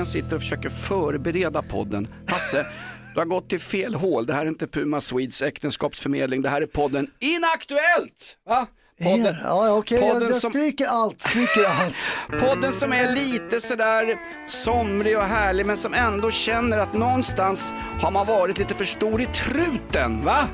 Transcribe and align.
Brontén 0.00 0.12
sitter 0.22 0.34
och 0.36 0.42
försöker 0.42 0.68
förbereda 0.68 1.62
podden. 1.62 2.08
Hasse, 2.28 2.66
du 3.14 3.20
har 3.20 3.26
gått 3.26 3.48
till 3.48 3.60
fel 3.60 3.94
hål. 3.94 4.26
Det 4.26 4.34
här 4.34 4.42
är 4.42 4.48
inte 4.48 4.66
Puma 4.66 5.00
Swedes 5.00 5.42
äktenskapsförmedling. 5.42 6.42
Det 6.42 6.48
här 6.48 6.62
är 6.62 6.66
podden 6.66 7.06
Inaktuellt! 7.18 8.36
Va? 8.48 8.66
Podden, 9.02 9.36
Ja, 9.44 9.66
ja, 9.66 9.76
okej, 9.76 9.98
jag, 10.00 10.12
podden 10.12 10.28
jag 10.28 10.36
som- 10.36 10.50
stryker 10.50 10.86
allt, 10.86 11.20
stryker 11.20 11.64
allt. 11.64 12.40
podden 12.42 12.72
som 12.72 12.92
är 12.92 13.12
lite 13.14 13.60
sådär 13.60 14.16
somrig 14.46 15.18
och 15.18 15.24
härlig 15.24 15.66
men 15.66 15.76
som 15.76 15.94
ändå 15.94 16.30
känner 16.30 16.78
att 16.78 16.94
någonstans 16.94 17.74
har 18.00 18.10
man 18.10 18.26
varit 18.26 18.58
lite 18.58 18.74
för 18.74 18.84
stor 18.84 19.20
i 19.22 19.26
truten, 19.26 20.24
va? 20.24 20.48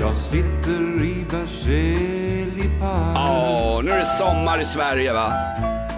Jag 0.00 0.16
sitter 0.16 1.04
i 1.04 1.24
Berzelii-park 1.30 3.16
Ja, 3.16 3.80
nu 3.84 3.90
är 3.90 3.98
det 3.98 4.06
sommar 4.06 4.60
i 4.60 4.64
Sverige 4.64 5.12
va? 5.12 5.32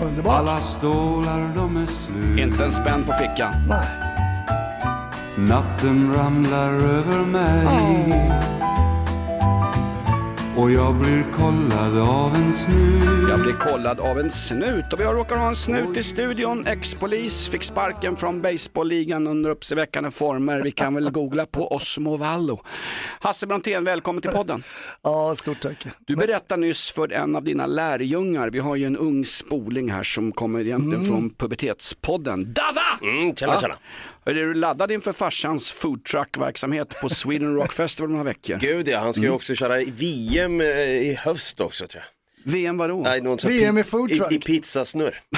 Underbart. 0.03 0.39
Alla 0.39 0.61
stålar 0.61 1.53
de 1.57 1.77
är 1.77 1.87
slut 1.87 2.39
Inte 2.39 2.65
en 2.65 2.73
spänn 2.73 3.05
på 3.05 3.13
fickan. 3.13 3.53
Nej. 3.69 3.87
Natten 5.37 6.15
ramlar 6.15 6.73
över 6.73 7.25
mig 7.25 7.67
Och 10.57 10.71
jag 10.71 10.95
blir 10.95 11.25
kollad 11.37 11.99
av 11.99 12.35
en 12.35 12.53
snut 12.53 13.29
Jag 13.29 13.41
blir 13.41 13.53
kollad 13.53 14.01
av 14.01 14.19
en 14.19 14.31
snut 14.31 14.93
och 14.93 15.01
vi 15.01 15.05
har 15.05 15.15
råkat 15.15 15.39
ha 15.39 15.49
en 15.49 15.55
snut 15.57 15.97
i 15.97 16.03
studion. 16.03 16.67
Ex-polis 16.67 17.49
fick 17.49 17.63
sparken 17.63 18.17
från 18.17 18.43
baseballligan 18.43 19.27
under 19.27 19.51
uppseendeväckande 19.51 20.11
former. 20.11 20.63
Vi 20.63 20.71
kan 20.71 20.95
väl 20.95 21.11
googla 21.11 21.47
på 21.47 21.73
Osmo 21.75 22.17
Vallo. 22.17 22.63
Hasse 23.21 23.47
Brontén, 23.47 23.85
välkommen 23.85 24.23
till 24.23 24.31
podden. 24.31 24.63
Ja, 25.03 25.35
stort 25.37 25.61
tack. 25.61 25.87
Du 26.07 26.17
berättade 26.17 26.61
nyss 26.61 26.93
för 26.93 27.13
en 27.13 27.37
av 27.37 27.45
dina 27.45 27.67
lärjungar, 27.67 28.51
vi 28.51 28.59
har 28.59 28.77
ju 28.77 28.87
en 28.87 28.97
ung 28.97 29.25
spoling 29.25 29.91
här 29.91 30.03
som 30.03 30.33
kommer 30.33 30.61
egentligen 30.61 31.07
från 31.07 31.31
pubertetspodden. 31.31 32.53
Dava! 32.53 33.11
Mm, 33.15 33.35
tjena, 33.35 33.57
tjena. 33.57 33.75
Är 34.25 34.35
du 34.35 34.55
laddad 34.55 34.93
inför 34.93 35.13
farsans 35.13 35.73
foodtruck-verksamhet 35.73 37.01
på 37.01 37.09
Sweden 37.09 37.55
Rock 37.55 37.73
Festival 37.73 38.07
om 38.07 38.13
några 38.13 38.25
veckor? 38.25 38.57
Gud 38.61 38.89
ja, 38.89 38.99
han 38.99 39.13
ska 39.13 39.21
ju 39.23 39.27
Mm. 39.27 39.37
också 39.37 39.55
köra 39.55 39.81
i 39.81 39.91
VM 39.91 40.61
eh, 40.61 40.67
i 40.81 41.15
höst 41.15 41.61
också 41.61 41.87
tror 41.87 42.03
jag. 42.03 42.53
VM 42.53 42.77
vadå? 42.77 43.03
Nej, 43.03 43.21
någon 43.21 43.39
VM 43.47 43.79
i 43.79 43.85
food 43.85 44.09
truck. 44.11 44.33
I, 44.33 44.35
i 44.35 44.39
pizzasnurr. 44.39 45.21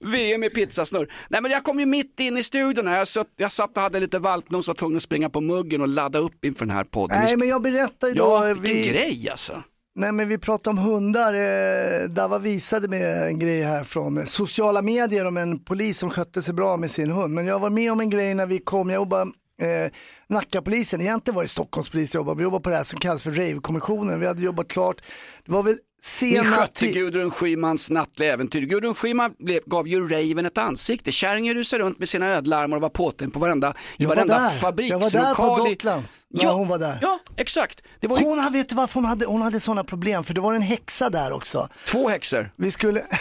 VM 0.00 0.44
i 0.44 0.50
pizzasnurr. 0.50 1.12
Nej 1.28 1.40
men 1.42 1.50
jag 1.50 1.64
kom 1.64 1.80
ju 1.80 1.86
mitt 1.86 2.20
in 2.20 2.36
i 2.36 2.42
studion 2.42 2.86
här, 2.86 3.04
så 3.04 3.24
jag 3.36 3.52
satt 3.52 3.76
och 3.76 3.82
hade 3.82 4.00
lite 4.00 4.18
valpnos 4.18 4.68
och 4.68 4.74
var 4.74 4.78
tvungen 4.78 4.96
att 4.96 5.02
springa 5.02 5.30
på 5.30 5.40
muggen 5.40 5.80
och 5.80 5.88
ladda 5.88 6.18
upp 6.18 6.44
inför 6.44 6.66
den 6.66 6.76
här 6.76 6.84
podden. 6.84 7.18
Nej, 7.24 7.36
men 7.36 7.48
jag 7.48 7.62
berättar 7.62 8.08
ju 8.08 8.14
då. 8.14 8.24
Ja, 8.24 8.40
vilken 8.54 8.62
vi, 8.82 8.88
grej 8.88 9.28
alltså. 9.30 9.62
Nej, 9.98 10.12
men 10.12 10.28
vi 10.28 10.38
pratade 10.38 10.70
om 10.70 10.78
hundar. 10.78 11.32
Eh, 11.32 12.08
Dava 12.08 12.38
visade 12.38 12.88
mig 12.88 13.28
en 13.28 13.38
grej 13.38 13.62
här 13.62 13.84
från 13.84 14.26
sociala 14.26 14.82
medier 14.82 15.26
om 15.26 15.36
en 15.36 15.58
polis 15.58 15.98
som 15.98 16.10
skötte 16.10 16.42
sig 16.42 16.54
bra 16.54 16.76
med 16.76 16.90
sin 16.90 17.10
hund. 17.10 17.34
Men 17.34 17.46
jag 17.46 17.58
var 17.58 17.70
med 17.70 17.92
om 17.92 18.00
en 18.00 18.10
grej 18.10 18.34
när 18.34 18.46
vi 18.46 18.58
kom, 18.58 18.90
jag 18.90 18.96
jobbade 18.96 19.30
Eh, 19.58 19.90
Nackapolisen, 20.28 21.00
egentligen 21.00 21.34
var 21.34 21.42
det 21.42 21.48
Stockholmspolisen, 21.48 22.18
jag 22.18 22.20
jobbade, 22.20 22.36
vi 22.36 22.42
jobbade 22.42 22.62
på 22.62 22.70
det 22.70 22.76
här 22.76 22.84
som 22.84 22.98
kallas 22.98 23.22
för 23.22 23.30
rave-kommissionen. 23.30 24.20
Vi 24.20 24.26
hade 24.26 24.42
jobbat 24.42 24.68
klart, 24.68 25.02
det 25.44 25.52
var 25.52 25.62
väl 25.62 25.78
ni 25.98 26.02
sena 26.02 26.44
skötte 26.44 26.86
ti- 26.86 26.92
Gudrun 26.94 27.30
Schymans 27.30 27.90
nattliga 27.90 28.32
äventyr. 28.32 28.60
Gudrun 28.62 28.94
Schyman 28.94 29.32
blev, 29.38 29.60
gav 29.66 29.88
ju 29.88 30.08
Raven 30.08 30.46
ett 30.46 30.58
ansikte. 30.58 31.12
Kärringen 31.12 31.54
rusade 31.54 31.82
runt 31.84 31.98
med 31.98 32.08
sina 32.08 32.26
ödlarmar 32.26 32.76
och 32.76 32.80
var 32.82 32.88
påtänd 32.88 33.32
på 33.32 33.38
varenda, 33.38 33.70
i 33.70 34.02
Jag 34.02 34.08
var 34.08 34.16
varenda 34.16 34.38
där. 34.38 34.50
fabrikslokal. 34.50 35.10
Jag 35.12 35.20
var 35.20 35.28
där 35.48 35.56
på 35.56 35.64
Docklands 35.68 36.18
när 36.28 36.52
hon 36.52 36.68
var 36.68 36.78
där. 36.78 36.98
Ja, 37.02 37.18
exakt. 37.36 37.82
Det 38.00 38.06
var 38.06 38.18
ju 38.18 38.24
Hon, 38.24 38.52
vet 38.52 38.68
du 38.68 38.74
varför 38.74 38.94
hon 38.94 39.04
hade, 39.04 39.26
hon 39.26 39.42
hade 39.42 39.60
sådana 39.60 39.84
problem? 39.84 40.24
För 40.24 40.34
det 40.34 40.40
var 40.40 40.54
en 40.54 40.62
häxa 40.62 41.10
där 41.10 41.32
också. 41.32 41.68
två 41.86 42.08
häxor. 42.08 42.50
Vi 42.56 42.70
skulle... 42.70 43.02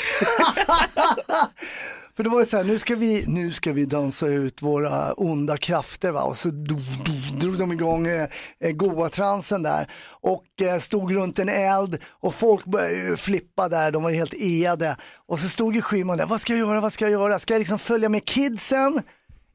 För 2.15 2.23
det 2.23 2.29
var 2.29 2.39
det 2.39 2.45
så 2.45 2.57
här, 2.57 2.63
nu 2.63 2.79
ska, 2.79 2.95
vi, 2.95 3.23
nu 3.27 3.51
ska 3.53 3.71
vi 3.73 3.85
dansa 3.85 4.27
ut 4.27 4.61
våra 4.61 5.13
onda 5.13 5.57
krafter 5.57 6.11
va? 6.11 6.21
och 6.21 6.37
så 6.37 6.47
do, 6.49 6.75
do, 7.05 7.11
drog 7.39 7.57
de 7.59 7.71
igång 7.71 8.07
eh, 8.07 8.27
eh, 8.59 8.71
goa-transen 8.71 9.63
där 9.63 9.91
och 10.21 10.45
eh, 10.61 10.79
stod 10.79 11.15
runt 11.15 11.39
en 11.39 11.49
eld 11.49 11.97
och 12.11 12.35
folk 12.35 12.64
började 12.65 12.93
ju 12.93 13.17
flippa 13.17 13.69
där, 13.69 13.91
de 13.91 14.03
var 14.03 14.09
ju 14.09 14.15
helt 14.15 14.33
eade. 14.33 14.97
Och 15.27 15.39
så 15.39 15.49
stod 15.49 15.75
ju 15.75 15.81
Schyman 15.81 16.17
där, 16.17 16.25
vad 16.25 16.41
ska 16.41 16.53
jag 16.53 16.59
göra, 16.59 16.81
vad 16.81 16.93
ska 16.93 17.05
jag 17.05 17.11
göra? 17.11 17.39
Ska 17.39 17.53
jag 17.53 17.59
liksom 17.59 17.79
följa 17.79 18.09
med 18.09 18.25
kidsen? 18.25 19.01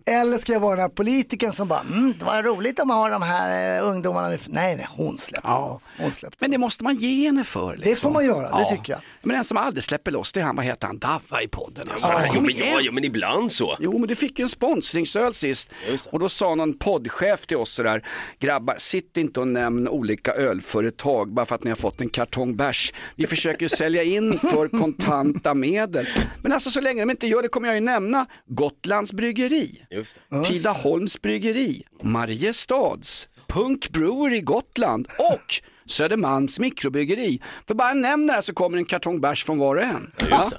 Eller 0.06 0.38
ska 0.38 0.52
jag 0.52 0.60
vara 0.60 0.76
den 0.76 0.82
här 0.82 0.88
politikern 0.88 1.52
som 1.52 1.68
bara, 1.68 1.80
mm, 1.80 2.14
det 2.18 2.24
var 2.24 2.42
roligt 2.42 2.80
att 2.80 2.86
man 2.86 2.96
har 2.96 3.10
de 3.10 3.22
här 3.22 3.78
eh, 3.78 3.88
ungdomarna 3.88 4.28
nu. 4.28 4.38
Nej, 4.46 4.76
nej, 4.76 4.86
hon 4.96 5.18
släppte 5.18 5.48
Ja. 5.48 5.80
Hon 5.98 6.12
släppte. 6.12 6.36
Men 6.40 6.50
det 6.50 6.58
måste 6.58 6.84
man 6.84 6.94
ge 6.94 7.26
henne 7.26 7.44
för. 7.44 7.76
Liksom. 7.76 7.90
Det 7.90 7.96
får 7.96 8.10
man 8.10 8.24
göra, 8.24 8.58
det 8.58 8.76
tycker 8.76 8.92
jag. 8.92 9.00
Men 9.22 9.34
den 9.34 9.44
som 9.44 9.56
aldrig 9.56 9.84
släpper 9.84 10.10
loss, 10.10 10.32
det 10.32 10.40
är 10.40 10.44
han, 10.44 10.56
vad 10.56 10.64
heter 10.64 10.86
han, 10.86 10.98
Dava 10.98 11.42
i 11.42 11.48
podden. 11.48 11.88
Alltså. 11.90 12.08
Ja, 12.08 12.22
jo, 12.34 12.40
men, 12.40 12.56
ja, 12.56 12.80
ja, 12.80 12.92
men 12.92 13.04
ibland 13.04 13.52
så. 13.52 13.76
Jo, 13.80 13.98
men 13.98 14.08
du 14.08 14.14
fick 14.14 14.38
ju 14.38 14.42
en 14.42 14.48
sponsringsöl 14.48 15.34
sist 15.34 15.70
och 16.10 16.18
då 16.18 16.28
sa 16.28 16.54
någon 16.54 16.78
poddchef 16.78 17.46
till 17.46 17.56
oss 17.56 17.70
sådär, 17.72 18.06
grabbar, 18.38 18.74
sitt 18.78 19.16
inte 19.16 19.40
och 19.40 19.48
nämn 19.48 19.88
olika 19.88 20.32
ölföretag 20.32 21.32
bara 21.34 21.46
för 21.46 21.54
att 21.54 21.64
ni 21.64 21.70
har 21.70 21.76
fått 21.76 22.00
en 22.00 22.08
kartong 22.08 22.56
bärs. 22.56 22.92
Vi 23.16 23.26
försöker 23.26 23.62
ju 23.62 23.68
sälja 23.68 24.02
in 24.02 24.38
för 24.38 24.68
kontanta 24.68 25.54
medel. 25.54 26.06
Men 26.42 26.52
alltså 26.52 26.70
så 26.70 26.80
länge 26.80 27.02
de 27.02 27.10
inte 27.10 27.26
gör 27.26 27.42
det 27.42 27.48
kommer 27.48 27.68
jag 27.68 27.74
ju 27.74 27.80
nämna 27.80 28.26
Gotlands 28.46 29.12
bryggeri, 29.12 29.82
Just 29.90 30.20
det. 30.28 30.44
Tidaholms 30.44 31.22
bryggeri, 31.22 31.82
Mariestads, 32.02 33.28
Punk 33.48 33.90
Brewery 33.90 34.40
Gotland 34.40 35.08
och 35.18 35.54
Södermalms 35.86 36.60
mikrobryggeri. 36.60 37.40
För 37.66 37.74
bara 37.74 37.94
nämn 37.94 38.26
det 38.26 38.32
här 38.32 38.40
så 38.40 38.54
kommer 38.54 38.78
en 38.78 38.84
kartong 38.84 39.20
bärs 39.20 39.44
från 39.44 39.58
var 39.58 39.76
och 39.76 39.82
en. 39.82 40.10
Ja, 40.30 40.50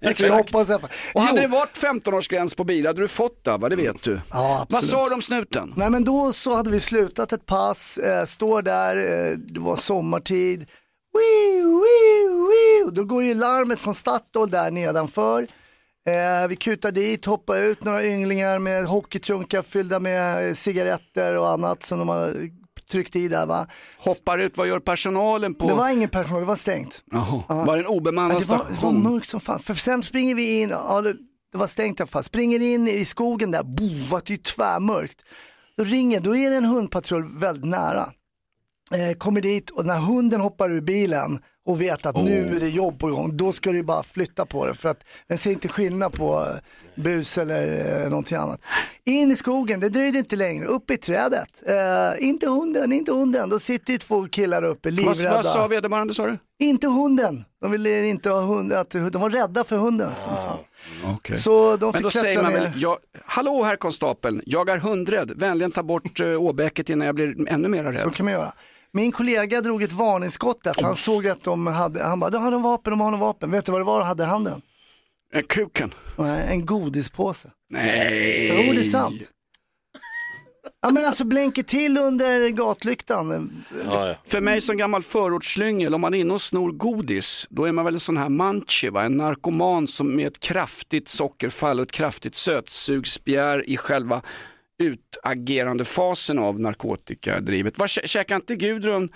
Jag 0.00 0.10
exakt. 0.10 0.54
Och 1.14 1.22
hade 1.22 1.40
det 1.40 1.46
varit 1.46 1.76
15-årsgräns 1.78 2.56
på 2.56 2.64
bil 2.64 2.86
hade 2.86 3.00
du 3.00 3.08
fått 3.08 3.44
det, 3.44 3.56
va? 3.56 3.68
det 3.68 3.76
vet 3.76 4.02
du. 4.02 4.20
Ja, 4.30 4.66
Vad 4.68 4.84
sa 4.84 5.08
du 5.08 5.14
om 5.14 5.22
snuten? 5.22 5.72
Nej 5.76 5.90
men 5.90 6.04
då 6.04 6.32
så 6.32 6.54
hade 6.56 6.70
vi 6.70 6.80
slutat 6.80 7.32
ett 7.32 7.46
pass, 7.46 7.98
eh, 7.98 8.24
står 8.24 8.62
där, 8.62 8.96
eh, 8.96 9.36
det 9.38 9.60
var 9.60 9.76
sommartid. 9.76 10.66
Wii, 11.12 11.62
wii, 11.62 12.28
wii. 12.48 12.84
Och 12.86 12.92
Då 12.92 13.04
går 13.04 13.22
ju 13.22 13.34
larmet 13.34 13.78
från 13.80 13.94
Statoil 13.94 14.50
där 14.50 14.70
nedanför. 14.70 15.46
Eh, 16.10 16.48
vi 16.48 16.56
kutar 16.56 16.92
dit, 16.92 17.24
hoppar 17.24 17.62
ut 17.62 17.84
några 17.84 18.04
ynglingar 18.06 18.58
med 18.58 18.84
hockeytrunkar 18.84 19.62
fyllda 19.62 20.00
med 20.00 20.48
eh, 20.48 20.54
cigaretter 20.54 21.38
och 21.38 21.48
annat 21.50 21.82
som 21.82 21.98
de 21.98 22.08
har 22.08 22.48
tryckt 22.90 23.16
i 23.16 23.28
där 23.28 23.46
va. 23.46 23.66
Hoppar 23.98 24.38
ut, 24.38 24.56
vad 24.56 24.68
gör 24.68 24.80
personalen 24.80 25.54
på? 25.54 25.68
Det 25.68 25.74
var 25.74 25.90
ingen 25.90 26.08
personal, 26.08 26.40
det 26.40 26.46
var 26.46 26.56
stängt. 26.56 27.02
Jaha, 27.12 27.42
var 27.48 27.76
det 27.76 27.82
en 27.82 27.86
obemannad 27.86 28.36
Ja, 28.36 28.40
det, 28.40 28.46
var, 28.46 28.58
det 28.58 28.64
var 28.70 28.76
station? 28.76 29.02
mörkt 29.02 29.28
som 29.28 29.40
fan. 29.40 29.58
För 29.60 29.74
sen 29.74 30.02
springer 30.02 30.34
vi 30.34 30.60
in, 30.60 30.70
ja, 30.70 31.00
det, 31.00 31.12
det 31.52 31.58
var 31.58 31.66
stängt 31.66 32.00
i 32.00 32.02
alla 32.02 32.08
fall, 32.08 32.24
springer 32.24 32.60
in 32.60 32.88
i 32.88 33.04
skogen 33.04 33.50
där, 33.50 33.62
bo, 33.62 34.10
var 34.10 34.22
det 34.26 34.30
ju 34.32 34.36
tvärmörkt. 34.36 35.18
Då 35.76 35.84
ringer, 35.84 36.20
då 36.20 36.36
är 36.36 36.50
det 36.50 36.56
en 36.56 36.64
hundpatrull 36.64 37.24
väldigt 37.38 37.64
nära. 37.70 38.08
Eh, 38.94 39.16
kommer 39.18 39.40
dit 39.40 39.70
och 39.70 39.86
när 39.86 39.98
hunden 39.98 40.40
hoppar 40.40 40.70
ur 40.72 40.80
bilen 40.80 41.38
och 41.70 41.80
vet 41.80 42.06
att 42.06 42.16
nu 42.16 42.56
är 42.56 42.60
det 42.60 42.68
jobb 42.68 42.98
på 42.98 43.06
gång, 43.06 43.36
då 43.36 43.52
ska 43.52 43.72
du 43.72 43.82
bara 43.82 44.02
flytta 44.02 44.46
på 44.46 44.66
det 44.66 44.74
för 44.74 44.88
att 44.88 45.04
den 45.26 45.38
ser 45.38 45.50
inte 45.50 45.68
skillnad 45.68 46.12
på 46.12 46.40
eh, 46.40 47.02
bus 47.02 47.38
eller 47.38 48.02
eh, 48.02 48.08
någonting 48.10 48.36
annat. 48.38 48.60
In 49.04 49.30
i 49.30 49.36
skogen, 49.36 49.80
det 49.80 49.88
dröjde 49.88 50.18
inte 50.18 50.36
längre, 50.36 50.66
upp 50.66 50.90
i 50.90 50.96
trädet. 50.96 51.62
Eh, 51.66 52.28
inte 52.28 52.48
hunden, 52.48 52.92
inte 52.92 53.12
hunden, 53.12 53.48
då 53.48 53.58
sitter 53.58 53.92
ju 53.92 53.98
två 53.98 54.26
killar 54.26 54.62
uppe 54.62 54.90
livrädda. 54.90 55.34
vad 55.34 55.46
sa 55.46 55.66
vederbörande 55.66 56.14
sa 56.14 56.26
du? 56.26 56.38
Inte 56.58 56.86
hunden. 56.86 57.44
De 57.60 57.70
ville 57.70 58.06
inte 58.06 58.30
ha 58.30 58.40
hund, 58.40 58.72
att, 58.72 58.90
de 58.90 59.12
var 59.12 59.30
rädda 59.30 59.64
för 59.64 59.76
hunden. 59.76 60.14
fan. 60.14 60.58
Okay. 61.16 61.36
Så 61.38 61.76
de 61.76 61.86
Men 61.86 61.92
fick 61.92 62.02
då 62.02 62.10
säger 62.10 62.42
man 62.42 62.52
väl, 62.52 62.70
jag, 62.76 62.96
hallå 63.24 63.62
herr 63.64 63.76
konstapeln, 63.76 64.42
jag 64.46 64.68
är 64.68 64.76
hundrädd, 64.76 65.32
vänligen 65.36 65.70
ta 65.70 65.82
bort 65.82 66.20
uh, 66.20 66.42
åbäket 66.42 66.90
innan 66.90 67.06
jag 67.06 67.14
blir 67.14 67.48
ännu 67.48 67.68
mer 67.68 67.84
Så 67.84 67.90
rädd. 67.90 68.14
kan 68.14 68.24
man 68.24 68.32
göra. 68.32 68.52
Min 68.92 69.12
kollega 69.12 69.60
drog 69.60 69.82
ett 69.82 69.92
varningsskott 69.92 70.62
där 70.64 70.72
för 70.72 70.82
han 70.82 70.96
såg 70.96 71.26
att 71.28 71.44
de 71.44 71.66
hade, 71.66 72.02
han 72.02 72.20
bara, 72.20 72.30
de 72.30 72.42
har 72.42 72.50
de 72.50 72.62
vapen, 72.62 72.90
de 72.90 73.00
har 73.00 73.10
de 73.10 73.20
vapen. 73.20 73.50
Vet 73.50 73.66
du 73.66 73.72
vad 73.72 73.80
det 73.80 73.84
var 73.84 73.98
de 73.98 74.06
hade 74.08 74.22
i 74.22 74.26
handen? 74.26 74.62
Eh, 75.34 75.42
Kuken. 75.42 75.94
Nej, 76.18 76.46
En 76.48 76.66
godispåse. 76.66 77.50
Nej. 77.70 78.66
Jo, 78.66 78.72
det 78.72 78.80
är 78.80 78.82
sant. 78.90 79.22
Ja 80.82 80.90
men 80.90 81.04
alltså 81.04 81.24
blänker 81.24 81.62
till 81.62 81.98
under 81.98 82.48
gatlyktan. 82.48 83.52
Ja, 83.84 84.08
ja. 84.08 84.14
För 84.26 84.40
mig 84.40 84.60
som 84.60 84.76
gammal 84.76 85.02
förortsslyngel, 85.02 85.94
om 85.94 86.00
man 86.00 86.14
är 86.14 86.18
inne 86.18 86.34
och 86.34 86.40
snor 86.42 86.72
godis, 86.72 87.46
då 87.50 87.64
är 87.64 87.72
man 87.72 87.84
väl 87.84 87.94
en 87.94 88.00
sån 88.00 88.16
här 88.16 88.28
munchie, 88.28 88.90
va? 88.90 89.02
en 89.02 89.16
narkoman 89.16 89.88
som 89.88 90.16
med 90.16 90.26
ett 90.26 90.40
kraftigt 90.40 91.08
sockerfall 91.08 91.78
och 91.78 91.82
ett 91.82 91.92
kraftigt 91.92 92.34
sötsugsbegär 92.34 93.70
i 93.70 93.76
själva 93.76 94.22
utagerande 94.80 95.84
fasen 95.84 96.38
av 96.38 96.60
narkotikadrivet. 96.60 97.78
Vad 97.78 97.86
kä- 97.88 98.06
käkar 98.06 98.36
inte 98.36 98.56
Gudrun 98.56 99.08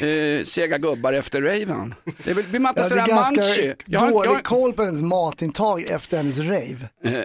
eh, 0.00 0.44
sega 0.44 0.78
gubbar 0.78 1.12
efter 1.12 1.40
raven? 1.42 1.94
Det 2.24 2.34
blir 2.50 2.60
man 2.60 2.70
inte 2.70 2.84
sådär 2.84 3.32
munchie? 3.34 3.76
Jag 3.86 4.00
har- 4.00 4.10
dålig 4.10 4.30
jag- 4.30 4.44
koll 4.44 4.72
på 4.72 4.84
hennes 4.84 5.02
matintag 5.02 5.90
efter 5.90 6.16
hennes 6.16 6.38
rave. 6.38 6.88
Eh, 7.04 7.20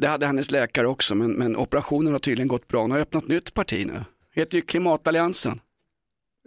Det 0.00 0.06
hade 0.08 0.26
hennes 0.26 0.50
läkare 0.50 0.86
också, 0.86 1.14
men, 1.14 1.32
men 1.32 1.56
operationen 1.56 2.12
har 2.12 2.20
tydligen 2.20 2.48
gått 2.48 2.68
bra. 2.68 2.80
Hon 2.82 2.90
har 2.90 2.98
öppnat 2.98 3.28
nytt 3.28 3.54
parti 3.54 3.86
nu. 3.86 4.04
Heter 4.34 4.56
ju 4.58 4.62
Klimatalliansen. 4.62 5.60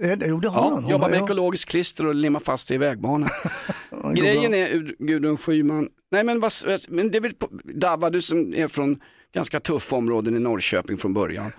Eh, 0.04 0.14
Jo 0.26 0.40
det 0.40 0.48
har 0.50 0.62
Ja, 0.62 0.70
hon. 0.70 0.84
hon. 0.84 0.92
jobbar 0.92 1.10
med 1.10 1.20
ja. 1.20 1.24
ekologiskt 1.24 1.70
klister 1.70 2.06
och 2.06 2.16
limmar 2.16 2.40
fast 2.40 2.68
sig 2.68 2.76
i 2.76 2.78
vägbanan. 2.78 3.30
det 4.14 4.22
Grejen 4.22 4.52
bra. 4.52 4.60
är, 4.60 4.96
Gudrun 5.00 5.38
Schyman, 5.38 5.90
nej 6.12 6.24
men, 6.24 6.40
vad, 6.40 6.52
men 6.90 7.12
det 7.12 7.18
är 7.18 7.22
väl, 7.22 7.34
Dava 7.64 8.10
du 8.10 8.22
som 8.22 8.54
är 8.54 8.68
från 8.68 9.00
ganska 9.36 9.60
tuffa 9.60 9.96
områden 9.96 10.36
i 10.36 10.40
Norrköping 10.40 10.98
från 10.98 11.14
början. 11.14 11.52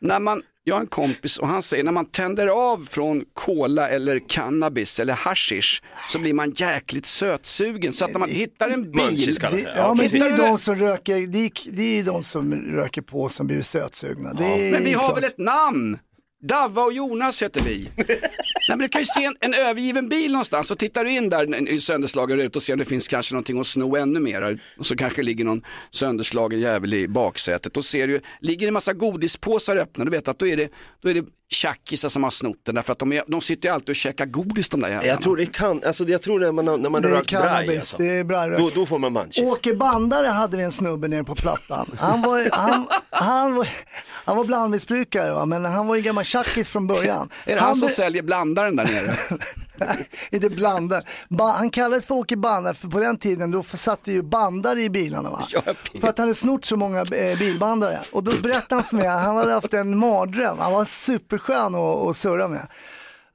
när 0.00 0.18
man, 0.18 0.42
jag 0.64 0.74
har 0.74 0.80
en 0.80 0.86
kompis 0.86 1.38
och 1.38 1.48
han 1.48 1.62
säger 1.62 1.84
när 1.84 1.92
man 1.92 2.06
tänder 2.06 2.46
av 2.46 2.88
från 2.90 3.24
cola 3.34 3.88
eller 3.88 4.28
cannabis 4.28 5.00
eller 5.00 5.12
hashish 5.14 5.82
så 6.08 6.18
blir 6.18 6.34
man 6.34 6.50
jäkligt 6.56 7.06
sötsugen 7.06 7.92
så 7.92 8.04
att 8.04 8.12
när 8.12 8.18
man 8.20 8.28
hittar 8.28 8.68
en 8.68 8.92
bil, 8.92 9.34
Det, 9.40 9.48
det. 9.50 9.74
ja, 9.76 9.94
men 9.94 10.08
det 10.08 10.18
är 10.18 10.36
de 10.36 10.58
som 10.58 10.74
röker, 10.74 11.26
det 11.26 11.38
är, 11.38 11.72
det 11.72 11.82
är 11.82 11.96
ju 11.96 12.02
de 12.02 12.24
som 12.24 12.54
röker 12.54 13.02
på 13.02 13.28
som 13.28 13.46
blir 13.46 13.62
sötsugna. 13.62 14.32
Det 14.32 14.44
är 14.44 14.72
men 14.72 14.84
vi 14.84 14.92
har 14.92 15.14
väl 15.14 15.24
ett 15.24 15.38
namn? 15.38 15.98
Davva 16.42 16.82
och 16.82 16.92
Jonas 16.92 17.42
heter 17.42 17.60
vi. 17.60 17.88
Nej, 17.96 18.18
men 18.68 18.78
du 18.78 18.88
kan 18.88 19.00
ju 19.00 19.04
se 19.04 19.24
en, 19.24 19.36
en 19.40 19.54
övergiven 19.54 20.08
bil 20.08 20.32
någonstans 20.32 20.70
och 20.70 20.78
tittar 20.78 21.04
du 21.04 21.10
in 21.10 21.28
där 21.28 21.68
i 21.68 21.80
sönderslagen 21.80 22.40
ut 22.40 22.56
och 22.56 22.62
ser 22.62 22.72
om 22.72 22.78
det 22.78 22.84
finns 22.84 23.08
kanske 23.08 23.34
någonting 23.34 23.60
att 23.60 23.66
sno 23.66 23.96
ännu 23.96 24.20
mer. 24.20 24.60
Och 24.78 24.86
så 24.86 24.96
kanske 24.96 25.22
ligger 25.22 25.44
någon 25.44 25.62
sönderslagen 25.90 26.60
jävel 26.60 26.94
i 26.94 27.08
baksätet. 27.08 27.76
Och 27.76 27.84
ser 27.84 28.06
du, 28.08 28.20
ligger 28.40 28.60
det 28.60 28.68
en 28.68 28.74
massa 28.74 28.92
godispåsar 28.92 29.76
öppna, 29.76 30.04
du 30.04 30.10
vet 30.10 30.28
att 30.28 30.38
då 30.38 30.46
är 30.46 30.56
det, 30.56 30.68
då 31.02 31.10
är 31.10 31.14
det 31.14 31.24
tjackisar 31.50 32.08
som 32.08 32.22
har 32.22 32.30
snott 32.30 32.56
den. 32.66 32.74
Därför 32.74 32.92
att 32.92 32.98
de, 32.98 33.12
är, 33.12 33.22
de 33.26 33.40
sitter 33.40 33.68
ju 33.68 33.74
alltid 33.74 33.88
och 33.88 33.96
käkar 33.96 34.26
godis 34.26 34.68
de 34.68 34.80
där 34.80 34.88
jävlarna. 34.88 35.08
Jag 35.08 35.20
tror 35.22 35.36
det 35.36 35.46
kan, 35.46 35.82
alltså 35.84 36.04
jag 36.04 36.22
tror 36.22 36.40
när 36.40 36.52
man, 36.52 36.68
har- 36.68 36.78
när 36.78 36.90
man 36.90 37.02
Det 37.02 37.08
är 37.08 37.12
rökt 37.12 37.30
braj 37.30 37.78
alltså. 37.78 37.96
det 37.96 38.06
är 38.10 38.24
brajrök. 38.24 38.58
Då, 38.58 38.70
då 38.74 38.86
får 38.86 38.98
man 38.98 39.12
munchies. 39.12 39.52
Åke 39.52 39.74
Bandare 39.74 40.26
hade 40.26 40.56
vi 40.56 40.62
en 40.62 40.72
snubbe 40.72 41.08
nere 41.08 41.24
på 41.24 41.34
Plattan. 41.34 41.90
Han 41.98 42.22
var, 42.22 42.48
han, 42.52 42.86
han 43.10 43.54
var, 43.54 43.68
han 44.24 44.36
var 44.36 44.44
blandmissbrukare 44.44 45.32
va? 45.32 45.44
men 45.46 45.64
han 45.64 45.86
var 45.86 45.96
ju 45.96 46.02
gammal 46.02 46.24
tjackis 46.28 46.68
från 46.68 46.86
början. 46.86 47.30
Är 47.44 47.54
det 47.54 47.60
han, 47.60 47.76
som 47.76 47.86
be- 47.86 47.92
säljer 47.92 48.22
blandaren 48.22 48.76
där 48.76 48.84
nere? 48.84 49.16
inte 50.30 50.50
blandar. 50.50 51.04
Ba, 51.28 51.52
han 51.52 51.70
kallades 51.70 52.06
för 52.06 52.14
Åke 52.14 52.36
Bandare 52.36 52.74
för 52.74 52.88
på 52.88 53.00
den 53.00 53.18
tiden 53.18 53.50
då 53.50 53.62
satte 53.62 54.12
ju 54.12 54.22
bandare 54.22 54.82
i 54.82 54.90
bilarna 54.90 55.30
va. 55.30 55.42
För 56.00 56.08
att 56.08 56.18
han 56.18 56.28
hade 56.28 56.34
snott 56.34 56.64
så 56.64 56.76
många 56.76 57.00
eh, 57.00 57.38
bilbandare. 57.38 58.00
Och 58.12 58.24
då 58.24 58.32
berättade 58.42 58.74
han 58.74 58.84
för 58.84 58.96
mig 58.96 59.06
att 59.06 59.24
han 59.24 59.36
hade 59.36 59.52
haft 59.52 59.74
en 59.74 59.98
mardröm. 59.98 60.58
Han 60.58 60.72
var 60.72 60.84
superskön 60.84 61.74
att, 61.74 62.08
att 62.08 62.16
surra 62.16 62.48
med. 62.48 62.66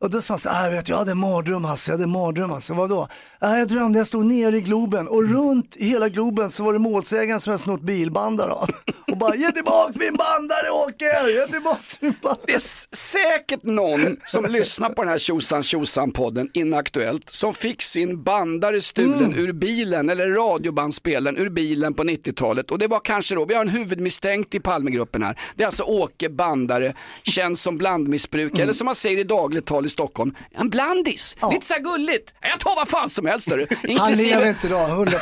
Och 0.04 0.10
då 0.10 0.22
sa 0.22 0.34
han 0.34 0.40
så 0.40 0.50
här, 0.50 0.68
"Ah, 0.68 0.72
vet, 0.72 0.90
jag 0.90 0.98
hade 0.98 1.12
en 1.12 1.18
mardröm 1.18 1.66
Hasse, 1.66 1.92
jag 1.92 1.94
hade 1.94 2.04
en 2.04 2.10
mardröm 2.12 2.50
Hasse. 2.50 2.74
Vadå? 2.74 3.08
"Ah, 3.40 3.58
jag 3.58 3.68
drömde 3.68 4.00
jag 4.00 4.08
stod 4.08 4.26
nere 4.26 4.58
i 4.58 4.62
Globen 4.62 5.08
och 5.08 5.30
runt 5.30 5.76
i 5.76 5.86
hela 5.86 6.10
Globen 6.10 6.50
så 6.50 6.64
var 6.64 6.74
det 6.74 6.80
målsägaren 6.80 7.40
som 7.42 7.52
hade 7.52 7.64
snott 7.64 7.82
bilbandare 7.82 8.52
av. 8.52 8.70
Och 9.12 9.18
bara, 9.18 9.36
ge 9.36 9.52
tillbaks 9.52 9.96
min 9.98 10.16
bandare 10.16 10.70
Åke, 10.72 11.32
ge 11.32 11.48
tillbaks 11.48 12.02
min 12.02 12.16
bandare. 12.22 12.44
Det 12.48 12.54
är 12.54 12.96
säkert 12.96 13.64
någon 13.64 14.18
som 14.26 14.46
lyssnar 14.46 14.90
på 14.90 15.02
den 15.02 15.12
här 15.12 15.18
tjosan 15.18 15.64
tjosan 15.64 16.12
podden 16.12 16.50
Inaktuellt 16.54 17.30
som 17.30 17.54
fick 17.54 17.82
sin 17.82 18.24
bandare 18.24 18.82
stulen 18.82 19.34
ur 19.36 19.52
bilen 19.54 20.10
eller 20.10 20.28
radiobandspelaren 20.30 21.38
ur 21.38 21.50
bilen 21.50 21.94
på 21.94 22.04
90-talet 22.04 22.72
och 22.72 22.80
det 22.80 22.88
var 22.88 23.00
kanske 23.00 23.36
då, 23.36 23.46
vi 23.46 23.54
har 23.54 23.62
en 23.62 23.70
huvudmisstänkt 23.70 24.56
i 24.56 24.60
Palmegruppen 24.60 25.24
här. 25.24 25.40
Det 25.56 25.64
är 25.64 25.68
alltså 25.68 25.84
Åke 25.84 26.30
Bandare, 26.30 26.94
känd 27.24 27.58
som 27.58 27.78
blandmissbrukare 27.78 28.64
eller 28.64 28.74
som 28.74 28.86
man 28.86 28.96
säger 28.96 29.18
i 29.18 29.24
dagligt 29.24 29.66
tal 29.66 29.86
Stockholm, 29.94 30.36
en 30.52 30.70
blandis. 30.70 31.38
Ja. 31.42 31.52
Lite 31.52 31.66
så 31.66 31.74
gulligt. 31.80 32.34
Jag 32.42 32.60
tar 32.60 32.76
vad 32.76 32.88
fan 32.88 33.10
som 33.10 33.26
helst. 33.26 33.50
hörru. 33.52 33.66
Han 34.00 34.14
lever 34.14 34.50
inte 34.50 34.68
idag, 34.68 34.90
100%. 35.08 35.18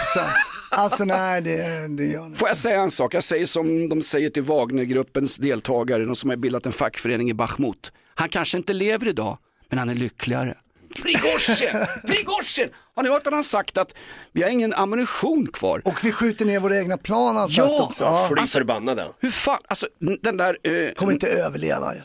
Alltså 0.71 1.03
nej, 1.05 1.41
det, 1.41 1.87
det 1.97 2.05
gör 2.05 2.21
han. 2.21 2.35
Får 2.35 2.47
jag 2.47 2.57
säga 2.57 2.81
en 2.81 2.91
sak? 2.91 3.13
Jag 3.13 3.23
säger 3.23 3.45
som 3.45 3.89
de 3.89 4.01
säger 4.01 4.29
till 4.29 4.43
Wagnergruppens 4.43 5.37
deltagare, 5.37 6.05
de 6.05 6.15
som 6.15 6.29
har 6.29 6.37
bildat 6.37 6.65
en 6.65 6.71
fackförening 6.71 7.29
i 7.29 7.33
Bachmut. 7.33 7.91
Han 8.15 8.29
kanske 8.29 8.57
inte 8.57 8.73
lever 8.73 9.07
idag, 9.07 9.37
men 9.69 9.79
han 9.79 9.89
är 9.89 9.95
lyckligare. 9.95 10.57
Prigozjin! 10.95 11.85
Prigozjin! 12.07 12.69
Har 12.95 13.03
ni 13.03 13.09
hört 13.09 13.27
att 13.27 13.33
han 13.33 13.43
sagt 13.43 13.77
att 13.77 13.95
vi 14.31 14.43
har 14.43 14.49
ingen 14.49 14.73
ammunition 14.73 15.47
kvar? 15.53 15.81
Och 15.85 16.05
vi 16.05 16.11
skjuter 16.11 16.45
ner 16.45 16.59
våra 16.59 16.77
egna 16.79 16.97
plan 16.97 17.35
har 17.35 17.41
han 17.41 17.49
Ja, 17.51 17.63
sagt 17.67 17.81
också. 17.81 18.03
Ja. 18.03 18.29
Fly 18.37 18.45
förbannade. 18.45 19.07
Hur 19.19 19.29
fan, 19.31 19.59
alltså 19.67 19.87
den 20.21 20.37
där, 20.37 20.57
eh, 20.63 20.91
Kommer 20.93 21.13
inte 21.13 21.27
överleva. 21.27 21.95
Ja. 21.95 22.01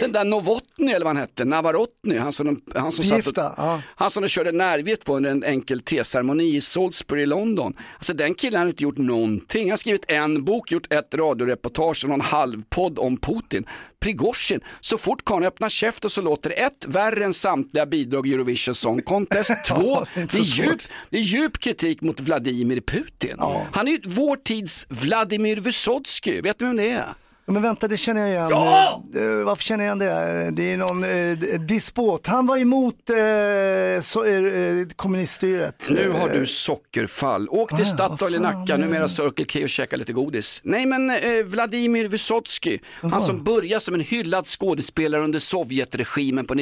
Den 0.00 0.12
där 0.12 0.24
Novotny 0.24 0.92
eller 0.92 1.04
vad 1.04 1.16
han 1.16 1.16
hette, 1.16 1.44
Navarotny, 1.44 2.18
han 2.18 2.32
som, 2.32 2.46
de, 2.46 2.80
han 2.80 2.92
som, 2.92 3.04
satt 3.04 3.24
Förgifta, 3.24 3.48
och, 3.48 3.54
ja. 3.56 3.82
han 3.86 4.10
som 4.10 4.22
de 4.22 4.28
körde 4.28 4.52
närvitt 4.52 5.04
på 5.04 5.16
under 5.16 5.30
en 5.30 5.44
enkel 5.44 5.80
teceremoni 5.80 6.56
i 6.56 6.60
Salisbury 6.60 7.22
i 7.22 7.26
London. 7.26 7.74
Alltså 7.94 8.12
den 8.14 8.34
killen 8.34 8.60
har 8.60 8.68
inte 8.68 8.82
gjort 8.82 8.98
någonting. 8.98 9.62
Han 9.62 9.70
har 9.70 9.76
skrivit 9.76 10.04
en 10.08 10.44
bok, 10.44 10.72
gjort 10.72 10.92
ett 10.92 11.14
radioreportage 11.14 12.04
och 12.04 12.10
någon 12.10 12.20
halvpodd 12.20 12.98
om 12.98 13.16
Putin. 13.16 13.66
Prigozjin, 14.00 14.60
så 14.80 14.98
fort 14.98 15.24
karln 15.24 15.44
öppnar 15.44 15.68
käften 15.68 16.10
så 16.10 16.20
låter 16.20 16.50
det 16.50 16.56
ett, 16.56 16.86
värre 16.86 17.24
än 17.24 17.34
samtliga 17.34 17.86
bidrag 17.86 18.26
i 18.26 18.34
Eurovision 18.34 18.74
Song 18.74 19.02
Contest. 19.02 19.52
Två, 19.66 20.06
det 20.14 20.34
är 20.34 20.40
djup, 20.40 20.80
det 21.10 21.16
är 21.16 21.22
djup 21.22 21.58
kritik 21.58 22.00
mot 22.00 22.20
Vladimir 22.20 22.80
Putin. 22.80 23.36
Han 23.72 23.88
är 23.88 23.92
ju 23.92 24.00
vår 24.04 24.36
tids 24.36 24.86
Vladimir 24.88 25.56
Vysotsky, 25.56 26.40
vet 26.40 26.58
du 26.58 26.64
vem 26.64 26.76
det 26.76 26.90
är? 26.90 27.14
Men 27.48 27.62
vänta, 27.62 27.88
det 27.88 27.96
känner 27.96 28.20
jag 28.20 28.30
igen. 28.30 28.46
Ja! 28.50 29.02
Eh, 29.14 29.44
varför 29.44 29.62
känner 29.64 29.84
jag 29.84 29.96
igen 30.02 30.08
det? 30.08 30.50
Det 30.62 30.72
är 30.72 30.76
någon 30.76 31.04
eh, 31.04 31.10
d- 31.38 31.58
dispot. 31.58 32.26
Han 32.26 32.46
var 32.46 32.56
emot 32.58 33.10
eh, 33.10 34.00
så, 34.02 34.24
eh, 34.24 34.86
kommuniststyret. 34.96 35.86
Nu 35.90 36.10
har 36.10 36.28
Eh, 36.28 36.34
du 36.40 36.46
sockerfall. 36.46 37.48
Åk 37.48 37.70
till 37.76 37.82
Ah, 37.82 37.84
Statoil 37.84 38.34
i 38.34 38.38
Nacka, 38.38 38.76
numera 38.76 39.08
Circle 39.08 39.44
K 39.52 39.58
och 39.62 39.68
käka 39.68 39.96
lite 39.96 40.12
godis. 40.12 40.60
Nej 40.64 40.86
men 40.86 41.10
eh, 41.10 41.16
Vladimir 41.44 42.08
Vysotsky, 42.08 42.78
han 43.02 43.22
som 43.22 43.44
började 43.44 43.80
som 43.80 43.94
en 43.94 44.00
hyllad 44.00 44.46
skådespelare 44.46 45.22
under 45.22 45.38
Sovjetregimen 45.38 46.46
på 46.46 46.54
Och 46.54 46.58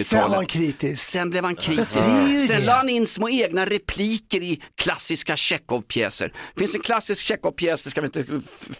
sen 0.00 0.18
var 0.20 0.28
han 0.28 0.32
1980-talet. 0.32 0.48
kritisk. 0.50 1.02
Sen 1.04 1.30
blev 1.30 1.44
han 1.44 1.56
kritisk. 1.56 1.94
Sen 2.48 2.64
la 2.64 2.72
han 2.72 2.88
in 2.88 3.06
små 3.06 3.28
egna 3.28 3.66
repliker 3.66 4.42
i 4.42 4.62
klassiska 4.74 5.36
Tjechov-pjäser. 5.36 6.32
Finns 6.56 6.74
en 6.74 6.80
klassisk 6.80 7.26
Tjechov-pjäs, 7.26 7.84
det 7.84 7.90
ska 7.90 8.00
vi 8.00 8.06
inte 8.06 8.24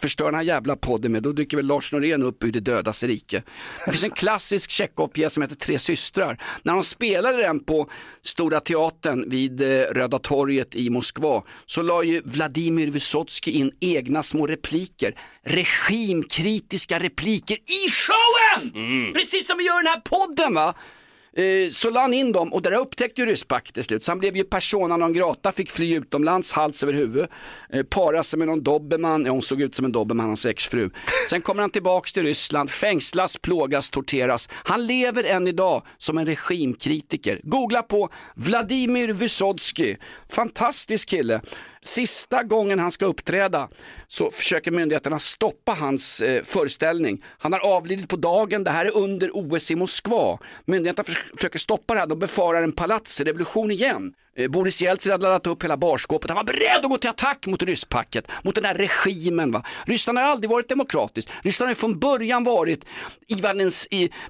förstöra 0.01 0.27
den 0.27 0.35
här 0.35 0.43
jävla 0.43 0.75
podden 0.75 1.11
med, 1.11 1.23
då 1.23 1.31
dyker 1.45 1.57
väl 1.57 1.65
Lars 1.65 1.93
Norén 1.93 2.23
upp 2.23 2.43
ur 2.43 2.51
det 2.51 2.59
dödas 2.59 3.03
rike. 3.03 3.43
Det 3.85 3.91
finns 3.91 4.03
en 4.03 4.11
klassisk 4.11 4.71
Tjechov-pjäs 4.71 5.33
som 5.33 5.43
heter 5.43 5.55
Tre 5.55 5.79
systrar. 5.79 6.41
När 6.63 6.73
de 6.73 6.83
spelade 6.83 7.37
den 7.37 7.59
på 7.59 7.89
Stora 8.21 8.59
Teatern 8.59 9.29
vid 9.29 9.61
eh, 9.61 9.67
Röda 9.67 10.19
torget 10.19 10.75
i 10.75 10.89
Moskva 10.89 11.43
så 11.65 11.81
la 11.81 12.03
ju 12.03 12.21
Vladimir 12.25 12.87
Vysotsky 12.87 13.51
in 13.51 13.71
egna 13.81 14.23
små 14.23 14.47
repliker, 14.47 15.15
regimkritiska 15.43 16.99
repliker 16.99 17.55
i 17.55 17.89
showen! 17.89 19.13
Precis 19.13 19.47
som 19.47 19.57
vi 19.57 19.63
gör 19.63 19.81
i 19.81 19.83
den 19.83 19.93
här 19.93 20.01
podden 20.01 20.53
va? 20.53 20.75
Eh, 21.37 21.69
så 21.69 21.89
la 21.89 22.01
han 22.01 22.13
in 22.13 22.31
dem 22.31 22.53
och 22.53 22.61
det 22.61 22.69
där 22.69 22.77
upptäckte 22.77 23.21
ju 23.21 23.27
Ryssback 23.27 23.73
till 23.73 23.83
slut. 23.83 24.03
Så 24.03 24.11
han 24.11 24.19
blev 24.19 24.37
ju 24.37 24.43
persona 24.43 24.97
non 24.97 25.13
grata, 25.13 25.51
fick 25.51 25.71
fly 25.71 25.95
utomlands, 25.95 26.53
hals 26.53 26.83
över 26.83 26.93
huvud. 26.93 27.27
Eh, 27.69 27.83
para 27.83 28.23
sig 28.23 28.39
med 28.39 28.47
någon 28.47 28.63
dobermann, 28.63 29.25
ja 29.25 29.31
hon 29.31 29.41
såg 29.41 29.61
ut 29.61 29.75
som 29.75 29.85
en 29.85 29.91
dobermann, 29.91 30.27
hans 30.27 30.45
exfru. 30.45 30.89
Sen 31.29 31.41
kommer 31.41 31.61
han 31.61 31.69
tillbaks 31.69 32.13
till 32.13 32.23
Ryssland, 32.23 32.69
fängslas, 32.69 33.37
plågas, 33.37 33.89
torteras. 33.89 34.49
Han 34.51 34.85
lever 34.85 35.23
än 35.23 35.47
idag 35.47 35.81
som 35.97 36.17
en 36.17 36.25
regimkritiker. 36.25 37.39
Googla 37.43 37.81
på 37.81 38.09
Vladimir 38.35 39.07
Vysotsky, 39.07 39.95
fantastisk 40.29 41.09
kille. 41.09 41.41
Sista 41.85 42.43
gången 42.43 42.79
han 42.79 42.91
ska 42.91 43.05
uppträda 43.05 43.69
så 44.07 44.31
försöker 44.31 44.71
myndigheterna 44.71 45.19
stoppa 45.19 45.71
hans 45.71 46.21
eh, 46.21 46.43
föreställning. 46.43 47.23
Han 47.37 47.53
har 47.53 47.59
avlidit 47.59 48.09
på 48.09 48.15
dagen, 48.15 48.63
det 48.63 48.71
här 48.71 48.85
är 48.85 48.97
under 48.97 49.29
OS 49.33 49.71
i 49.71 49.75
Moskva. 49.75 50.39
Myndigheterna 50.65 51.15
försöker 51.37 51.59
stoppa 51.59 51.93
det 51.93 51.99
här, 51.99 52.07
de 52.07 52.19
befarar 52.19 52.63
en 52.63 52.71
palatsrevolution 52.71 53.71
igen. 53.71 54.13
Eh, 54.37 54.47
Boris 54.47 54.81
Jeltsin 54.81 55.11
hade 55.11 55.23
laddat 55.23 55.47
upp 55.47 55.63
hela 55.63 55.77
barskåpet. 55.77 56.29
Han 56.29 56.35
var 56.35 56.43
beredd 56.43 56.77
att 56.83 56.89
gå 56.89 56.97
till 56.97 57.09
attack 57.09 57.45
mot 57.47 57.63
rysspacket, 57.63 58.27
mot 58.43 58.55
den 58.55 58.65
här 58.65 58.75
regimen. 58.75 59.51
Va? 59.51 59.63
Ryssland 59.85 60.17
har 60.17 60.25
aldrig 60.25 60.49
varit 60.49 60.69
demokratiskt. 60.69 61.31
Ryssland 61.41 61.69
har 61.69 61.75
från 61.75 61.99
början 61.99 62.43
varit 62.43 62.85
Ivan 63.27 63.57
den, 63.57 63.71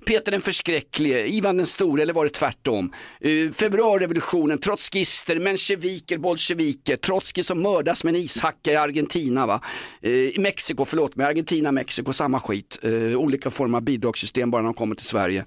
Peter 0.06 0.32
den 0.32 0.42
förskräcklige, 0.42 1.28
Ivan 1.28 1.58
den 1.58 1.66
store 1.66 2.02
eller 2.02 2.14
var 2.14 2.24
det 2.24 2.30
tvärtom. 2.30 2.94
Eh, 3.22 3.52
februarirevolutionen, 3.52 4.58
trotskister, 4.58 5.40
mensjeviker, 5.40 6.18
bolsjeviker, 6.18 6.98
Trotskij 6.98 7.44
som 7.44 7.62
mördas 7.62 8.04
med 8.04 8.16
en 8.16 8.22
ishacka 8.22 8.72
i 8.72 8.76
Argentina. 8.76 9.46
Va? 9.46 9.62
Eh, 10.02 10.12
I 10.12 10.36
Mexiko, 10.40 10.86
förlåt 10.86 11.16
mig, 11.16 11.26
Argentina, 11.26 11.72
Mexiko, 11.72 12.14
samma 12.14 12.40
skit. 12.40 12.80
Eh, 12.82 12.92
olika 12.92 13.50
former 13.50 13.78
av 13.78 13.84
bidragssystem 13.84 14.52
bara 14.52 14.62
när 14.62 14.68
de 14.68 14.74
kommer 14.74 14.96
till 14.96 15.06
Sverige. 15.06 15.46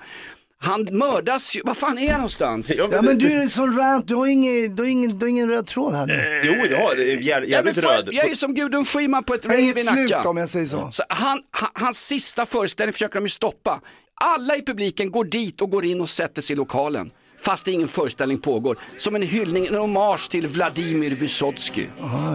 Han 0.61 0.88
mördas 0.93 1.57
ju, 1.57 1.61
vad 1.65 1.77
fan 1.77 1.99
är 1.99 2.07
han 2.11 2.21
någonstans? 2.21 2.73
Ja, 2.79 2.88
Ja 2.93 3.03
men 3.03 3.19
du 3.19 3.33
är 3.33 3.41
en 3.41 3.50
sån 3.50 3.77
rant, 3.79 4.09
du 4.09 4.15
har 4.15 4.27
ingen, 4.27 4.77
du 4.77 4.83
har 4.83 4.91
ingen, 4.91 5.19
du 5.19 5.25
har 5.27 5.31
ingen 5.31 5.49
röd 5.49 5.67
tråd 5.67 5.95
här 5.95 6.07
nu. 6.07 6.41
Jo, 6.45 6.55
jag 6.71 6.79
har 6.79 6.97
Ja, 6.97 7.41
men 7.41 7.49
jävligt 7.49 7.75
fan, 7.85 7.85
röd. 7.97 8.09
jag 8.12 8.31
är 8.31 8.35
som 8.35 8.55
Gudrun 8.55 8.85
Schyman 8.85 9.25
på 9.25 9.35
ett 9.35 9.45
rave 9.47 9.59
i 9.59 9.62
inget 9.62 9.87
slut 9.87 10.11
Nacka. 10.11 10.29
om 10.29 10.37
jag 10.37 10.49
säger 10.49 10.67
så. 10.67 10.88
Så 10.91 11.03
han, 11.09 11.43
han, 11.50 11.69
hans 11.75 12.07
sista 12.07 12.47
föreställning 12.47 12.93
försöker 12.93 13.15
de 13.15 13.25
ju 13.25 13.29
stoppa. 13.31 13.81
Alla 14.21 14.57
i 14.57 14.62
publiken 14.62 15.11
går 15.11 15.25
dit 15.25 15.61
och 15.61 15.71
går 15.71 15.85
in 15.85 16.00
och 16.00 16.09
sätter 16.09 16.43
sig 16.43 16.55
i 16.55 16.57
lokalen. 16.57 17.11
Fast 17.41 17.69
ingen 17.69 17.88
föreställning 17.88 18.38
pågår. 18.41 18.79
Som 18.97 19.15
en 19.15 19.23
hyllning, 19.23 19.67
en 19.67 19.75
hommage 19.75 20.31
till 20.31 20.47
Vladimir 20.47 21.11
Vysotsky. 21.11 21.87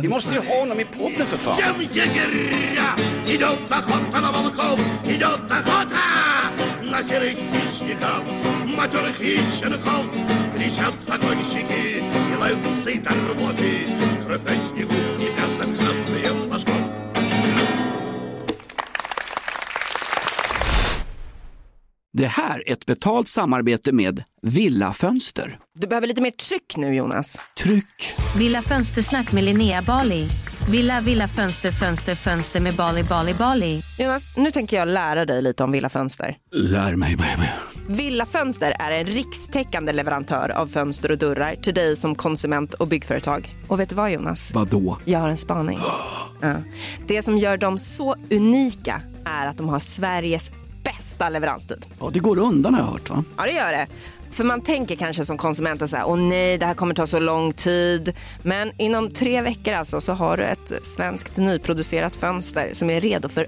Vi 0.01 0.07
måste 0.07 0.33
ju 0.33 0.39
ha 0.39 0.59
honom 0.59 0.79
i 0.79 0.85
podden 0.85 1.27
för 1.27 1.37
fan 1.37 1.57
Идет 6.92 6.92
охота 6.92 6.92
на 6.92 6.98
волков, 6.98 6.98
идет 6.98 6.98
охота 6.98 6.98
на 6.98 7.02
серых 7.02 7.38
хищников, 7.38 8.24
матерых 8.76 9.16
хищников. 9.16 10.04
Кричат 10.54 10.94
загонщики, 11.06 12.00
делают 12.28 12.84
сыто 12.84 13.10
рвоты, 13.14 13.72
кровь 14.24 14.42
на 14.42 14.54
снегу 14.70 14.98
и 15.18 15.26
пятна 15.36 15.64
красные 15.76 16.48
флажков. 16.48 16.98
Det 22.12 22.26
här 22.26 22.68
är 22.68 22.72
ett 22.72 22.86
betalt 22.86 23.28
samarbete 23.28 23.92
med 23.92 24.22
Villa 24.42 24.92
Fönster. 24.92 25.58
Du 25.74 25.86
behöver 25.86 26.06
lite 26.06 26.20
mer 26.20 26.30
tryck 26.30 26.76
nu 26.76 26.94
Jonas. 26.94 27.40
Tryck! 27.56 28.14
Villa 28.36 28.62
Fönstersnack 28.62 29.32
med 29.32 29.44
Linnea 29.44 29.82
Bali. 29.82 30.26
Villa, 30.70 31.00
villa, 31.00 31.28
fönster, 31.28 31.70
fönster, 31.70 32.14
fönster 32.14 32.60
med 32.60 32.74
Bali, 32.74 33.02
Bali, 33.02 33.34
Bali. 33.34 33.81
Jonas, 33.97 34.23
nu 34.35 34.51
tänker 34.51 34.77
jag 34.77 34.87
lära 34.87 35.25
dig 35.25 35.41
lite 35.41 35.63
om 35.63 35.71
Villa 35.71 35.89
Fönster. 35.89 36.37
Lär 36.51 36.95
mig 36.95 37.15
baby. 37.15 37.49
Villa 37.87 38.25
Fönster 38.25 38.75
är 38.79 38.91
en 38.91 39.05
rikstäckande 39.05 39.91
leverantör 39.91 40.49
av 40.49 40.67
fönster 40.67 41.11
och 41.11 41.17
dörrar 41.17 41.55
till 41.55 41.73
dig 41.73 41.95
som 41.95 42.15
konsument 42.15 42.73
och 42.73 42.87
byggföretag. 42.87 43.55
Och 43.67 43.79
vet 43.79 43.89
du 43.89 43.95
vad 43.95 44.11
Jonas? 44.11 44.51
Vadå? 44.53 44.97
Jag 45.05 45.19
har 45.19 45.29
en 45.29 45.37
spaning. 45.37 45.79
Ja. 46.41 46.55
Det 47.07 47.21
som 47.21 47.37
gör 47.37 47.57
dem 47.57 47.77
så 47.77 48.15
unika 48.31 49.01
är 49.25 49.47
att 49.47 49.57
de 49.57 49.69
har 49.69 49.79
Sveriges 49.79 50.51
bästa 50.83 51.29
leveranstid. 51.29 51.85
Ja, 51.99 52.09
det 52.13 52.19
går 52.19 52.37
undan 52.39 52.73
har 52.73 52.81
jag 52.81 52.87
hört 52.87 53.09
va? 53.09 53.23
Ja, 53.37 53.43
det 53.43 53.51
gör 53.51 53.71
det. 53.71 53.87
För 54.31 54.43
man 54.43 54.61
tänker 54.61 54.95
kanske 54.95 55.25
som 55.25 55.37
konsument 55.37 55.91
här, 55.91 56.03
åh 56.05 56.17
nej, 56.17 56.57
det 56.57 56.65
här 56.65 56.73
kommer 56.73 56.95
ta 56.95 57.07
så 57.07 57.19
lång 57.19 57.53
tid. 57.53 58.13
Men 58.41 58.71
inom 58.77 59.11
tre 59.11 59.41
veckor 59.41 59.73
alltså 59.73 60.01
så 60.01 60.13
har 60.13 60.37
du 60.37 60.43
ett 60.43 60.71
svenskt 60.95 61.37
nyproducerat 61.37 62.15
fönster 62.15 62.69
som 62.73 62.89
är 62.89 62.99
redo 62.99 63.29
för 63.29 63.47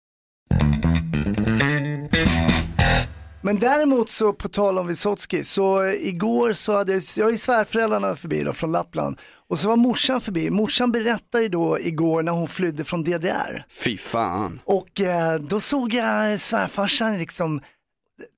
Men 3.43 3.59
däremot 3.59 4.09
så 4.09 4.33
på 4.33 4.49
tal 4.49 4.77
om 4.77 4.87
Vysotsky, 4.87 5.43
så 5.43 5.83
eh, 5.83 5.93
igår 6.07 6.53
så 6.53 6.71
hade 6.77 6.93
jag, 6.93 7.03
jag 7.17 7.31
ju 7.31 7.37
svärföräldrarna 7.37 8.15
förbi 8.15 8.43
då 8.43 8.53
från 8.53 8.71
Lappland 8.71 9.17
och 9.49 9.59
så 9.59 9.67
var 9.67 9.75
morsan 9.75 10.21
förbi. 10.21 10.49
Morsan 10.49 10.91
berättade 10.91 11.43
ju 11.43 11.49
då 11.49 11.79
igår 11.79 12.23
när 12.23 12.31
hon 12.31 12.47
flydde 12.47 12.83
från 12.83 13.03
DDR 13.03 13.65
Fy 13.83 13.97
fan. 13.97 14.59
och 14.65 15.01
eh, 15.01 15.39
då 15.39 15.59
såg 15.59 15.93
jag 15.93 16.39
svärfarsan 16.39 17.17
liksom, 17.17 17.61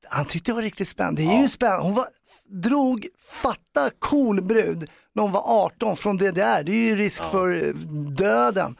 han 0.09 0.25
tyckte 0.25 0.51
det 0.51 0.55
var 0.55 0.61
riktigt 0.61 0.87
spännande. 0.87 1.21
Det 1.21 1.27
är 1.27 1.41
ju 1.41 1.49
spännande, 1.49 1.83
hon 1.83 1.93
var, 1.93 2.05
drog, 2.63 3.07
fatta 3.41 3.89
cool 3.99 4.41
brud 4.41 4.89
när 5.15 5.23
hon 5.23 5.31
var 5.31 5.43
18 5.65 5.97
från 5.97 6.17
DDR. 6.17 6.63
Det 6.63 6.71
är 6.71 6.89
ju 6.89 6.95
risk 6.95 7.23
för 7.31 7.67
eh, 7.67 7.73
döden. 8.17 8.75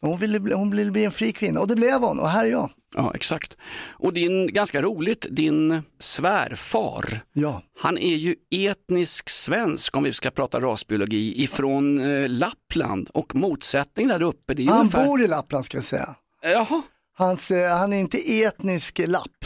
Hon, 0.00 0.18
ville, 0.18 0.40
bli- 0.40 0.54
hon 0.54 0.70
ville 0.70 0.90
bli 0.90 1.04
en 1.04 1.12
fri 1.12 1.32
kvinna 1.32 1.60
och 1.60 1.68
det 1.68 1.76
blev 1.76 2.00
hon 2.00 2.18
och 2.20 2.28
här 2.30 2.44
är 2.44 2.50
jag. 2.50 2.70
Ja, 2.96 3.12
exakt. 3.14 3.56
Och 3.90 4.12
din, 4.12 4.46
ganska 4.46 4.82
roligt, 4.82 5.26
din 5.30 5.82
svärfar, 5.98 7.20
Ja. 7.32 7.62
han 7.80 7.98
är 7.98 8.16
ju 8.16 8.34
etnisk 8.50 9.28
svensk 9.30 9.96
om 9.96 10.02
vi 10.04 10.12
ska 10.12 10.30
prata 10.30 10.60
rasbiologi 10.60 11.42
ifrån 11.42 12.00
eh, 12.00 12.28
Lappland 12.28 13.10
och 13.14 13.34
motsättning 13.34 14.08
där 14.08 14.22
uppe. 14.22 14.54
Det 14.54 14.62
är 14.62 14.66
Han 14.68 14.78
ungefär... 14.80 15.06
bor 15.06 15.22
i 15.22 15.26
Lappland 15.26 15.64
ska 15.64 15.76
jag 15.76 15.84
säga. 15.84 16.14
Jaha, 16.42 16.82
Hans, 17.16 17.50
eh, 17.50 17.76
han 17.78 17.92
är 17.92 17.96
inte 18.00 18.42
etnisk 18.42 19.00
lapp. 19.06 19.44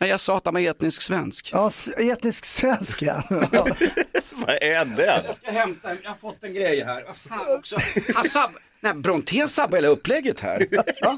nej, 0.00 0.10
jag 0.10 0.20
sa 0.20 0.36
att 0.36 0.44
han 0.44 0.54
var 0.54 0.60
etnisk 0.60 1.02
svensk. 1.02 1.50
Ja, 1.52 1.70
etnisk 1.98 2.44
svensk 2.44 3.02
ja. 3.02 3.22
Vad 4.34 4.56
är 4.62 4.84
det? 4.96 5.22
Jag 5.26 5.36
ska 5.36 5.50
hämta, 5.50 5.88
jag 6.02 6.10
har 6.10 6.16
fått 6.16 6.44
en 6.44 6.54
grej 6.54 6.84
här. 6.84 7.04
Vad 7.06 7.16
fan 7.16 7.56
också. 7.58 7.76
Han 8.14 8.24
sabb... 8.24 8.50
Nej, 8.80 8.94
Brontén 8.94 9.48
sabbar 9.48 9.76
hela 9.76 9.88
upplägget 9.88 10.40
här. 10.40 10.66
Ja. 11.00 11.16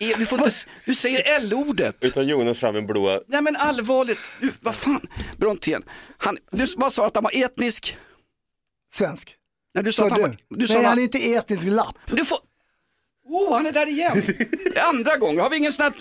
Eh, 0.00 0.18
Du, 0.18 0.26
får 0.26 0.38
inte... 0.38 0.50
du 0.84 0.94
säger 0.94 1.22
L-ordet. 1.36 1.96
Nu 2.02 2.08
tar 2.10 2.22
Jonas 2.22 2.60
fram 2.60 2.76
en 2.76 2.86
blå. 2.86 3.20
Nej 3.26 3.42
men 3.42 3.56
allvarligt, 3.56 4.18
du, 4.40 4.50
vad 4.60 4.74
fan, 4.74 5.00
Brontén, 5.38 5.82
han, 6.18 6.38
du 6.50 6.66
vad 6.76 6.92
sa 6.92 7.06
att 7.06 7.14
han 7.14 7.24
var 7.24 7.44
etnisk? 7.44 7.96
Svensk. 8.92 9.36
Nej, 9.74 9.84
du 9.84 9.92
sa 9.92 10.00
Sa 10.00 10.06
att 10.06 10.12
han 10.12 10.20
du? 10.20 10.26
var, 10.26 10.36
du 10.58 10.66
sa 10.66 10.74
Nej, 10.74 10.82
att 10.84 10.88
han 10.88 10.98
är 10.98 11.02
inte 11.02 11.32
etnisk 11.34 11.64
lapp. 11.66 11.96
du 12.06 12.24
får, 12.24 12.38
oh 13.28 13.54
han 13.56 13.66
är 13.66 13.72
där 13.72 13.86
igen, 13.88 14.22
andra 14.88 15.16
gången, 15.16 15.40
har 15.40 15.50
vi 15.50 15.56
ingen 15.56 15.72
sån 15.72 15.82
här, 15.82 15.92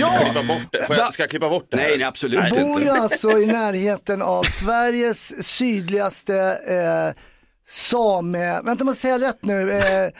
Ska 0.00 0.18
klippa 0.24 0.42
bort 0.42 0.62
det? 0.72 0.86
Får 0.86 0.96
jag, 0.96 1.14
ska 1.14 1.22
jag 1.22 1.30
klippa 1.30 1.48
bort 1.48 1.66
det? 1.70 1.76
här? 1.76 1.88
nej 1.88 1.98
nej 1.98 2.06
absolut 2.06 2.40
Nej, 2.40 2.50
Bor 2.50 2.80
ju 2.80 2.88
inte. 2.88 2.92
alltså 3.00 3.38
i 3.40 3.46
närheten 3.46 4.22
av 4.22 4.42
Sveriges 4.44 5.46
sydligaste 5.46 6.36
eh, 6.68 7.22
same, 7.68 8.60
vänta 8.62 8.84
man 8.84 8.94
säga 8.94 9.18
rätt 9.18 9.44
nu, 9.44 9.72
eh, 9.72 10.10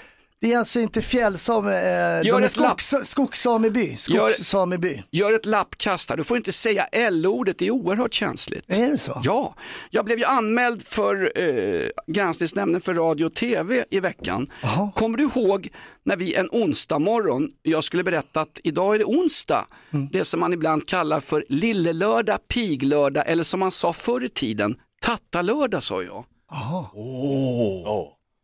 Det 0.41 0.53
är 0.53 0.59
alltså 0.59 0.81
inte 0.81 1.03
fjällsame, 1.03 1.73
eh, 1.77 2.23
de 2.25 2.31
är 2.31 2.43
ett 2.43 2.57
lapp. 2.57 2.81
skogs, 2.81 3.09
skogssameby. 3.11 3.97
Gör- 4.09 4.31
Skogssameby. 4.31 5.03
Gör 5.11 5.33
ett 5.33 5.47
lappkast 5.47 6.11
här, 6.11 6.17
du 6.17 6.25
får 6.25 6.37
inte 6.37 6.53
säga 6.53 6.85
L-ordet, 6.93 7.59
det 7.59 7.67
är 7.67 7.71
oerhört 7.71 8.15
känsligt. 8.15 8.65
Är 8.69 8.91
det 8.91 8.99
så? 8.99 9.21
Ja, 9.25 9.55
jag 9.91 10.05
blev 10.05 10.19
ju 10.19 10.25
anmäld 10.25 10.87
för 10.87 11.33
eh, 11.41 11.89
granskningsnämnden 12.07 12.81
för 12.81 12.95
radio 12.95 13.25
och 13.25 13.35
tv 13.35 13.85
i 13.91 14.01
veckan. 14.01 14.51
Kommer 14.95 15.19
du 15.19 15.25
ihåg 15.25 15.69
när 16.05 16.17
vi 16.17 16.35
en 16.35 16.49
onsdag 16.53 16.99
morgon, 16.99 17.49
jag 17.63 17.85
skulle 17.85 18.05
berätta 18.05 18.41
att 18.41 18.61
idag 18.65 18.95
är 18.95 18.99
det 18.99 19.05
onsdag, 19.05 19.67
Mm. 19.93 20.09
det 20.13 20.25
som 20.25 20.41
man 20.41 20.53
ibland 20.53 20.89
kallar 20.89 21.21
för 21.21 21.45
lillelördag, 21.49 22.39
piglördag 22.49 23.25
eller 23.27 23.43
som 23.45 23.61
man 23.61 23.71
sa 23.71 23.93
förr 23.93 24.25
i 24.25 24.29
tiden, 24.29 24.77
tattalördag 25.07 25.83
sa 25.83 26.03
jag. 26.03 26.25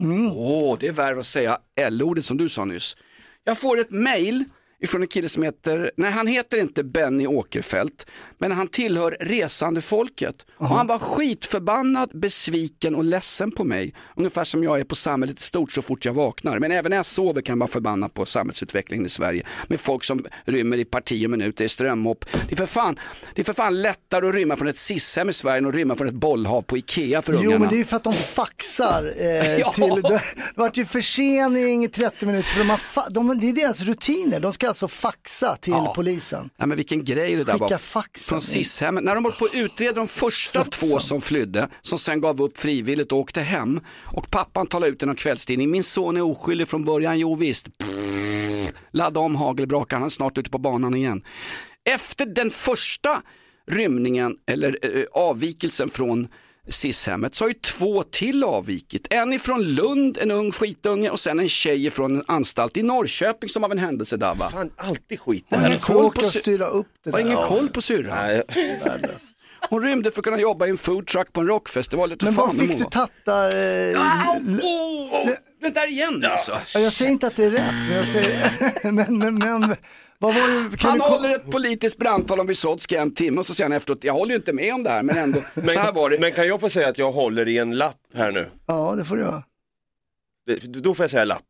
Åh, 0.00 0.33
Åh, 0.37 0.76
det 0.80 0.87
är 0.87 0.92
värre 0.92 1.19
att 1.19 1.26
säga 1.26 1.59
L-ordet 1.76 2.25
som 2.25 2.37
du 2.37 2.49
sa 2.49 2.64
nyss. 2.64 2.97
Jag 3.45 3.59
får 3.59 3.80
ett 3.80 3.90
mail 3.90 4.45
ifrån 4.82 5.02
en 5.02 5.08
kille 5.08 5.28
som 5.28 5.42
heter, 5.42 5.90
nej 5.96 6.10
han 6.10 6.26
heter 6.26 6.56
inte 6.60 6.84
Benny 6.84 7.26
Åkerfeldt, 7.26 8.06
men 8.38 8.52
han 8.52 8.68
tillhör 8.68 9.16
resande 9.20 9.80
folket. 9.80 10.46
Och 10.56 10.68
han 10.68 10.87
var 10.87 10.99
skitförbannad, 10.99 12.10
besviken 12.14 12.94
och 12.94 13.04
ledsen 13.04 13.50
på 13.50 13.64
mig. 13.64 13.94
Ungefär 14.16 14.44
som 14.44 14.64
jag 14.64 14.80
är 14.80 14.84
på 14.84 14.94
samhället 14.94 15.38
i 15.40 15.42
stort 15.42 15.72
så 15.72 15.82
fort 15.82 16.04
jag 16.04 16.12
vaknar. 16.12 16.58
Men 16.58 16.72
även 16.72 16.90
när 16.90 16.96
jag 16.96 17.06
sover 17.06 17.42
kan 17.42 17.52
jag 17.52 17.58
vara 17.60 17.70
förbannad 17.70 18.14
på 18.14 18.26
samhällsutvecklingen 18.26 19.06
i 19.06 19.08
Sverige. 19.08 19.46
Med 19.68 19.80
folk 19.80 20.04
som 20.04 20.25
rymmer 20.44 20.76
i 20.78 20.84
parti 20.84 21.26
och 21.26 21.30
minuter 21.30 21.64
i 21.64 21.68
strömhopp. 21.68 22.25
Det 22.49 22.52
är 22.52 22.56
för 22.56 22.66
fan, 22.66 22.99
det 23.34 23.42
är 23.42 23.44
för 23.44 23.52
fan 23.52 23.82
lättare 23.82 24.28
att 24.28 24.34
rymma 24.34 24.56
från 24.56 24.68
ett 24.68 24.78
sishem 24.78 25.28
i 25.28 25.32
Sverige 25.32 25.58
än 25.58 25.66
att 25.66 25.75
rymma 25.75 25.94
från 25.96 26.08
ett 26.08 26.14
bollhav 26.14 26.62
på 26.62 26.78
Ikea 26.78 27.22
för 27.22 27.32
Jo 27.32 27.38
ungarna. 27.38 27.58
men 27.58 27.68
det 27.68 27.75
är 27.75 27.78
ju 27.78 27.84
för 27.84 27.96
att 27.96 28.04
de 28.04 28.12
faxar 28.12 29.14
eh, 29.18 29.56
Ja. 29.58 29.72
till, 29.72 30.02
det, 30.02 30.08
det 30.08 30.22
vart 30.54 30.76
ju 30.76 30.84
försening 30.84 31.84
i 31.84 31.88
30 31.88 32.26
minuter 32.26 32.49
för 32.49 32.58
de 32.58 32.70
har 32.70 33.10
de, 33.10 33.40
det 33.40 33.49
är 33.49 33.52
deras 33.52 33.80
rutiner, 33.80 34.40
de 34.40 34.52
ska 34.52 34.69
alltså 34.70 34.88
faxa 34.88 35.56
till 35.56 35.74
polisen. 35.94 36.50
Ja, 36.56 36.66
men 36.66 36.76
vilken 36.76 37.04
grej 37.04 37.36
det 37.36 37.44
där 37.44 37.52
Skicka 37.52 37.64
var. 37.64 37.78
faxen. 37.78 38.28
Från 38.28 38.40
Sishemmet. 38.40 39.04
När 39.04 39.14
de 39.14 39.24
var 39.24 39.30
på 39.30 39.44
att 39.44 39.54
utreda 39.54 39.92
de 39.92 40.08
första 40.08 40.64
två 40.64 41.00
som 41.00 41.20
flydde, 41.20 41.68
som 41.80 41.98
sen 41.98 42.20
gav 42.20 42.42
upp 42.42 42.58
frivilligt 42.58 43.12
och 43.12 43.18
åkte 43.18 43.40
hem. 43.40 43.80
Och 44.04 44.30
pappan 44.30 44.66
talade 44.66 44.92
ut 44.92 45.02
i 45.02 45.06
någon 45.06 45.16
kvällstidning, 45.16 45.70
min 45.70 45.84
son 45.84 46.16
är 46.16 46.22
oskyldig 46.22 46.68
från 46.68 46.84
början, 46.84 47.18
jo 47.18 47.34
visst. 47.34 47.68
Ladda 48.92 49.20
om 49.20 49.36
hagelbrakan, 49.36 50.00
han 50.00 50.06
är 50.06 50.10
snart 50.10 50.38
ute 50.38 50.50
på 50.50 50.58
banan 50.58 50.94
igen. 50.94 51.22
Efter 51.84 52.26
den 52.26 52.50
första 52.50 53.22
rymningen, 53.70 54.36
eller 54.46 54.78
eh, 54.82 55.04
avvikelsen 55.12 55.90
från 55.90 56.28
Sishemmet 56.70 57.34
så 57.34 57.44
har 57.44 57.48
ju 57.48 57.54
två 57.54 58.02
till 58.02 58.44
avvikit. 58.44 59.06
En 59.10 59.32
ifrån 59.32 59.62
Lund, 59.62 60.18
en 60.20 60.30
ung 60.30 60.52
skitunge 60.52 61.10
och 61.10 61.20
sen 61.20 61.40
en 61.40 61.48
tjej 61.48 61.86
ifrån 61.86 62.16
en 62.16 62.24
anstalt 62.28 62.76
i 62.76 62.82
Norrköping 62.82 63.50
som 63.50 63.64
av 63.64 63.72
en 63.72 63.78
händelse 63.78 64.16
Dabba. 64.16 64.50
Fan, 64.50 64.70
alltid 64.76 65.20
skit. 65.20 65.44
Har 65.50 65.66
ingen 65.66 65.78
på, 65.78 65.94
och 65.94 66.26
sy- 66.26 66.38
styra 66.38 66.66
upp 66.66 66.86
det 67.04 67.10
har 67.10 67.18
där. 67.18 67.26
ingen 67.26 67.38
Ja. 67.38 67.46
koll 67.46 67.68
på 67.68 67.82
syrran. 67.82 68.42
Hon 69.68 69.82
rymde 69.82 70.10
för 70.10 70.20
att 70.20 70.24
kunna 70.24 70.40
jobba 70.40 70.66
i 70.66 70.70
en 70.70 70.78
foodtruck 70.78 71.32
på 71.32 71.40
en 71.40 71.46
rockfestival. 71.46 72.16
Men 72.20 72.34
vad 72.34 72.56
fick 72.58 72.78
du 72.78 72.84
tattar? 72.84 73.56
Eh, 73.56 74.28
Au! 74.28 74.58
Åh, 74.62 75.28
det 75.62 75.70
där 75.70 75.88
igen 75.90 76.24
alltså. 76.32 76.58
ja, 76.74 76.80
jag 76.80 76.92
säger 76.92 77.10
inte 77.10 77.26
att 77.26 77.36
det 77.36 77.44
är 77.44 77.50
rätt, 77.50 77.74
men 77.88 77.96
jag 77.96 78.04
säger, 78.04 78.52
men, 78.92 79.18
men, 79.18 79.38
men 79.38 79.60
var 79.68 79.76
det, 80.20 80.76
kan 80.76 80.90
Han 80.90 81.00
håller 81.00 81.34
ett 81.34 81.50
politiskt 81.50 81.98
brandtal 81.98 82.40
om 82.40 82.46
Wysocki 82.46 82.96
en 82.96 83.14
timme 83.14 83.40
och 83.40 83.46
så 83.46 83.54
säger 83.54 83.70
han 83.70 83.76
efteråt, 83.76 84.04
jag 84.04 84.12
håller 84.12 84.30
ju 84.30 84.36
inte 84.36 84.52
med 84.52 84.74
om 84.74 84.82
det 84.82 84.90
här 84.90 85.02
men 85.02 85.16
ändå, 85.16 85.40
så 85.68 85.80
här 85.80 85.92
var 85.92 86.10
det. 86.10 86.18
Men 86.18 86.32
kan 86.32 86.46
jag 86.48 86.60
få 86.60 86.70
säga 86.70 86.88
att 86.88 86.98
jag 86.98 87.12
håller 87.12 87.48
i 87.48 87.58
en 87.58 87.76
lapp 87.78 88.00
här 88.14 88.32
nu? 88.32 88.50
Ja 88.66 88.94
det 88.96 89.04
får 89.04 89.16
du 89.16 89.22
göra. 89.22 89.42
Då 90.66 90.94
får 90.94 91.02
jag 91.02 91.10
säga 91.10 91.24
lapp. 91.24 91.46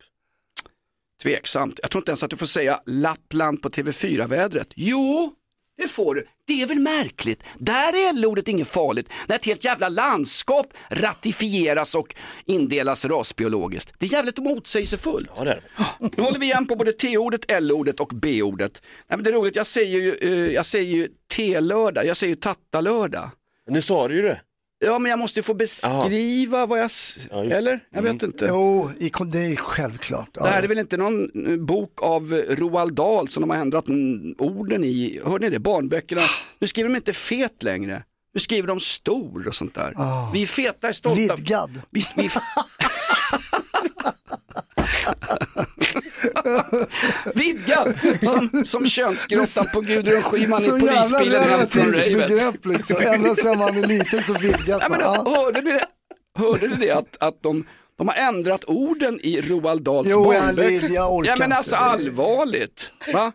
Tveksamt. 1.23 1.81
Jag 1.83 1.91
tror 1.91 2.01
inte 2.01 2.11
ens 2.11 2.23
att 2.23 2.31
du 2.31 2.37
får 2.37 2.47
säga 2.47 2.81
Lappland 2.87 3.63
på 3.63 3.69
TV4-vädret. 3.69 4.69
Jo, 4.75 5.35
det 5.77 5.89
får 5.89 6.15
du. 6.15 6.27
Det 6.51 6.63
är 6.63 6.67
väl 6.67 6.81
märkligt. 6.81 7.43
Där 7.59 7.93
är 7.93 8.09
L-ordet 8.09 8.49
inget 8.49 8.69
farligt. 8.69 9.09
När 9.29 9.37
ett 9.37 9.47
helt 9.47 9.65
jävla 9.65 9.89
landskap 9.89 10.67
ratifieras 10.89 11.95
och 11.95 12.15
indelas 12.45 13.05
rasbiologiskt. 13.05 13.95
Det 13.99 14.07
är 14.07 14.13
jävligt 14.13 14.39
motsägelsefullt. 14.39 15.31
Ja, 15.37 15.45
det 15.45 15.51
är 15.51 15.55
det. 15.55 16.11
Nu 16.17 16.23
håller 16.23 16.39
vi 16.39 16.47
igen 16.47 16.67
på 16.67 16.77
både 16.77 16.93
T-ordet, 16.93 17.51
L-ordet 17.51 18.01
och 18.01 18.09
B-ordet. 18.09 18.83
Nej, 18.83 19.17
men 19.17 19.25
det 19.25 19.31
är 19.31 19.35
roligt, 19.35 19.57
jag 19.57 19.67
säger 19.67 20.01
ju, 20.01 20.15
eh, 20.15 20.53
jag 20.55 20.67
säger 20.67 20.97
ju 20.97 21.09
T-lördag, 21.37 22.07
jag 22.07 22.17
säger 22.17 22.35
ju 22.35 22.41
tattalördag. 22.41 23.31
Nu 23.71 23.83
sa 23.83 24.09
du 24.09 24.17
ju 24.17 24.23
det. 24.23 24.41
Ja, 24.83 24.99
men 24.99 25.11
jag 25.11 25.19
måste 25.19 25.39
ju 25.39 25.43
få 25.43 25.55
beskriva 25.55 26.67
vad 26.67 26.79
jag... 26.79 26.87
s- 26.87 27.19
Ja, 27.31 27.45
just. 27.45 27.57
Eller? 27.57 27.81
Jag 27.91 28.03
vet 28.03 28.23
inte. 28.23 28.47
Jo, 28.49 28.91
i, 28.99 29.11
kon- 29.11 29.31
det 29.31 29.39
är 29.39 29.57
självklart. 29.57 30.29
Ja. 30.33 30.43
Det 30.45 30.49
här 30.51 30.63
är 30.63 30.69
väl 30.69 30.79
inte 30.79 30.97
någon 30.97 31.47
eh, 31.47 31.57
bok 31.57 32.03
av 32.03 32.35
eh, 32.35 32.57
Roald 32.57 32.95
Dahl 32.95 33.29
som 33.29 33.41
de 33.41 33.51
har 33.51 33.57
ändrat 33.57 33.89
mm, 33.89 34.35
orden 34.39 34.85
i. 34.85 35.21
Hörde 35.25 35.45
ni 35.47 35.51
det? 35.51 35.59
Barnböckerna. 35.59 36.23
Nu 36.59 36.67
skriver 36.67 36.89
de 36.89 36.97
inte 36.97 37.13
fet 37.13 37.63
längre. 37.63 38.03
Nu 38.35 38.41
skriver 38.41 38.69
de 38.69 38.81
stor 38.81 39.49
och 39.49 39.55
sånt 39.55 39.75
där. 39.75 39.93
Vi 40.33 40.43
är 40.43 40.47
feta, 40.47 40.89
är 40.89 40.93
stolta. 40.93 41.35
Vidgad. 41.37 41.81
Vi, 41.91 42.03
vi... 42.17 42.31
Vidgad! 47.35 47.95
Som, 48.23 48.65
som 48.65 48.87
könsgrottan 48.87 49.67
på 49.75 49.81
Gudrun 49.81 50.23
Schyman 50.23 50.63
i 50.65 50.69
polisbilen 50.69 51.43
hem 51.43 51.69
från 51.69 51.93
ravet. 51.95 52.67
liksom. 52.67 52.97
Ända 53.07 53.37
sedan 53.37 53.59
man 53.59 53.77
är 53.77 53.87
liten 53.87 54.23
så 54.23 54.33
vidgas 54.33 54.67
Ja, 54.69 54.79
man. 54.89 54.91
men, 54.91 55.01
Ja. 55.01 55.25
hörde 55.37 55.61
ni 55.61 55.73
det? 55.73 55.85
Hörde 56.39 56.69
ni 56.69 56.77
det 56.77 56.91
att, 56.91 57.17
att 57.21 57.43
de, 57.43 57.67
de 57.99 58.09
har 58.09 58.15
ändrat 58.15 58.65
orden 58.67 59.21
i 59.23 59.41
Roald 59.41 59.83
Dahls 59.83 60.09
Jo, 60.13 60.33
jag- 60.35 60.43
barnböcker? 60.45 60.89
jag 60.95 61.15
orkar 61.15 61.31
ja 61.33 61.37
men 61.39 61.47
inte. 61.47 61.57
alltså 61.57 61.77
allvarligt. 61.77 62.91
Va? 63.15 63.33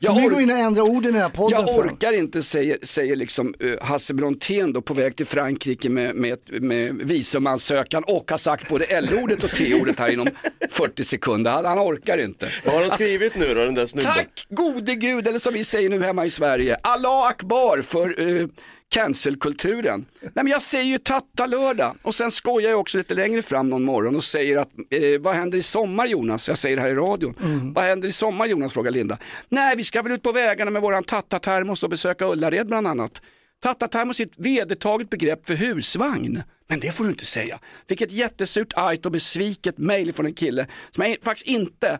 Jag, 0.00 0.14
Vi 0.14 0.20
ork- 0.26 0.30
går 0.32 0.40
in 0.42 0.50
och 0.50 0.56
ändrar 0.58 0.82
orden 0.82 1.10
i 1.10 1.12
den 1.12 1.22
här 1.22 1.28
podden 1.28 1.58
jag 1.60 1.68
sen. 1.70 1.80
orkar 1.84 2.12
inte, 2.12 2.42
säger, 2.42 2.78
säger 2.82 3.16
liksom 3.16 3.54
uh, 3.62 3.74
Hasse 3.82 4.14
Brontén 4.14 4.72
då 4.72 4.82
på 4.82 4.94
väg 4.94 5.16
till 5.16 5.26
Frankrike 5.26 5.88
med, 5.88 6.14
med, 6.14 6.38
med 6.48 6.94
visumansökan 6.94 8.04
och 8.04 8.30
har 8.30 8.38
sagt 8.38 8.68
både 8.68 8.84
L-ordet 8.84 9.44
och 9.44 9.50
T-ordet 9.50 9.98
här 9.98 10.12
inom 10.12 10.28
40 10.70 11.04
sekunder. 11.04 11.50
Han, 11.50 11.64
han 11.64 11.78
orkar 11.78 12.18
inte. 12.18 12.48
Vad 12.64 12.74
har 12.74 12.80
han 12.80 12.84
Alltså, 12.90 12.98
skrivit 13.04 13.36
nu 13.36 13.54
då, 13.54 13.64
den 13.64 13.74
där 13.74 13.86
snubben? 13.86 14.12
Tack 14.14 14.46
gode 14.48 14.94
gud, 14.94 15.26
eller 15.28 15.38
som 15.38 15.52
vi 15.54 15.64
säger 15.64 15.88
nu 15.88 16.02
hemma 16.02 16.24
i 16.26 16.30
Sverige, 16.30 16.76
Allah 16.82 17.26
akbar 17.26 17.82
för 17.82 18.20
uh, 18.20 18.48
cancelkulturen. 18.88 20.06
Nej 20.20 20.30
men 20.34 20.46
jag 20.46 20.62
säger 20.62 20.84
ju 20.84 20.98
tattalördag 20.98 21.96
och 22.02 22.14
sen 22.14 22.30
skojar 22.30 22.70
jag 22.70 22.80
också 22.80 22.98
lite 22.98 23.14
längre 23.14 23.42
fram 23.42 23.68
någon 23.68 23.84
morgon 23.84 24.16
och 24.16 24.24
säger 24.24 24.56
att 24.58 24.68
eh, 24.90 25.20
vad 25.20 25.34
händer 25.34 25.58
i 25.58 25.62
sommar 25.62 26.06
Jonas? 26.06 26.48
Jag 26.48 26.58
säger 26.58 26.76
det 26.76 26.82
här 26.82 26.90
i 26.90 26.94
radion. 26.94 27.34
Vad 27.74 27.84
händer 27.84 28.08
i 28.08 28.12
sommar 28.12 28.46
Jonas? 28.46 28.72
frågar 28.72 28.90
Linda. 28.90 29.18
Nej 29.48 29.76
vi 29.76 29.84
ska 29.84 30.02
väl 30.02 30.12
ut 30.12 30.22
på 30.22 30.32
vägarna 30.32 30.70
med 30.70 30.82
våran 30.82 31.04
tattatermos 31.04 31.82
och 31.82 31.90
besöka 31.90 32.26
Ullared 32.26 32.66
bland 32.66 32.86
annat. 32.86 33.22
Tattatermos 33.62 34.20
är 34.20 34.24
ett 34.24 34.32
vedertaget 34.36 35.10
begrepp 35.10 35.46
för 35.46 35.54
husvagn. 35.54 36.42
Men 36.68 36.80
det 36.80 36.92
får 36.92 37.04
du 37.04 37.10
inte 37.10 37.24
säga. 37.26 37.58
Fick 37.88 38.00
ett 38.00 38.12
jättesurt, 38.12 38.72
argt 38.76 39.06
och 39.06 39.12
besviket 39.12 39.78
mejl 39.78 40.12
från 40.12 40.26
en 40.26 40.34
kille 40.34 40.66
som 40.90 41.04
jag 41.04 41.16
faktiskt 41.22 41.46
inte, 41.46 41.98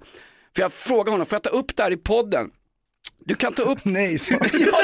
för 0.56 0.62
jag 0.62 0.72
frågade 0.72 1.10
honom, 1.10 1.26
får 1.26 1.36
jag 1.36 1.42
ta 1.42 1.50
upp 1.50 1.76
det 1.76 1.82
här 1.82 1.90
i 1.90 1.96
podden? 1.96 2.50
Du 3.28 3.34
kan 3.34 3.52
ta 3.52 3.62
upp... 3.62 3.78
Nej, 3.84 4.18
så. 4.18 4.34
Ja, 4.52 4.78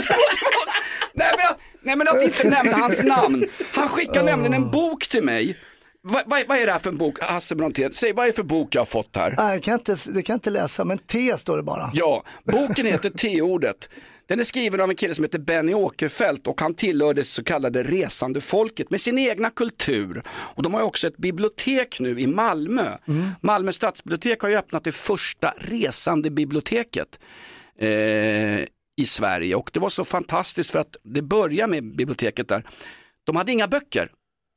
nej, 1.14 1.32
men, 1.36 1.46
att- 1.50 1.60
nej 1.82 1.96
men 1.96 2.08
att 2.08 2.22
inte 2.22 2.48
nämna 2.48 2.76
hans 2.76 3.02
namn. 3.02 3.44
Han 3.72 3.88
skickade 3.88 4.22
nämligen 4.22 4.54
en 4.54 4.70
bok 4.70 5.08
till 5.08 5.22
mig. 5.24 5.56
Va, 6.02 6.22
va, 6.26 6.42
vad 6.48 6.58
är 6.58 6.66
det 6.66 6.72
här 6.72 6.78
för 6.78 6.90
en 6.90 6.96
bok, 6.96 7.22
Hasse 7.22 7.56
Brontén? 7.56 7.92
Säg 7.92 8.12
vad 8.12 8.24
är 8.24 8.30
det 8.30 8.36
för 8.36 8.42
bok 8.42 8.74
jag 8.74 8.80
har 8.80 8.86
fått 8.86 9.16
här? 9.16 9.34
Nej, 9.38 9.52
jag 9.54 9.62
kan 9.62 9.74
inte, 9.74 9.96
det 10.06 10.22
kan 10.22 10.32
jag 10.34 10.36
inte 10.36 10.50
läsa, 10.50 10.84
men 10.84 10.98
T 10.98 11.34
står 11.38 11.56
det 11.56 11.62
bara. 11.62 11.90
Ja, 11.94 12.24
boken 12.44 12.86
heter 12.86 13.10
T-ordet. 13.18 13.88
Den 14.26 14.40
är 14.40 14.44
skriven 14.44 14.80
av 14.80 14.90
en 14.90 14.96
kille 14.96 15.14
som 15.14 15.24
heter 15.24 15.38
Benny 15.38 15.74
Åkerfeldt 15.74 16.46
och 16.46 16.60
han 16.60 16.74
tillhör 16.74 17.14
det 17.14 17.24
så 17.24 17.44
kallade 17.44 17.82
resande 17.82 18.40
folket 18.40 18.90
med 18.90 19.00
sin 19.00 19.18
egna 19.18 19.50
kultur. 19.50 20.22
Och 20.28 20.62
de 20.62 20.74
har 20.74 20.82
också 20.82 21.06
ett 21.06 21.16
bibliotek 21.16 22.00
nu 22.00 22.20
i 22.20 22.26
Malmö. 22.26 22.86
Malmö 23.40 23.72
stadsbibliotek 23.72 24.40
har 24.40 24.48
ju 24.48 24.56
öppnat 24.56 24.84
det 24.84 24.92
första 24.92 25.54
resande 25.58 26.30
biblioteket 26.30 27.18
eh, 27.78 28.66
i 28.96 29.06
Sverige 29.06 29.54
och 29.54 29.70
det 29.72 29.80
var 29.80 29.88
så 29.88 30.04
fantastiskt 30.04 30.70
för 30.70 30.78
att 30.78 30.96
det 31.02 31.22
börjar 31.22 31.66
med 31.66 31.96
biblioteket 31.96 32.48
där. 32.48 32.62
De 33.24 33.36
hade 33.36 33.52
inga 33.52 33.68
böcker. 33.68 34.10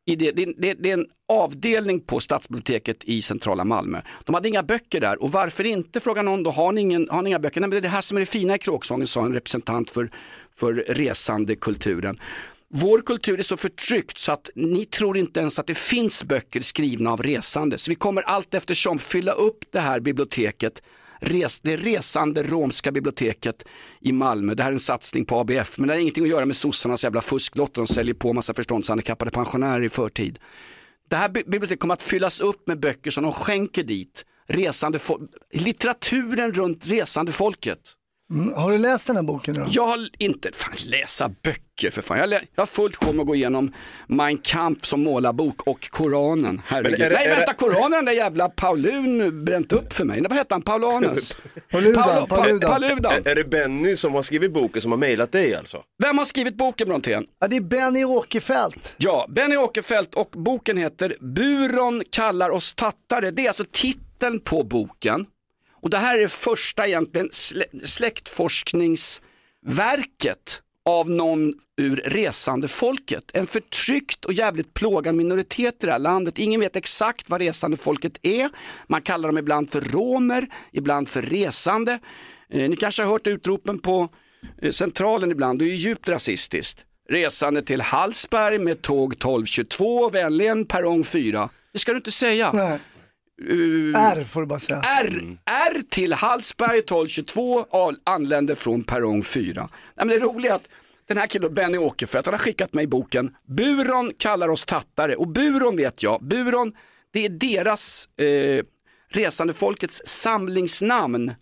I 0.05 0.15
det, 0.15 0.31
det, 0.31 0.45
det, 0.57 0.73
det 0.73 0.89
är 0.89 0.93
en 0.93 1.05
avdelning 1.29 1.99
på 1.99 2.19
stadsbiblioteket 2.19 3.03
i 3.03 3.21
centrala 3.21 3.63
Malmö. 3.63 4.01
De 4.23 4.35
hade 4.35 4.49
inga 4.49 4.63
böcker 4.63 5.01
där 5.01 5.23
och 5.23 5.31
varför 5.31 5.65
inte 5.65 5.99
frågar 5.99 6.23
någon 6.23 6.43
då, 6.43 6.51
har 6.51 6.71
ni, 6.71 6.81
ingen, 6.81 7.09
har 7.09 7.21
ni 7.21 7.29
inga 7.29 7.39
böcker? 7.39 7.61
Nej, 7.61 7.69
men 7.69 7.71
det 7.71 7.77
är 7.77 7.81
det 7.81 7.87
här 7.87 8.01
som 8.01 8.17
är 8.17 8.19
det 8.19 8.25
fina 8.25 8.55
i 8.55 8.59
kråksången 8.59 9.07
sa 9.07 9.25
en 9.25 9.33
representant 9.33 9.91
för, 9.91 10.09
för 10.55 10.73
resandekulturen. 10.73 12.19
Vår 12.69 13.01
kultur 13.01 13.39
är 13.39 13.43
så 13.43 13.57
förtryckt 13.57 14.17
så 14.17 14.31
att 14.31 14.49
ni 14.55 14.85
tror 14.85 15.17
inte 15.17 15.39
ens 15.39 15.59
att 15.59 15.67
det 15.67 15.77
finns 15.77 16.23
böcker 16.23 16.61
skrivna 16.61 17.11
av 17.11 17.23
resande. 17.23 17.77
Så 17.77 17.91
vi 17.91 17.95
kommer 17.95 18.21
allt 18.21 18.53
eftersom 18.53 18.99
fylla 18.99 19.31
upp 19.31 19.59
det 19.71 19.79
här 19.79 19.99
biblioteket 19.99 20.81
Res, 21.19 21.59
det 21.59 21.77
resande 21.77 22.43
romska 22.43 22.91
biblioteket 22.91 23.63
i 24.01 24.11
Malmö. 24.11 24.53
Det 24.53 24.63
här 24.63 24.69
är 24.69 24.73
en 24.73 24.79
satsning 24.79 25.25
på 25.25 25.39
ABF 25.39 25.77
men 25.77 25.87
det 25.87 25.93
har 25.93 25.99
ingenting 26.01 26.23
att 26.23 26.29
göra 26.29 26.45
med 26.45 26.55
sossarnas 26.55 27.03
jävla 27.03 27.21
fusklotter. 27.21 27.81
De 27.81 27.87
säljer 27.87 28.13
på 28.15 28.33
massa 28.33 28.53
förståndshandikappade 28.53 29.31
pensionärer 29.31 29.83
i 29.83 29.89
förtid. 29.89 30.39
Det 31.09 31.15
här 31.15 31.29
bi- 31.29 31.43
biblioteket 31.47 31.79
kommer 31.79 31.93
att 31.93 32.03
fyllas 32.03 32.39
upp 32.39 32.67
med 32.67 32.79
böcker 32.79 33.11
som 33.11 33.23
de 33.23 33.33
skänker 33.33 33.83
dit. 33.83 34.25
resande 34.49 34.99
litteraturen 35.53 36.53
runt 36.53 36.87
resande 36.87 37.31
folket. 37.31 37.79
Mm. 38.33 38.53
Har 38.53 38.71
du 38.71 38.77
läst 38.77 39.07
den 39.07 39.15
här 39.15 39.23
boken 39.23 39.55
då? 39.55 39.65
Jag 39.69 39.87
har 39.87 39.99
inte, 40.19 40.49
fan 40.53 40.73
läsa 40.85 41.29
böcker 41.43 41.66
för 41.91 42.01
fan. 42.01 42.17
Jag, 42.17 42.29
lä- 42.29 42.41
jag 42.55 42.61
har 42.61 42.65
fullt 42.67 42.95
sjå 42.95 43.11
med 43.13 43.21
att 43.21 43.27
gå 43.27 43.35
igenom 43.35 43.73
Mein 44.07 44.37
Kampf 44.37 44.85
som 44.85 45.03
målarbok 45.03 45.67
och 45.67 45.89
Koranen. 45.91 46.61
Herregud. 46.65 46.99
Men 46.99 47.05
är 47.05 47.09
det- 47.09 47.15
Nej 47.15 47.25
är 47.25 47.29
det- 47.29 47.35
vänta, 47.35 47.53
Koranen 47.53 47.91
den 47.91 48.05
där 48.05 48.13
jävla 48.13 48.49
Paulun 48.49 49.45
bränt 49.45 49.71
upp 49.71 49.93
för 49.93 50.05
mig. 50.05 50.21
Vad 50.21 50.33
hette 50.33 50.53
han? 50.55 50.61
Paulanus? 50.61 51.37
Paludan, 51.71 52.03
Paul- 52.03 52.27
Paludan. 52.27 52.71
Paludan. 52.71 53.13
Är, 53.13 53.27
är 53.27 53.35
det 53.35 53.43
Benny 53.43 53.95
som 53.95 54.13
har 54.13 54.21
skrivit 54.21 54.53
boken 54.53 54.81
som 54.81 54.91
har 54.91 54.97
mejlat 54.99 55.31
dig 55.31 55.55
alltså? 55.55 55.83
Vem 56.03 56.17
har 56.17 56.25
skrivit 56.25 56.55
boken 56.55 56.87
Brontén? 56.87 57.25
Ja, 57.39 57.47
det 57.47 57.55
är 57.55 57.61
Benny 57.61 58.03
Åkerfeldt. 58.03 58.93
Ja, 58.97 59.25
Benny 59.29 59.57
Åkerfeldt 59.57 60.15
och 60.15 60.29
boken 60.31 60.77
heter 60.77 61.15
Buron 61.19 62.03
kallar 62.09 62.49
oss 62.49 62.73
tattare. 62.73 63.31
Det 63.31 63.43
är 63.43 63.47
alltså 63.47 63.65
titeln 63.71 64.39
på 64.39 64.63
boken. 64.63 65.25
Och 65.81 65.89
det 65.89 65.97
här 65.97 66.17
är 66.17 66.27
första 66.27 66.87
egentligen 66.87 67.29
slä- 67.29 67.85
släktforskningsverket 67.85 70.61
av 70.87 71.09
någon 71.09 71.53
ur 71.77 71.95
resande 71.95 72.67
folket. 72.67 73.31
En 73.33 73.47
förtryckt 73.47 74.25
och 74.25 74.33
jävligt 74.33 74.73
plågad 74.73 75.15
minoritet 75.15 75.83
i 75.83 75.85
det 75.85 75.91
här 75.91 75.99
landet. 75.99 76.39
Ingen 76.39 76.59
vet 76.59 76.75
exakt 76.75 77.29
vad 77.29 77.41
resande 77.41 77.77
folket 77.77 78.19
är. 78.21 78.49
Man 78.87 79.01
kallar 79.01 79.29
dem 79.29 79.37
ibland 79.37 79.69
för 79.69 79.81
romer, 79.81 80.47
ibland 80.71 81.09
för 81.09 81.21
resande. 81.21 81.99
Eh, 82.49 82.69
ni 82.69 82.75
kanske 82.75 83.03
har 83.03 83.11
hört 83.11 83.27
utropen 83.27 83.79
på 83.79 84.09
eh, 84.61 84.71
Centralen 84.71 85.31
ibland, 85.31 85.59
det 85.59 85.65
är 85.65 85.67
ju 85.67 85.75
djupt 85.75 86.09
rasistiskt. 86.09 86.85
Resande 87.09 87.61
till 87.61 87.81
Hallsberg 87.81 88.59
med 88.59 88.81
tåg 88.81 89.13
1222, 89.13 90.09
vänligen 90.09 90.65
perrong 90.65 91.03
4. 91.03 91.49
Det 91.73 91.79
ska 91.79 91.91
du 91.91 91.97
inte 91.97 92.11
säga. 92.11 92.51
Nej. 92.51 92.79
Uh, 93.41 93.95
R 93.95 94.23
får 94.23 94.41
du 94.41 94.47
bara 94.47 94.59
säga. 94.59 94.79
R, 94.81 95.37
R 95.45 95.81
till 95.89 96.13
Hallsberg 96.13 96.77
1222 96.79 97.65
al- 97.71 97.97
anländer 98.03 98.55
från 98.55 98.83
perrong 98.83 99.23
4. 99.23 99.53
Nej, 99.61 99.69
men 99.95 100.07
det 100.07 100.19
roliga 100.19 100.51
är 100.51 100.55
att 100.55 100.69
den 101.07 101.17
här 101.17 101.27
killen, 101.27 101.53
Benny 101.53 101.77
Åkerfeldt, 101.77 102.25
han 102.25 102.33
har 102.33 102.39
skickat 102.39 102.73
mig 102.73 102.87
boken 102.87 103.35
Buron 103.47 104.11
kallar 104.19 104.49
oss 104.49 104.65
tattare 104.65 105.15
och 105.15 105.27
Buron 105.27 105.75
vet 105.77 106.03
jag, 106.03 106.23
Buron 106.23 106.73
det 107.13 107.25
är 107.25 107.29
deras 107.29 108.05
eh, 108.17 108.63
resande 109.09 109.53
folkets 109.53 110.01
samlingsnamn 110.05 111.33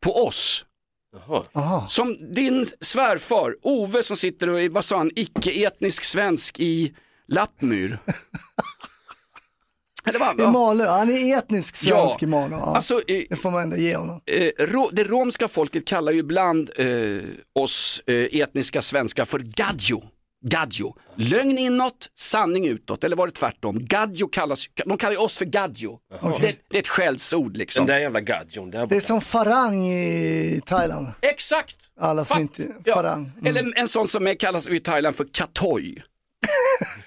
på 0.00 0.26
oss. 0.26 0.64
Jaha. 1.52 1.88
Som 1.88 2.34
din 2.34 2.66
svärfar, 2.80 3.56
Ove 3.62 4.02
som 4.02 4.16
sitter 4.16 4.48
och 4.50 4.60
är, 4.60 4.68
vad 4.68 4.84
sa 4.84 4.98
han, 4.98 5.10
icke-etnisk 5.16 6.04
svensk 6.04 6.60
i 6.60 6.94
Lappmyr. 7.28 7.98
I 10.38 10.42
Malö, 10.46 10.86
han 10.86 11.10
är 11.10 11.38
etnisk 11.38 11.76
svensk 11.76 11.92
Ja. 11.92 12.16
i 12.20 12.26
Malö. 12.26 12.56
Ja. 12.56 12.76
Alltså, 12.76 12.94
eh, 13.08 13.22
det 13.30 13.36
får 13.36 13.50
man 13.50 13.62
ändå 13.62 13.76
ge 13.76 13.96
honom. 13.96 14.20
Eh, 14.26 14.66
ro, 14.66 14.88
det 14.92 15.04
romska 15.04 15.48
folket 15.48 15.86
kallar 15.86 16.12
ju 16.12 16.18
ibland 16.18 16.70
eh, 16.76 16.86
oss 17.54 18.02
eh, 18.06 18.40
etniska 18.40 18.82
svenskar 18.82 19.24
för 19.24 19.38
gadjo. 19.38 20.02
Gadjo. 20.44 20.94
Lögn 21.16 21.58
inåt, 21.58 22.08
sanning 22.18 22.66
utåt, 22.66 23.04
eller 23.04 23.16
var 23.16 23.26
det 23.26 23.32
tvärtom? 23.32 23.78
Gadjo 23.84 24.28
kallas, 24.28 24.64
de 24.86 24.96
kallar 24.98 25.12
ju 25.12 25.18
oss 25.18 25.38
för 25.38 25.44
gadjo. 25.44 25.98
Det, 26.40 26.56
det 26.70 26.76
är 26.76 26.80
ett 26.82 26.88
skällsord 26.88 27.56
liksom. 27.56 27.86
Den 27.86 27.94
där 27.96 28.02
jävla 28.02 28.20
gadjon 28.20 28.70
där 28.70 28.86
Det 28.86 28.96
är 28.96 29.00
som 29.00 29.20
farang 29.20 29.86
i 29.88 30.60
Thailand. 30.66 31.06
Exakt! 31.20 31.76
Alla 32.00 32.24
som 32.24 32.48
Fakt. 32.48 32.58
inte, 32.58 32.90
farang. 32.92 33.32
Mm. 33.40 33.46
Eller 33.56 33.78
en 33.78 33.88
sån 33.88 34.08
som 34.08 34.26
är, 34.26 34.34
kallas 34.34 34.68
i 34.68 34.80
Thailand 34.80 35.16
för 35.16 35.26
katoj. 35.32 36.02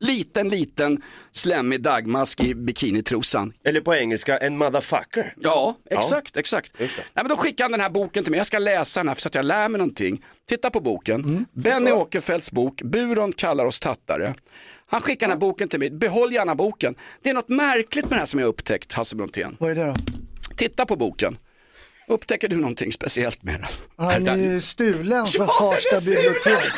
liten, 0.00 0.48
liten 0.48 1.02
slemmig 1.32 1.82
dagmask 1.82 2.40
i 2.40 2.54
bikinitrosan. 2.54 3.52
Eller 3.64 3.80
på 3.80 3.94
engelska, 3.94 4.38
en 4.38 4.58
motherfucker. 4.58 5.34
Ja, 5.40 5.76
exakt, 5.90 6.36
exakt. 6.36 6.72
Just 6.78 6.96
det. 6.96 7.02
Nej, 7.14 7.24
men 7.24 7.28
då 7.28 7.36
skickar 7.36 7.64
han 7.64 7.70
den 7.70 7.80
här 7.80 7.90
boken 7.90 8.24
till 8.24 8.30
mig, 8.30 8.38
jag 8.38 8.46
ska 8.46 8.58
läsa 8.58 9.00
den 9.00 9.08
här 9.08 9.14
så 9.14 9.28
att 9.28 9.34
jag 9.34 9.44
lär 9.44 9.68
mig 9.68 9.78
någonting. 9.78 10.24
Titta 10.48 10.70
på 10.70 10.80
boken, 10.80 11.24
Mm. 11.24 11.46
Benny 11.52 11.90
Åkerfeldts 11.90 12.52
bok, 12.52 12.82
Buron 12.82 13.32
kallar 13.32 13.64
oss 13.64 13.80
tattare. 13.80 14.34
Han 14.88 15.00
skickar 15.00 15.26
den 15.26 15.30
här 15.30 15.40
boken 15.40 15.68
till 15.68 15.78
mig, 15.78 15.90
behåll 15.90 16.32
gärna 16.32 16.54
boken. 16.54 16.94
Det 17.22 17.30
är 17.30 17.34
något 17.34 17.48
märkligt 17.48 18.04
med 18.04 18.12
det 18.12 18.18
här 18.18 18.26
som 18.26 18.40
jag 18.40 18.46
har 18.46 18.52
upptäckt, 18.52 18.92
Hasse 18.92 19.16
Brontén. 19.16 19.56
Vad 19.60 19.70
är 19.70 19.74
det 19.74 19.84
då? 19.86 19.94
Titta 20.56 20.86
på 20.86 20.96
boken. 20.96 21.38
Upptäcker 22.08 22.48
du 22.48 22.56
någonting 22.56 22.92
speciellt 22.92 23.42
med 23.42 23.54
den? 23.54 23.64
Han 24.06 24.28
är 24.28 24.36
ju 24.36 24.60
stulen 24.60 25.26
från 25.26 25.46
Ja, 25.46 25.52
Farsta 25.60 26.00
bibliotek. 26.10 26.72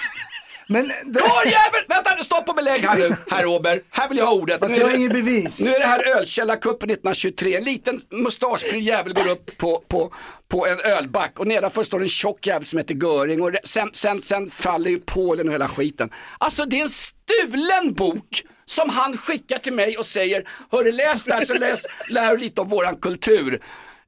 Men 0.70 0.92
Karljävel! 1.14 1.84
Vänta 1.88 2.08
stopp 2.28 2.48
och 2.48 2.54
belägg 2.54 2.80
här 2.80 2.96
nu, 2.96 3.16
herr 3.30 3.46
Ober. 3.46 3.80
Här 3.90 4.08
vill 4.08 4.18
jag 4.18 4.26
ha 4.26 4.34
ordet. 4.34 4.60
Fast 4.60 4.76
jag 4.76 4.86
har 4.86 4.94
inget 4.94 5.12
bevis. 5.12 5.60
Nu 5.60 5.74
är 5.74 5.78
det 5.78 5.86
här 5.86 6.16
ölkällarkuppen 6.16 6.90
1923. 6.90 7.56
En 7.56 7.64
liten 7.64 8.00
mustaschbrydd 8.10 8.82
jävel 8.82 9.12
går 9.12 9.30
upp 9.30 9.58
på, 9.58 9.84
på, 9.88 10.14
på 10.48 10.66
en 10.66 10.80
ölback 10.80 11.38
och 11.38 11.46
nedanför 11.46 11.82
står 11.82 12.02
en 12.02 12.08
tjock 12.08 12.46
jävel 12.46 12.64
som 12.64 12.78
heter 12.78 12.94
Göring 12.94 13.42
och 13.42 13.52
sen, 13.64 13.90
sen, 13.92 14.22
sen 14.22 14.50
faller 14.50 14.90
ju 14.90 15.00
Polen 15.00 15.48
och 15.48 15.54
hela 15.54 15.68
skiten. 15.68 16.10
Alltså 16.38 16.64
det 16.64 16.78
är 16.78 16.82
en 16.82 16.88
stulen 16.88 17.94
bok 17.94 18.42
som 18.66 18.90
han 18.90 19.16
skickar 19.16 19.58
till 19.58 19.72
mig 19.72 19.96
och 19.98 20.06
säger, 20.06 20.48
hörru 20.70 20.92
läs 20.92 21.24
där 21.24 21.40
så 21.40 21.54
läs, 21.54 21.82
lär 22.08 22.30
du 22.30 22.36
lite 22.36 22.60
om 22.60 22.68
våran 22.68 22.96
kultur. 22.96 23.62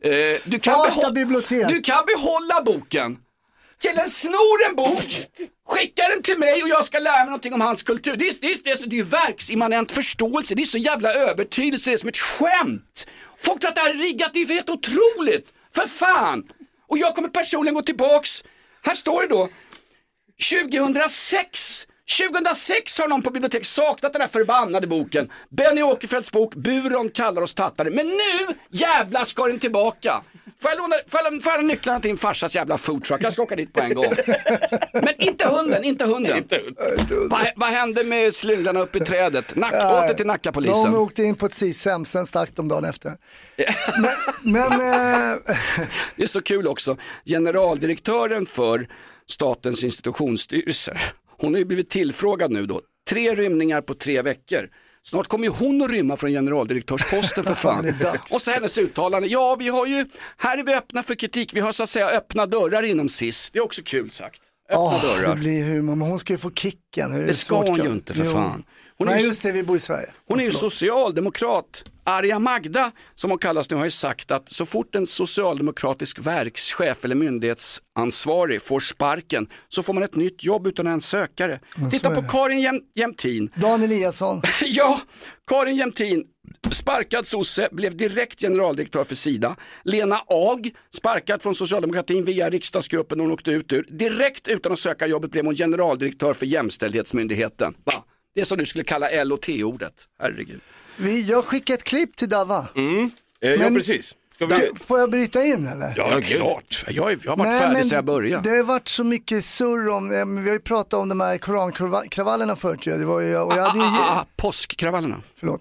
Eh, 0.05 0.11
du, 0.45 0.59
kan 0.59 0.75
du 1.69 1.81
kan 1.81 2.05
behålla 2.07 2.63
boken. 2.63 3.19
Killen 3.83 4.11
snor 4.11 4.65
en 4.69 4.77
bok, 4.77 5.27
skickar 5.69 6.11
den 6.11 6.23
till 6.23 6.39
mig 6.39 6.63
och 6.63 6.69
jag 6.69 6.85
ska 6.85 6.99
lära 6.99 7.17
mig 7.17 7.27
någonting 7.27 7.55
om 7.55 7.61
hans 7.61 7.83
kultur. 7.83 8.17
Det 8.17 8.29
är, 8.29 8.35
det 8.41 8.47
är, 8.47 8.59
det 8.65 8.71
är, 8.71 8.87
det 8.87 8.97
är 8.97 8.99
ju 8.99 9.03
verksimmanent 9.03 9.93
förståelse, 9.93 10.55
det 10.55 10.63
är 10.63 10.67
så 10.67 10.79
jävla 10.79 11.15
övertydelse, 11.15 11.91
det 11.91 11.95
är 11.95 11.99
som 11.99 12.09
ett 12.09 12.19
skämt. 12.19 13.07
Folk 13.37 13.61
tror 13.61 13.69
att 13.69 13.75
det 13.75 13.81
här 13.81 13.91
är 13.91 13.95
riggat, 13.95 14.31
det 14.35 14.41
är 14.41 14.47
helt 14.47 14.71
otroligt. 14.71 15.53
För 15.75 15.87
fan! 15.87 16.49
Och 16.89 16.99
jag 16.99 17.15
kommer 17.15 17.29
personligen 17.29 17.75
gå 17.75 17.83
tillbaks, 17.83 18.45
här 18.83 18.95
står 18.95 19.23
det 19.23 19.29
då, 19.29 19.49
2006 20.51 21.87
2006 22.19 22.99
har 22.99 23.09
någon 23.09 23.23
på 23.23 23.31
biblioteket 23.31 23.67
saknat 23.67 24.13
den 24.13 24.21
här 24.21 24.29
förbannade 24.29 24.87
boken. 24.87 25.31
Benny 25.49 25.83
Åkerfeldts 25.83 26.33
bok 26.33 26.55
Buron 26.55 27.11
kallar 27.11 27.43
oss 27.43 27.55
tattare. 27.55 27.91
Men 27.91 28.07
nu 28.07 28.55
jävlar 28.71 29.25
ska 29.25 29.47
den 29.47 29.59
tillbaka. 29.59 30.23
Får 30.59 30.71
jag 30.71 30.79
låna, 30.79 30.95
får 31.09 31.21
jag, 31.25 31.43
får 31.43 31.53
jag 31.53 31.65
nycklarna 31.65 32.01
till 32.01 32.09
din 32.09 32.19
farsas 32.19 32.55
jävla 32.55 32.79
foodtruck? 32.79 33.23
Jag 33.23 33.33
ska 33.33 33.43
åka 33.43 33.57
dit 33.57 33.73
på 33.73 33.81
en 33.81 33.95
gång. 33.95 34.13
Men 34.93 35.15
inte 35.19 35.49
hunden, 35.49 35.85
inte 35.85 36.05
hunden. 36.05 36.45
Vad, 37.31 37.47
vad 37.57 37.69
hände 37.69 38.05
med 38.05 38.35
slinglarna 38.35 38.81
upp 38.81 38.97
i 38.97 39.01
trädet? 39.01 39.57
Nack, 39.57 39.75
Ja, 39.75 40.05
åter 40.05 40.15
till 40.15 40.27
Nackapolisen. 40.27 40.93
De 40.93 40.99
åkte 40.99 41.23
in 41.23 41.35
på 41.35 41.47
ett 41.47 41.55
SIS-hem, 41.55 42.05
sen 42.05 42.27
stack 42.27 42.51
de 42.55 42.69
dagen 42.69 42.85
efter. 42.85 43.13
Men, 44.03 44.13
men 44.53 44.73
eh, 44.73 45.39
Det 46.17 46.23
är 46.23 46.27
så 46.27 46.43
kul 46.43 46.69
också. 46.69 46.97
Generaldirektören 47.27 48.47
för 48.47 48.89
Statens 49.27 49.85
institutionsstyrelse, 49.85 50.97
hon 51.39 51.55
har 51.55 51.59
ju 51.59 51.65
blivit 51.65 51.91
tillfrågad 51.91 52.51
nu 52.51 52.67
då. 52.67 52.81
Tre 53.09 53.35
rymningar 53.35 53.81
på 53.81 53.95
tre 53.95 54.23
veckor. 54.23 54.69
Snart 55.03 55.27
kommer 55.27 55.45
ju 55.45 55.51
hon 55.51 55.83
att 55.83 55.91
rymma 55.91 56.17
från 56.17 56.31
generaldirektörsposten 56.31 57.45
för 57.45 57.55
fan. 57.65 57.85
Det. 57.85 58.21
Och 58.31 58.43
så 58.43 58.51
hennes 58.51 58.79
uttalande, 58.79 59.29
ja 59.29 59.57
vi 59.57 59.69
har 59.69 59.87
ju, 59.87 60.07
här 60.37 60.59
är 60.59 60.65
vi 60.65 60.75
öppna 60.75 61.03
för 61.03 61.15
kritik, 61.15 61.55
vi 61.55 61.61
har 61.61 61.73
så 61.73 61.83
att 61.83 61.89
säga 61.89 62.09
öppna 62.09 62.47
dörrar 62.47 62.83
inom 62.83 63.09
SIS. 63.09 63.51
Det 63.51 63.59
är 63.59 63.63
också 63.63 63.83
kul 63.85 64.11
sagt. 64.11 64.43
Öppna 64.71 64.99
det 64.99 65.07
dörrar. 65.09 65.35
blir 65.35 65.65
humor, 65.65 65.97
men 65.97 66.09
hon 66.09 66.19
ska 66.19 66.33
ju 66.33 66.39
få 66.39 66.51
kicken. 66.51 67.13
Hur 67.13 67.27
Det 67.27 67.35
ska 67.35 67.57
hon 67.57 67.77
ju 67.77 67.93
inte, 67.93 68.15
för 68.15 68.25
Jo. 68.25 68.53
Hon 69.01 69.09
är 69.09 69.13
Nej 69.13 69.23
ju- 69.23 69.29
just 69.29 69.43
det, 69.43 69.53
vi 69.53 69.63
bor 69.63 69.77
i 69.77 69.81
Sverige. 69.81 70.09
Hon 70.29 70.41
är 70.41 70.45
ju 70.45 70.53
socialdemokrat. 70.53 71.85
Arja 72.05 72.39
Magda, 72.39 72.93
som 73.15 73.31
hon 73.31 73.39
kallas 73.39 73.71
nu, 73.71 73.77
har 73.77 73.85
ju 73.85 73.91
sagt 73.91 74.31
att 74.31 74.49
så 74.49 74.67
fort 74.67 74.95
en 74.95 75.07
socialdemokratisk 75.07 76.19
verkschef 76.19 77.05
eller 77.05 77.15
myndighetsansvarig 77.15 78.63
får 78.63 78.81
sparken 78.81 79.49
så 79.69 79.83
får 79.83 79.93
man 79.93 80.03
ett 80.03 80.15
nytt 80.17 80.45
jobb 80.45 80.67
utan 80.67 80.87
ens 80.87 81.07
sökare. 81.07 81.61
så 81.79 81.91
Titta 81.91 82.11
på. 82.15 82.23
Karin 82.29 82.59
Jäm- 82.59 82.81
Jämtin. 82.95 83.51
Dan 83.55 83.83
Eliasson. 83.83 84.43
Ja, 84.63 85.01
Karin 85.51 85.77
Jämtin, 85.77 86.25
sparkad 86.71 87.27
sosse, 87.27 87.69
blev 87.73 87.97
direkt 87.97 88.41
generaldirektör 88.41 89.05
för 89.05 89.15
Sida. 89.15 89.57
Lena 89.85 90.21
Ag, 90.27 90.71
sparkad 90.97 91.43
från 91.43 91.55
socialdemokratin 91.55 92.25
via 92.25 92.51
riksdagsgruppen 92.51 93.21
hon 93.21 93.31
åkte 93.31 93.51
ut 93.51 93.73
ur. 93.73 93.87
Direkt 93.91 94.49
utan 94.49 94.73
att 94.73 94.79
söka 94.79 95.07
jobbet 95.07 95.31
blev 95.31 95.45
hon 95.45 95.55
generaldirektör 95.55 96.33
för 96.35 96.47
Jämställdhetsmyndigheten. 96.47 97.75
Va? 97.85 97.93
Det 98.35 98.45
som 98.45 98.59
du 98.59 98.67
skulle 98.67 98.85
kalla 98.85 99.09
L 99.11 99.33
och 99.33 99.41
T-ordet, 99.41 99.95
herregud. 100.21 100.61
Vi, 100.97 101.21
jag 101.23 101.45
skickar 101.45 101.75
ett 101.75 101.85
klipp 101.85 102.17
till 102.17 102.29
Dava. 102.29 102.59
Eh, 103.41 103.51
ja, 103.51 103.59
Men- 103.59 103.75
precis. 103.75 104.17
Ska 104.35 104.47
vi... 104.47 104.71
Får 104.81 104.99
jag 104.99 105.11
bryta 105.11 105.45
in 105.45 105.67
eller? 105.67 105.95
Ja, 105.97 106.09
Ja, 106.11 106.21
klart. 106.21 106.85
Jag, 106.89 107.13
jag 107.25 107.31
har 107.31 107.37
varit 107.37 107.49
Nej, 107.51 107.61
färdig 107.61 107.85
sedan 107.85 107.97
jag 107.97 108.05
började. 108.05 108.51
Det 108.51 108.57
har 108.57 108.63
varit 108.65 108.89
så 108.89 109.05
mycket 109.05 109.45
surr 109.45 109.89
om, 109.89 110.05
eh, 110.13 110.25
men 110.25 110.43
vi 110.45 110.49
har 110.51 110.55
ju 110.55 110.61
pratat 110.61 110.95
om 110.95 111.09
de 111.09 111.21
här 111.21 111.39
korankravallerna 111.39 112.57
förut 112.57 112.87
ju. 112.87 112.99
Det 112.99 113.05
var 113.05 113.21
ju, 113.21 113.37
och 113.39 113.53
jag 113.57 113.63
hade 113.63 113.79
ju, 113.79 113.85
Ah, 113.85 114.21
ah, 114.21 114.27
påskkravallerna. 114.37 115.23
förlåt. 115.37 115.61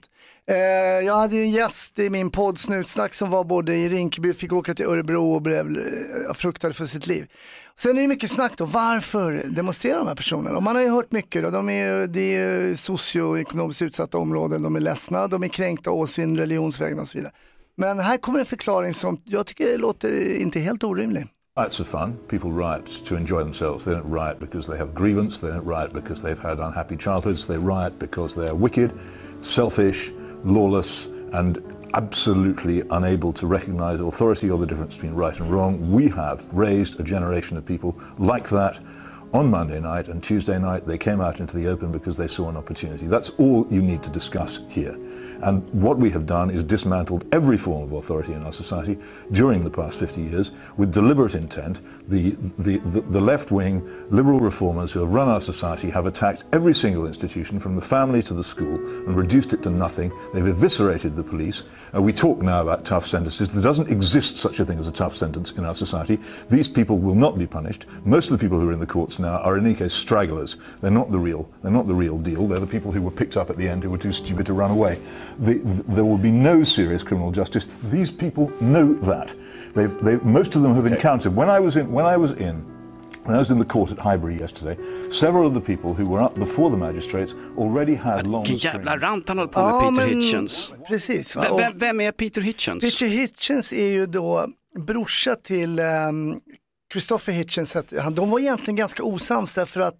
Eh, 0.49 1.05
jag 1.05 1.15
hade 1.15 1.35
ju 1.35 1.41
en 1.41 1.49
gäst 1.51 1.99
i 1.99 2.09
min 2.09 2.29
podd 2.31 2.57
Snutsnack 2.59 3.13
som 3.13 3.29
var 3.29 3.43
både 3.43 3.75
i 3.75 3.89
Rinkeby, 3.89 4.33
fick 4.33 4.53
åka 4.53 4.73
till 4.73 4.85
Örebro 4.85 5.33
och 5.33 5.41
blev 5.41 5.67
eh, 5.67 6.33
fruktade 6.33 6.73
för 6.73 6.85
sitt 6.85 7.07
liv. 7.07 7.27
Sen 7.75 7.97
är 7.97 8.01
det 8.01 8.07
mycket 8.07 8.31
snack 8.31 8.51
då, 8.57 8.65
varför 8.65 9.43
demonstrerar 9.49 9.97
de 9.97 10.07
här 10.07 10.15
personerna? 10.15 10.57
Och 10.57 10.63
man 10.63 10.75
har 10.75 10.83
ju 10.83 10.89
hört 10.89 11.11
mycket 11.11 11.43
då, 11.43 11.49
de 11.49 11.69
är, 11.69 11.99
ju- 12.01 12.07
det 12.07 12.35
är 12.35 12.75
socioekonomiskt 12.75 13.81
utsatta 13.81 14.17
områden, 14.17 14.61
de 14.61 14.75
är 14.75 14.79
ledsna, 14.79 15.27
de 15.27 15.43
är 15.43 15.47
kränkta 15.47 15.91
å 15.91 16.07
sin 16.07 16.37
religionsvägnar 16.37 17.01
och 17.01 17.07
så 17.07 17.17
vidare. 17.17 17.33
Men 17.77 17.99
här 17.99 18.17
kommer 18.17 18.39
en 18.39 18.45
förklaring 18.45 18.93
som 18.93 19.21
jag 19.25 19.45
tycker 19.45 19.77
låter 19.77 20.35
inte 20.35 20.59
helt 20.59 20.83
orimlig. 20.83 21.27
Riots 21.59 21.79
are 21.81 21.85
fun. 21.85 22.13
People 22.29 22.49
riot 22.49 23.05
to 23.05 23.15
enjoy 23.15 23.43
themselves. 23.43 23.83
They 23.83 23.93
don't 23.93 24.13
riot 24.13 24.39
because 24.39 24.71
they 24.71 24.79
have 24.79 24.93
grievance. 24.95 25.41
They 25.41 25.49
don't 25.51 25.67
riot 25.79 25.93
because 25.93 26.21
they've 26.21 26.41
had 26.41 26.59
unhappy 26.59 26.97
childhoods. 26.97 27.45
They 27.45 27.57
riot 27.57 27.93
because 27.99 28.35
they 28.35 28.47
are 28.49 28.55
wicked, 28.55 28.91
selfish, 29.41 30.11
lawless, 30.43 31.07
and 31.33 31.61
absolutely 31.93 32.83
unable 32.91 33.33
to 33.33 33.47
recognize 33.47 33.99
authority 33.99 34.49
or 34.49 34.57
the 34.57 34.65
difference 34.65 34.95
between 34.95 35.13
right 35.13 35.39
and 35.39 35.51
wrong. 35.51 35.91
We 35.91 36.09
have 36.09 36.45
raised 36.53 36.99
a 36.99 37.03
generation 37.03 37.57
of 37.57 37.65
people 37.65 37.99
like 38.17 38.49
that 38.49 38.79
on 39.33 39.49
Monday 39.49 39.79
night 39.79 40.07
and 40.07 40.23
Tuesday 40.23 40.57
night. 40.59 40.85
They 40.85 40.97
came 40.97 41.21
out 41.21 41.39
into 41.39 41.55
the 41.55 41.67
open 41.67 41.91
because 41.91 42.17
they 42.17 42.27
saw 42.27 42.49
an 42.49 42.57
opportunity. 42.57 43.07
That's 43.07 43.29
all 43.31 43.67
you 43.69 43.81
need 43.81 44.03
to 44.03 44.09
discuss 44.09 44.59
here. 44.69 44.97
And 45.41 45.63
what 45.73 45.97
we 45.97 46.09
have 46.11 46.25
done 46.25 46.49
is 46.49 46.63
dismantled 46.63 47.25
every 47.31 47.57
form 47.57 47.83
of 47.83 47.93
authority 47.93 48.33
in 48.33 48.43
our 48.43 48.51
society 48.51 48.97
during 49.31 49.63
the 49.63 49.69
past 49.69 49.97
50 49.97 50.21
years 50.21 50.51
with 50.75 50.91
deliberate 50.91 51.35
intent. 51.35 51.79
The, 52.09 52.31
the, 52.57 52.77
the, 52.79 53.01
the 53.01 53.21
left 53.21 53.51
wing 53.51 53.87
liberal 54.09 54.39
reformers 54.39 54.91
who 54.91 54.99
have 54.99 55.11
run 55.11 55.29
our 55.29 55.39
society 55.39 55.89
have 55.91 56.07
attacked 56.07 56.43
every 56.51 56.73
single 56.73 57.07
institution 57.07 57.59
from 57.59 57.75
the 57.75 57.81
family 57.81 58.21
to 58.23 58.33
the 58.33 58.43
school 58.43 58.75
and 58.75 59.15
reduced 59.15 59.53
it 59.53 59.63
to 59.63 59.69
nothing. 59.69 60.11
They've 60.33 60.47
eviscerated 60.47 61.15
the 61.15 61.23
police. 61.23 61.63
Uh, 61.95 62.01
we 62.01 62.11
talk 62.11 62.39
now 62.39 62.61
about 62.61 62.83
tough 62.83 63.05
sentences. 63.05 63.49
There 63.49 63.63
doesn't 63.63 63.89
exist 63.89 64.37
such 64.37 64.59
a 64.59 64.65
thing 64.65 64.79
as 64.79 64.87
a 64.89 64.91
tough 64.91 65.15
sentence 65.15 65.51
in 65.51 65.63
our 65.63 65.75
society. 65.75 66.19
These 66.49 66.67
people 66.67 66.97
will 66.97 67.15
not 67.15 67.37
be 67.37 67.47
punished. 67.47 67.85
Most 68.03 68.29
of 68.29 68.37
the 68.37 68.43
people 68.43 68.59
who 68.59 68.67
are 68.67 68.73
in 68.73 68.79
the 68.79 68.85
courts 68.85 69.18
now 69.19 69.37
are 69.39 69.57
in 69.57 69.65
any 69.65 69.75
case 69.75 69.93
stragglers. 69.93 70.57
They're 70.81 70.91
not 70.91 71.11
the 71.11 71.19
real, 71.19 71.49
they're 71.61 71.71
not 71.71 71.87
the 71.87 71.95
real 71.95 72.17
deal. 72.17 72.47
They're 72.47 72.59
the 72.59 72.67
people 72.67 72.91
who 72.91 73.01
were 73.01 73.11
picked 73.11 73.37
up 73.37 73.49
at 73.49 73.57
the 73.57 73.67
end 73.67 73.83
who 73.83 73.89
were 73.91 73.97
too 74.01 74.11
stupid 74.11 74.45
to 74.45 74.53
run 74.53 74.71
away. 74.71 74.97
The, 75.39 75.53
th- 75.53 75.85
there 75.95 76.05
will 76.05 76.17
be 76.17 76.31
no 76.31 76.63
serious 76.63 77.03
criminal 77.03 77.31
justice. 77.31 77.67
These 77.83 78.11
people 78.11 78.51
know 78.61 78.93
that. 78.93 79.35
They've, 79.75 79.95
they've, 80.03 80.23
most 80.25 80.55
of 80.55 80.61
them 80.61 80.73
have 80.75 80.85
encountered. 80.85 81.35
When 81.35 81.49
I 81.49 81.59
was 81.59 81.75
in, 81.75 81.91
when 81.91 82.05
I 82.05 82.17
was 82.17 82.31
in 82.41 82.65
when 83.25 83.35
I 83.35 83.39
was 83.39 83.51
in 83.51 83.59
the 83.59 83.65
court 83.65 83.91
at 83.91 83.99
Highbury 83.99 84.39
yesterday, 84.39 84.77
several 85.11 85.45
of 85.45 85.53
the 85.53 85.61
people 85.61 85.93
who 85.93 86.07
were 86.07 86.21
up 86.25 86.35
before 86.35 86.69
the 86.71 86.77
magistrates 86.77 87.35
already 87.57 87.95
had 87.95 88.25
long 88.27 88.43
Vilken 88.45 88.57
jävla 88.71 88.97
rant 88.97 89.27
han 89.27 89.37
håller 89.37 89.51
på 89.51 89.59
med 89.61 89.69
Ja, 89.69 89.79
Peter 89.91 89.91
men- 90.15 90.21
Hitchens. 90.21 90.73
Precis. 90.87 91.35
va? 91.35 91.41
Vem, 91.41 91.57
vem, 91.57 91.77
vem 91.77 92.01
är 92.01 92.11
Peter 92.11 92.41
Hitchens? 92.41 92.83
Peter 92.83 93.07
Hitchens 93.07 93.73
är 93.73 93.85
ju 93.91 94.05
då 94.05 94.47
brorsa 94.87 95.35
till 95.35 95.79
ehm, 95.79 96.39
Christopher 96.91 97.31
Hitchens. 97.33 97.75
Han- 98.01 98.15
De 98.15 98.29
var 98.29 98.39
egentligen 98.39 98.75
ganska 98.75 99.03
osams 99.03 99.53
därför 99.53 99.79
att 99.81 99.97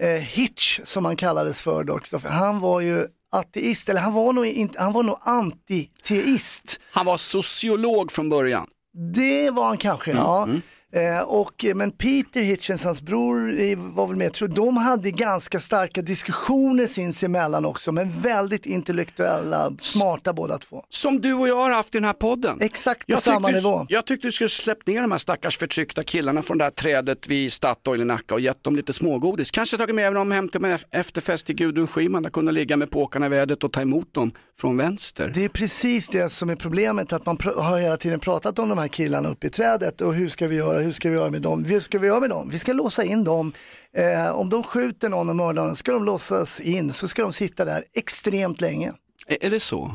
eh, 0.00 0.08
Hitch, 0.08 0.80
som 0.84 1.04
han 1.04 1.16
kallades 1.16 1.60
för 1.60 1.84
då, 1.84 2.00
han 2.24 2.60
var 2.60 2.80
ju 2.80 3.06
ateist, 3.32 3.88
eller 3.88 4.00
han 4.00 4.12
var 4.12 4.32
nog, 4.32 4.46
inte, 4.46 4.80
han 4.82 4.92
var 4.92 5.02
nog 5.02 5.16
antiteist. 5.20 6.80
Han 6.92 7.06
var 7.06 7.16
sociolog 7.16 8.12
från 8.12 8.28
början. 8.28 8.66
Det 9.14 9.50
var 9.50 9.66
han 9.66 9.78
kanske, 9.78 10.10
ja. 10.12 10.48
Eh, 10.92 11.20
och, 11.20 11.64
men 11.74 11.90
Peter 11.90 12.42
Hitchens, 12.42 12.84
hans 12.84 13.02
bror, 13.02 13.76
var 13.94 14.06
väl 14.06 14.16
med, 14.16 14.32
tror 14.32 14.48
de 14.48 14.76
hade 14.76 15.10
ganska 15.10 15.60
starka 15.60 16.02
diskussioner 16.02 16.86
sinsemellan 16.86 17.64
också, 17.64 17.92
men 17.92 18.20
väldigt 18.20 18.66
intellektuella, 18.66 19.72
smarta 19.78 20.32
båda 20.32 20.58
två. 20.58 20.84
Som 20.88 21.20
du 21.20 21.34
och 21.34 21.48
jag 21.48 21.56
har 21.56 21.70
haft 21.70 21.94
i 21.94 21.98
den 21.98 22.04
här 22.04 22.12
podden. 22.12 22.58
Exakt 22.60 23.06
på 23.06 23.12
Jag 23.12 23.22
samma 23.22 23.48
tyckte, 23.48 23.60
nivå. 23.60 23.86
Jag 23.88 24.06
tyckte 24.06 24.28
du 24.28 24.32
skulle 24.32 24.50
släppt 24.50 24.86
ner 24.86 25.00
de 25.02 25.10
här 25.10 25.18
stackars 25.18 25.58
förtryckta 25.58 26.02
killarna 26.02 26.42
från 26.42 26.58
det 26.58 26.64
här 26.64 26.70
trädet 26.70 27.28
vid 27.28 27.52
Statoil 27.52 28.00
i 28.00 28.04
Nacka 28.04 28.34
och 28.34 28.40
gett 28.40 28.64
dem 28.64 28.76
lite 28.76 28.92
smågodis. 28.92 29.50
Kanske 29.50 29.76
tagit 29.76 29.94
med 29.94 30.14
dem 30.14 30.30
hem 30.30 30.48
till 30.48 30.64
en 30.64 30.78
efterfest 30.90 31.46
till 31.46 31.56
Gudrun 31.56 31.86
Schyman 31.86 32.22
där 32.22 32.30
kunde 32.30 32.52
ligga 32.52 32.76
med 32.76 32.90
påkarna 32.90 33.26
i 33.26 33.28
vädret 33.28 33.64
och 33.64 33.72
ta 33.72 33.80
emot 33.80 34.14
dem 34.14 34.32
från 34.60 34.76
vänster. 34.76 35.32
Det 35.34 35.44
är 35.44 35.48
precis 35.48 36.08
det 36.08 36.28
som 36.28 36.50
är 36.50 36.56
problemet, 36.56 37.12
att 37.12 37.26
man 37.26 37.38
har 37.56 37.78
hela 37.78 37.96
tiden 37.96 38.20
pratat 38.20 38.58
om 38.58 38.68
de 38.68 38.78
här 38.78 38.88
killarna 38.88 39.28
uppe 39.28 39.46
i 39.46 39.50
trädet 39.50 40.00
och 40.00 40.14
hur 40.14 40.28
ska 40.28 40.48
vi 40.48 40.56
göra, 40.56 40.79
hur 40.80 40.92
ska 40.92 41.08
vi 41.08 41.14
göra 41.14 41.30
med 41.30 41.42
dem, 41.42 41.64
hur 41.64 41.80
ska 41.80 41.98
vi 41.98 42.06
göra 42.06 42.20
med 42.20 42.30
dem? 42.30 42.48
Vi 42.50 42.58
ska 42.58 42.72
låsa 42.72 43.04
in 43.04 43.24
dem. 43.24 43.52
Eh, 43.96 44.30
om 44.36 44.48
de 44.48 44.62
skjuter 44.62 45.08
någon 45.08 45.28
och 45.28 45.36
mördar 45.36 45.66
någon 45.66 45.76
ska 45.76 45.92
de 45.92 46.04
låsas 46.04 46.60
in, 46.60 46.92
så 46.92 47.08
ska 47.08 47.22
de 47.22 47.32
sitta 47.32 47.64
där 47.64 47.84
extremt 47.94 48.60
länge. 48.60 48.92
Är, 49.26 49.50
det 49.50 49.60
så? 49.60 49.94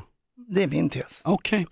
Det 0.49 0.63
är 0.63 0.67
min 0.67 0.89
tes. 0.89 1.21
Okej. 1.23 1.67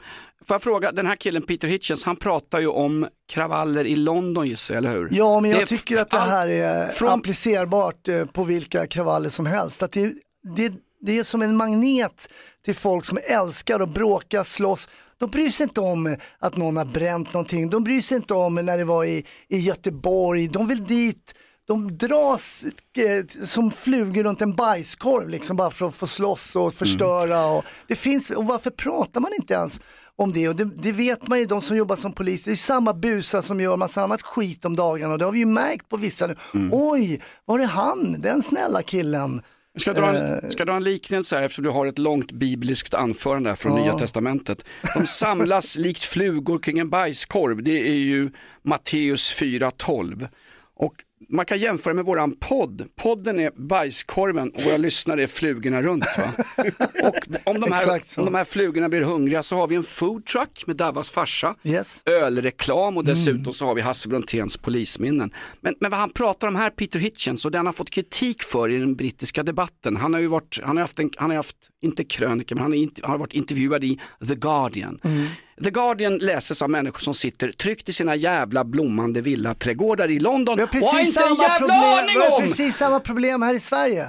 Får 0.48 0.54
jag 0.56 0.62
fråga, 0.62 0.92
den 0.92 1.08
här 1.08 1.16
killen 1.16 1.42
Peter 1.42 1.68
Hitchens, 1.68 2.04
han 2.04 2.16
pratar 2.16 2.60
ju 2.60 2.68
om 2.68 3.08
kravaller 3.30 3.86
i 3.86 3.96
London 3.96 4.48
gissar 4.48 4.76
eller 4.76 4.92
hur? 4.92 5.10
Ja, 5.12 5.40
men 5.40 5.52
jag 5.52 5.68
tycker 5.68 6.02
att 6.02 6.10
det 6.10 6.20
här 6.20 6.48
är 6.48 6.88
från- 6.88 7.10
applicerbart 7.10 8.08
eh, 8.08 8.26
på 8.26 8.44
vilka 8.44 8.88
kravaller 8.88 9.30
som 9.30 9.46
helst. 9.46 9.84
Att 9.84 9.92
det, 9.92 10.14
det, 10.56 10.74
det 11.06 11.20
är 11.20 11.24
som 11.24 11.42
en 11.42 11.56
magnet 11.56 12.30
till 12.66 12.76
folk 12.76 13.06
som 13.06 13.20
älskar 13.24 13.80
att 13.80 13.94
bråka, 13.94 14.44
slåss. 14.44 14.90
De 15.18 15.30
bryr 15.30 15.50
sig 15.50 15.64
inte 15.64 15.82
om 15.82 16.16
att 16.40 16.58
någon 16.58 16.78
har 16.78 16.86
bränt 16.86 17.34
någonting. 17.34 17.70
De 17.70 17.84
bryr 17.84 18.02
sig 18.02 18.18
inte 18.18 18.34
om 18.34 18.56
när 18.56 18.78
det 18.78 18.84
var 18.84 19.06
i, 19.06 19.26
i 19.48 19.60
Göteborg. 19.60 20.48
De 20.48 20.68
vill 20.68 20.84
dit. 20.84 21.36
De 21.68 21.98
dras 21.98 22.66
eh, 22.98 23.46
som 23.46 23.72
flugor 23.72 24.24
runt 24.24 24.42
en 24.42 24.56
bajskorv 24.56 25.30
liksom 25.30 25.58
bara 25.58 25.72
för 25.72 25.88
att 25.88 25.96
få 25.96 26.08
slåss 26.08 26.56
och 26.56 26.74
förstöra. 26.74 27.46
Och 27.46 27.64
det 27.88 27.96
finns, 27.96 28.30
och 28.30 28.46
varför 28.46 28.70
pratar 28.70 29.22
man 29.22 29.32
inte 29.40 29.54
ens 29.54 29.82
om 30.16 30.34
det? 30.34 30.50
Och 30.50 30.56
det, 30.56 30.66
det 30.66 30.92
vet 30.92 31.28
man 31.28 31.40
ju, 31.40 31.46
de 31.46 31.62
som 31.62 31.78
jobbar 31.78 31.96
som 31.96 32.12
polis, 32.12 32.44
det 32.44 32.52
är 32.52 32.56
samma 32.56 32.94
busar 32.94 33.42
som 33.42 33.62
gör 33.62 33.78
massa 33.78 34.04
annat 34.04 34.22
skit 34.22 34.66
om 34.66 34.76
dagarna 34.76 35.14
och 35.14 35.20
det 35.20 35.26
har 35.26 35.32
vi 35.32 35.40
ju 35.40 35.46
märkt 35.46 35.90
på 35.90 35.98
vissa 35.98 36.28
nu. 36.28 36.36
Oj, 36.72 37.22
var 37.46 37.60
är 37.60 37.66
han, 37.66 38.22
den 38.22 38.44
snälla 38.44 38.82
killen? 38.82 39.42
Ska 39.78 39.90
jag 39.90 39.98
dra 39.98 40.10
en, 40.10 40.16
Eh, 40.44 40.50
ska 40.50 40.60
jag 40.62 40.68
dra 40.68 40.76
en 40.76 40.84
liknelse 40.84 41.36
här 41.36 41.44
eftersom 41.44 41.64
du 41.64 41.70
har 41.70 41.86
ett 41.88 42.00
långt 42.00 42.32
bibliskt 42.32 42.94
anförande 42.94 43.50
här 43.50 43.56
från 43.56 43.78
Ja. 43.78 43.84
Nya 43.84 43.94
Testamentet. 44.00 44.66
De 44.96 45.08
samlas 45.08 45.78
likt 45.80 46.04
flugor 46.06 46.60
kring 46.60 46.80
en 46.80 46.90
bajskorv, 46.90 47.64
det 47.64 47.88
är 47.90 47.96
ju 47.96 48.32
Matteus 48.62 49.36
4.12. 49.38 50.28
Och 50.76 50.94
man 51.30 51.46
kan 51.46 51.58
jämföra 51.58 51.94
med 51.94 52.06
våran 52.06 52.36
podd. 52.40 52.88
Podden 52.96 53.40
är 53.40 53.52
bajskorven 53.56 54.50
och 54.50 54.62
våra 54.64 54.78
lyssnare 54.78 55.24
är 55.24 55.28
flugorna 55.28 55.82
runt. 55.82 56.06
Va? 56.18 56.32
Och 57.04 57.16
om 57.54 57.62
de, 57.62 57.72
här, 57.72 58.02
om 58.18 58.26
de 58.26 58.36
här 58.36 58.44
flugorna 58.46 58.90
blir 58.90 59.02
hungriga 59.02 59.44
så 59.44 59.56
har 59.56 59.68
vi 59.68 59.76
en 59.76 59.84
food 59.84 60.26
truck 60.26 60.64
med 60.68 60.76
Davas 60.76 61.12
farsa, 61.12 61.56
Yes. 61.64 62.02
ölreklam 62.06 62.98
och 62.98 63.06
dessutom 63.06 63.54
så 63.54 63.66
har 63.66 63.76
vi 63.76 63.82
Hasse 63.82 64.10
Bronténs 64.10 64.58
polisminnen. 64.58 65.34
Men, 65.62 65.76
men 65.80 65.92
vad 65.92 66.00
han 66.00 66.10
pratar 66.10 66.48
om 66.48 66.56
här, 66.56 66.70
Peter 66.70 67.00
Hitchens, 67.00 67.46
och 67.46 67.52
den 67.52 67.66
har 67.66 67.74
fått 67.74 67.90
kritik 67.90 68.44
för 68.44 68.70
i 68.70 68.78
den 68.80 68.96
brittiska 68.96 69.44
debatten. 69.44 69.96
Han 69.98 70.14
har 70.14 70.22
ju 70.22 70.28
varit, 70.28 70.60
han 70.64 70.78
har 70.78 70.82
haft, 70.82 71.00
en, 71.00 71.10
han 71.18 71.30
har 71.30 71.38
haft 71.38 71.58
inte 71.82 72.04
krönika, 72.04 72.56
men 72.56 72.62
han 72.62 72.72
har, 72.72 72.78
inte, 72.78 73.02
han 73.04 73.12
har 73.12 73.18
varit 73.18 73.34
intervjuad 73.34 73.84
i 73.84 74.00
The 74.28 74.36
Guardian. 74.36 75.00
The 75.64 75.70
Guardian 75.70 76.18
läses 76.18 76.62
av 76.62 76.70
människor 76.70 77.00
som 77.00 77.14
sitter 77.14 77.52
tryggt 77.52 77.90
i 77.90 77.94
sina 77.94 78.16
jävla 78.16 78.64
blommande 78.64 79.22
villaträdgårdar 79.22 80.12
i 80.12 80.20
London 80.20 80.54
och 80.54 80.60
har 80.60 80.68
precis, 80.68 81.08
inte 81.08 81.20
en 81.20 81.28
samma 81.28 81.44
jävla 81.44 81.60
problem, 81.60 81.80
aning 82.00 82.16
vi 82.16 82.26
har 82.26 82.32
om! 82.32 82.42
precis 82.42 82.78
samma 82.78 83.00
problem 83.00 83.42
här 83.42 83.54
i 83.54 83.60
Sverige. 83.60 84.08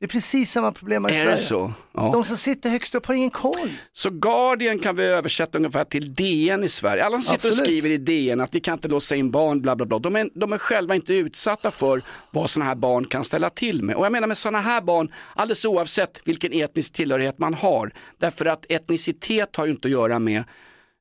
Det 0.00 0.06
är 0.06 0.08
precis 0.08 0.50
samma 0.52 0.72
problem 0.72 1.04
här 1.04 1.12
i 1.12 1.16
Är 1.16 1.22
Sverige. 1.22 1.36
det 1.36 1.42
så? 1.42 1.72
Ja. 1.94 2.10
De 2.12 2.24
som 2.24 2.36
sitter 2.36 2.70
högst 2.70 2.94
upp 2.94 3.06
har 3.06 3.14
ingen 3.14 3.30
koll. 3.30 3.70
Så 3.92 4.10
Guardian 4.10 4.78
kan 4.78 4.96
vi 4.96 5.04
översätta 5.04 5.58
ungefär 5.58 5.84
till 5.84 6.14
DN 6.14 6.64
i 6.64 6.68
Sverige. 6.68 7.04
Alla 7.04 7.16
som 7.16 7.22
sitter 7.22 7.48
och 7.48 7.52
Absolut. 7.52 7.66
skriver 7.80 7.90
i 7.90 7.96
DN 7.96 8.40
att 8.40 8.54
vi 8.54 8.60
kan 8.60 8.74
inte 8.74 8.88
låsa 8.88 9.16
in 9.16 9.30
barn, 9.30 9.60
bla 9.62 9.76
bla 9.76 9.86
bla. 9.86 9.98
De 9.98 10.16
är, 10.16 10.28
de 10.34 10.52
är 10.52 10.58
själva 10.58 10.94
inte 10.94 11.14
utsatta 11.14 11.70
för 11.70 12.02
vad 12.30 12.50
sådana 12.50 12.68
här 12.68 12.74
barn 12.76 13.04
kan 13.04 13.24
ställa 13.24 13.50
till 13.50 13.82
med. 13.82 13.96
Och 13.96 14.04
jag 14.04 14.12
menar 14.12 14.28
med 14.28 14.38
sådana 14.38 14.60
här 14.60 14.80
barn, 14.80 15.12
alldeles 15.34 15.64
oavsett 15.64 16.20
vilken 16.24 16.52
etnisk 16.52 16.92
tillhörighet 16.92 17.38
man 17.38 17.54
har. 17.54 17.92
Därför 18.20 18.46
att 18.46 18.66
etnicitet 18.68 19.56
har 19.56 19.64
ju 19.66 19.70
inte 19.72 19.88
att 19.88 19.92
göra 19.92 20.18
med 20.18 20.44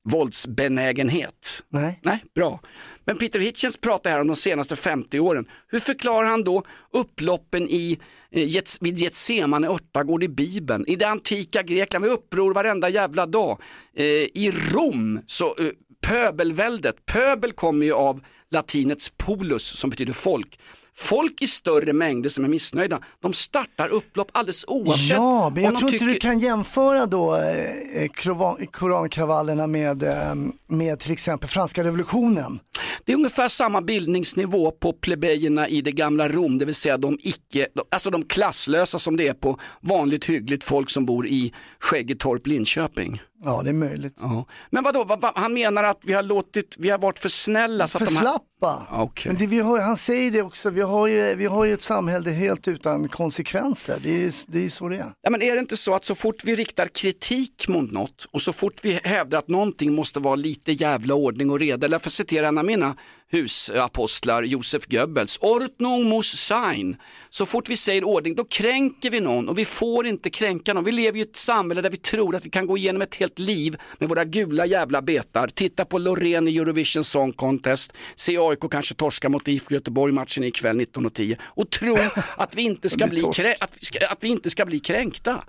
våldsbenägenhet. 0.06 1.63
Nej. 1.70 2.00
Nej, 2.04 2.24
bra. 2.36 2.60
Men 3.06 3.18
Peter 3.18 3.39
Hitchens 3.39 3.78
pratar 3.78 4.10
här 4.12 4.22
om 4.22 4.28
de 4.28 4.36
senaste 4.36 4.76
50 4.76 5.20
åren. 5.20 5.46
Hur 5.68 5.80
förklarar 5.80 6.28
han 6.28 6.44
då 6.44 6.63
upploppen 6.94 7.70
i, 7.70 8.00
eh, 8.32 8.62
vid 8.82 9.00
Getsemane 9.00 9.68
örtagård 9.68 10.24
i 10.24 10.28
Bibeln, 10.28 10.86
i 10.88 10.96
det 10.96 11.08
antika 11.08 11.63
Grekland, 11.63 12.06
vi 12.06 12.12
uppror 12.12 12.54
varenda 12.54 12.89
jävla 12.89 13.26
dag. 13.26 13.62
Eh, 13.98 14.06
I 14.06 14.54
Rom, 14.72 15.20
så 15.28 15.46
eh, 15.46 15.70
pöbelväldet, 16.08 17.06
pöbel 17.06 17.52
kommer 17.52 17.86
ju 17.86 17.94
av 17.94 18.22
latinets 18.52 19.12
polus 19.18 19.63
som 19.63 19.89
betyder 19.89 20.13
folk. 20.13 20.60
Folk 20.97 21.41
i 21.41 21.47
större 21.47 21.93
mängder 21.93 22.29
som 22.29 22.43
är 22.43 22.49
missnöjda, 22.49 22.99
de 23.21 23.34
startar 23.34 23.88
upplopp 23.93 24.27
alldeles 24.31 24.65
oavsett 24.67 25.10
Ja, 25.17 25.51
men 25.55 25.63
jag 25.63 25.75
tror 25.79 25.89
de 25.89 25.93
inte 25.95 26.05
du 26.05 26.15
kan 26.19 26.39
jämföra 26.39 27.05
då 27.05 27.36
eh, 27.36 28.10
krovan- 28.10 28.67
korankravallerna 28.71 29.67
med, 29.67 30.03
eh, 30.03 30.36
med 30.67 30.99
till 30.99 31.12
exempel 31.12 31.49
franska 31.49 31.84
revolutionen. 31.84 32.60
Det 33.05 33.12
är 33.12 33.15
ungefär 33.15 33.49
samma 33.49 33.81
bildningsnivå 33.81 34.71
på 34.71 34.93
plebejerna 34.93 35.67
i 35.67 35.81
det 35.81 35.91
gamla 35.91 36.29
Rom, 36.29 36.58
det 36.58 36.65
vill 36.65 36.75
säga 36.75 36.97
de, 36.97 37.19
icke, 37.21 37.67
alltså 37.91 38.10
de 38.10 38.23
klasslösa 38.23 38.99
som 38.99 39.17
det 39.17 39.27
är 39.27 39.34
på 39.34 39.60
vanligt 39.81 40.25
hyggligt 40.25 40.63
folk 40.63 40.89
som 40.89 41.05
bor 41.05 41.27
i 41.27 41.53
Skäggetorp, 41.79 42.47
Linköping. 42.47 43.21
Ja, 43.43 43.62
det 43.63 43.69
är 43.69 43.74
möjligt. 43.74 44.15
Ja. 44.19 44.45
Men 44.69 44.84
vadå, 44.84 45.04
vad, 45.04 45.21
vad, 45.21 45.32
han 45.36 45.54
menar 45.54 45.84
att 45.84 46.00
vi 46.04 46.13
har 46.13 46.24
låtit, 46.24 46.76
vi 46.80 46.89
har 46.89 46.98
varit 46.98 47.19
för 47.19 47.30
snälla. 47.30 47.88
Så 47.88 48.00
För 48.00 48.06
att 48.06 48.12
de 48.12 48.15
här... 48.15 48.21
slappa. 48.21 48.88
Okej. 48.91 49.34
Men 49.34 49.50
det, 49.50 49.60
har, 49.60 49.80
han 49.80 49.98
säger 49.98 50.32
det 50.32 50.41
också, 50.41 50.69
vi 50.69 50.82
har, 50.82 51.08
ju, 51.08 51.36
vi 51.36 51.45
har 51.45 51.65
ju 51.65 51.74
ett 51.74 51.82
samhälle 51.82 52.30
helt 52.30 52.67
utan 52.67 53.10
konsekvenser. 53.10 54.00
Det 54.04 54.26
är 54.26 54.34
det 54.48 54.65
är 54.65 54.69
så 54.69 54.89
det 54.89 54.95
är. 54.95 55.12
Ja, 55.21 55.30
men 55.30 55.41
är 55.41 55.54
det 55.54 55.60
inte 55.60 55.78
så 55.78 55.95
att 55.95 56.06
så 56.06 56.15
fort 56.15 56.43
vi 56.43 56.56
riktar 56.56 56.86
kritik 56.86 57.67
mot 57.67 57.91
något 57.91 58.28
och 58.32 58.41
så 58.41 58.54
fort 58.54 58.80
vi 58.82 59.00
hävdar 59.04 59.38
att 59.38 59.48
någonting 59.48 59.93
måste 59.93 60.19
vara 60.19 60.36
lite 60.36 60.71
jävla 60.71 61.13
ordning 61.13 61.50
och 61.50 61.60
reda, 61.60 61.86
eller 61.86 62.00
för 62.00 62.10
att 62.10 62.13
citera 62.13 62.48
en 62.48 62.58
av 62.58 62.65
mina 62.65 62.95
husapostlar, 63.36 64.43
Josef 64.43 64.86
Goebbels, 64.86 65.38
Ordnung 65.41 66.04
muss 66.04 66.38
sein. 66.38 66.98
Så 67.30 67.45
fort 67.45 67.69
vi 67.69 67.76
säger 67.76 68.04
ordning, 68.04 68.36
då 68.36 68.45
kränker 68.45 69.10
vi 69.10 69.19
någon 69.19 69.50
och 69.50 69.58
vi 69.58 69.65
får 69.65 70.08
inte 70.08 70.30
kränka 70.30 70.74
någon. 70.74 70.84
Vi 70.84 70.91
lever 70.91 71.19
i 71.19 71.21
ett 71.21 71.36
samhälle 71.36 71.82
där 71.82 71.89
vi 71.89 71.98
tror 71.98 72.36
att 72.36 72.45
vi 72.45 72.50
kan 72.50 72.67
gå 72.67 72.78
igenom 72.78 73.02
ett 73.02 73.15
helt 73.15 73.39
liv 73.39 73.78
med 73.98 74.10
våra 74.10 74.24
gula 74.26 74.65
jävla 74.65 75.02
betar, 75.02 75.48
titta 75.48 75.86
på 75.86 75.98
Loreen 75.98 76.48
i 76.48 76.58
Eurovision 76.58 77.04
Song 77.04 77.34
Contest, 77.34 77.93
se 78.15 78.38
AIK 78.38 78.60
kanske 78.71 78.95
torska 78.95 79.30
mot 79.30 79.48
IFK 79.48 79.74
Göteborg 79.74 80.13
matchen 80.13 80.43
ikväll 80.43 80.80
19.10 80.80 81.38
och 81.43 81.69
tro 81.69 81.98
att 82.38 82.56
vi 82.56 82.62
inte 82.62 82.89
ska, 82.89 83.08
bli, 83.08 83.21
krä- 83.21 83.56
att, 83.60 83.71
vi 83.80 83.86
ska, 83.86 84.08
att 84.08 84.24
vi 84.24 84.28
inte 84.28 84.50
ska 84.50 84.65
bli 84.65 84.80
kränkta. 84.80 85.43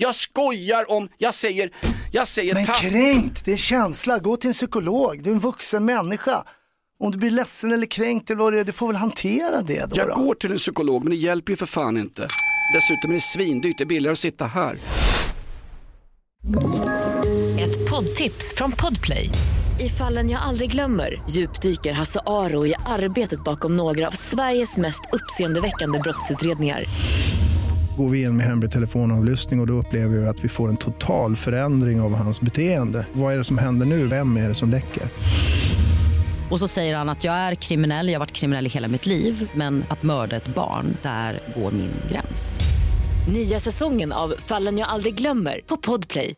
Jag 0.00 0.14
skojar 0.14 0.90
om, 0.90 1.08
jag 1.18 1.34
säger, 1.34 1.70
jag 2.12 2.28
säger 2.28 2.54
Men 2.54 2.66
kränkt, 2.66 3.44
det 3.44 3.52
är 3.52 3.56
känsla. 3.56 4.18
Gå 4.18 4.36
till 4.36 4.48
en 4.48 4.54
psykolog, 4.54 5.22
du 5.22 5.30
är 5.30 5.34
en 5.34 5.40
vuxen 5.40 5.84
människa. 5.84 6.44
Om 7.00 7.10
du 7.10 7.18
blir 7.18 7.30
ledsen 7.30 7.72
eller 7.72 7.86
kränkt 7.86 8.30
eller 8.30 8.38
vad 8.38 8.52
det 8.52 8.60
är, 8.60 8.64
du 8.64 8.72
får 8.72 8.86
väl 8.86 8.96
hantera 8.96 9.62
det 9.62 9.90
då. 9.90 9.96
Jag 9.96 10.08
då. 10.08 10.14
går 10.14 10.34
till 10.34 10.50
en 10.52 10.56
psykolog 10.56 11.04
men 11.04 11.10
det 11.10 11.16
hjälper 11.16 11.52
ju 11.52 11.56
för 11.56 11.66
fan 11.66 11.96
inte. 11.96 12.28
Dessutom 12.74 13.10
är 13.10 13.14
det 13.14 13.20
svindyrt, 13.20 13.78
det 13.78 13.84
är 13.84 13.86
billigare 13.86 14.12
att 14.12 14.18
sitta 14.18 14.46
här. 14.46 14.78
Ett 17.60 17.90
poddtips 17.90 18.54
från 18.56 18.72
Podplay. 18.72 19.30
I 19.80 19.88
fallen 19.88 20.30
jag 20.30 20.42
aldrig 20.42 20.70
glömmer 20.70 21.22
djupdyker 21.30 21.92
Hasse 21.92 22.20
Aro 22.26 22.66
i 22.66 22.74
arbetet 22.86 23.44
bakom 23.44 23.76
några 23.76 24.06
av 24.06 24.10
Sveriges 24.12 24.76
mest 24.76 25.00
uppseendeväckande 25.12 25.98
brottsutredningar. 25.98 26.84
Går 27.96 28.10
vi 28.10 28.22
in 28.22 28.36
med 28.36 28.46
hemlig 28.46 28.70
telefonavlyssning 28.70 29.60
och, 29.60 29.64
och 29.64 29.66
då 29.66 29.72
upplever 29.72 30.16
vi 30.16 30.26
att 30.26 30.44
vi 30.44 30.48
får 30.48 30.68
en 30.68 30.76
total 30.76 31.36
förändring 31.36 32.00
av 32.00 32.14
hans 32.14 32.40
beteende. 32.40 33.06
Vad 33.12 33.32
är 33.32 33.38
det 33.38 33.44
som 33.44 33.58
händer 33.58 33.86
nu? 33.86 34.06
Vem 34.06 34.36
är 34.36 34.48
det 34.48 34.54
som 34.54 34.70
läcker? 34.70 35.02
Och 36.50 36.60
så 36.60 36.68
säger 36.68 36.96
han 36.96 37.08
att 37.08 37.24
jag 37.24 37.34
är 37.34 37.54
kriminell, 37.54 38.08
jag 38.08 38.14
har 38.14 38.18
varit 38.18 38.32
kriminell 38.32 38.66
i 38.66 38.68
hela 38.68 38.88
mitt 38.88 39.06
liv 39.06 39.50
men 39.54 39.84
att 39.88 40.02
mörda 40.02 40.36
ett 40.36 40.54
barn, 40.54 40.96
där 41.02 41.40
går 41.56 41.70
min 41.70 41.92
gräns. 42.10 42.60
Nya 43.32 43.58
säsongen 43.58 44.12
av 44.12 44.34
Fallen 44.38 44.78
jag 44.78 44.88
aldrig 44.88 45.14
glömmer 45.14 45.60
på 45.66 45.76
Podplay. 45.76 46.34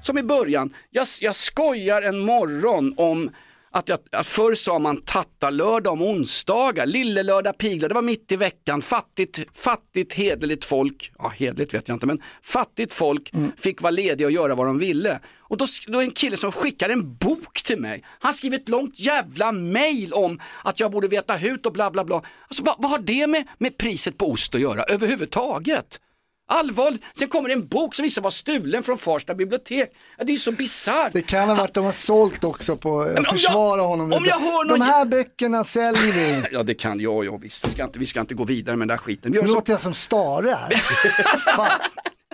Som 0.00 0.18
i 0.18 0.22
början, 0.22 0.74
jag, 0.90 1.06
jag 1.20 1.36
skojar 1.36 2.02
en 2.02 2.18
morgon 2.18 2.94
om 2.96 3.30
att, 3.76 3.88
jag, 3.88 4.26
förr 4.26 4.54
sa 4.54 4.78
man 4.78 5.02
tattarlördag 5.02 5.92
om 5.92 6.02
onsdagar, 6.02 6.86
lillelördag, 6.86 7.58
piglördag, 7.58 7.90
det 7.90 7.94
var 7.94 8.02
mitt 8.02 8.32
i 8.32 8.36
veckan, 8.36 8.82
fattigt, 8.82 9.38
fattigt 9.54 10.12
hederligt 10.12 10.64
folk, 10.64 11.12
ja 11.18 11.28
hederligt 11.28 11.74
vet 11.74 11.88
jag 11.88 11.96
inte, 11.96 12.06
men 12.06 12.22
fattigt 12.42 12.92
folk 12.92 13.32
fick 13.56 13.82
vara 13.82 13.90
lediga 13.90 14.26
och 14.26 14.32
göra 14.32 14.54
vad 14.54 14.66
de 14.66 14.78
ville. 14.78 15.20
Och 15.38 15.56
då, 15.56 15.66
då 15.86 15.98
är 15.98 16.04
en 16.04 16.10
kille 16.10 16.36
som 16.36 16.52
skickar 16.52 16.88
en 16.88 17.16
bok 17.16 17.62
till 17.62 17.80
mig, 17.80 18.04
han 18.20 18.34
skriver 18.34 18.58
ett 18.58 18.68
långt 18.68 18.98
jävla 18.98 19.52
mail 19.52 20.12
om 20.12 20.40
att 20.64 20.80
jag 20.80 20.92
borde 20.92 21.08
veta 21.08 21.34
hut 21.34 21.66
och 21.66 21.72
bla 21.72 21.90
bla 21.90 22.04
bla. 22.04 22.22
Alltså, 22.48 22.62
vad, 22.62 22.74
vad 22.78 22.90
har 22.90 22.98
det 22.98 23.26
med, 23.26 23.48
med 23.58 23.78
priset 23.78 24.18
på 24.18 24.30
ost 24.30 24.54
att 24.54 24.60
göra 24.60 24.82
överhuvudtaget? 24.82 26.00
Allvarligt, 26.48 27.02
sen 27.18 27.28
kommer 27.28 27.48
det 27.48 27.52
en 27.54 27.66
bok 27.68 27.94
som 27.94 28.02
visar 28.02 28.22
vara 28.22 28.30
stulen 28.30 28.82
från 28.82 28.98
Farsta 28.98 29.34
bibliotek. 29.34 29.90
Ja, 30.18 30.24
det 30.24 30.30
är 30.30 30.34
ju 30.34 30.38
så 30.38 30.52
bisarrt. 30.52 31.12
Det 31.12 31.22
kan 31.22 31.48
ha 31.48 31.54
varit 31.56 31.74
de 31.74 31.84
har 31.84 31.92
sålt 31.92 32.44
också 32.44 32.76
på 32.76 33.00
att 33.00 33.08
om 33.08 33.14
jag- 33.24 33.26
försvara 33.30 33.80
honom. 33.82 34.12
om 34.12 34.24
jag 34.24 34.38
hör 34.38 34.64
de 34.64 34.78
någon- 34.78 34.82
här 34.88 35.04
böckerna 35.04 35.64
säljer 35.64 36.12
vi. 36.12 36.42
Ja 36.52 36.62
det 36.62 36.74
kan 36.74 37.00
jag, 37.00 37.24
ja 37.24 37.36
visst. 37.36 37.68
Vi 37.68 37.72
ska 37.72 37.84
inte, 37.84 37.98
vi 37.98 38.06
ska 38.06 38.20
inte 38.20 38.34
gå 38.34 38.44
vidare 38.44 38.76
med 38.76 38.88
den 38.88 38.96
där 38.96 39.02
skiten. 39.02 39.32
Nu 39.32 39.38
så, 39.46 39.54
låter 39.54 39.72
jag 39.72 39.80
som 39.80 39.94
Stare 39.94 40.50
här. 40.50 40.82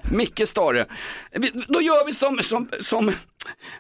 Micke 0.13 0.49
Stare. 0.49 0.87
Då 1.69 1.81
gör 1.81 2.07
vi 2.07 2.13
som, 2.13 2.39
som, 2.43 2.69
som 2.81 3.13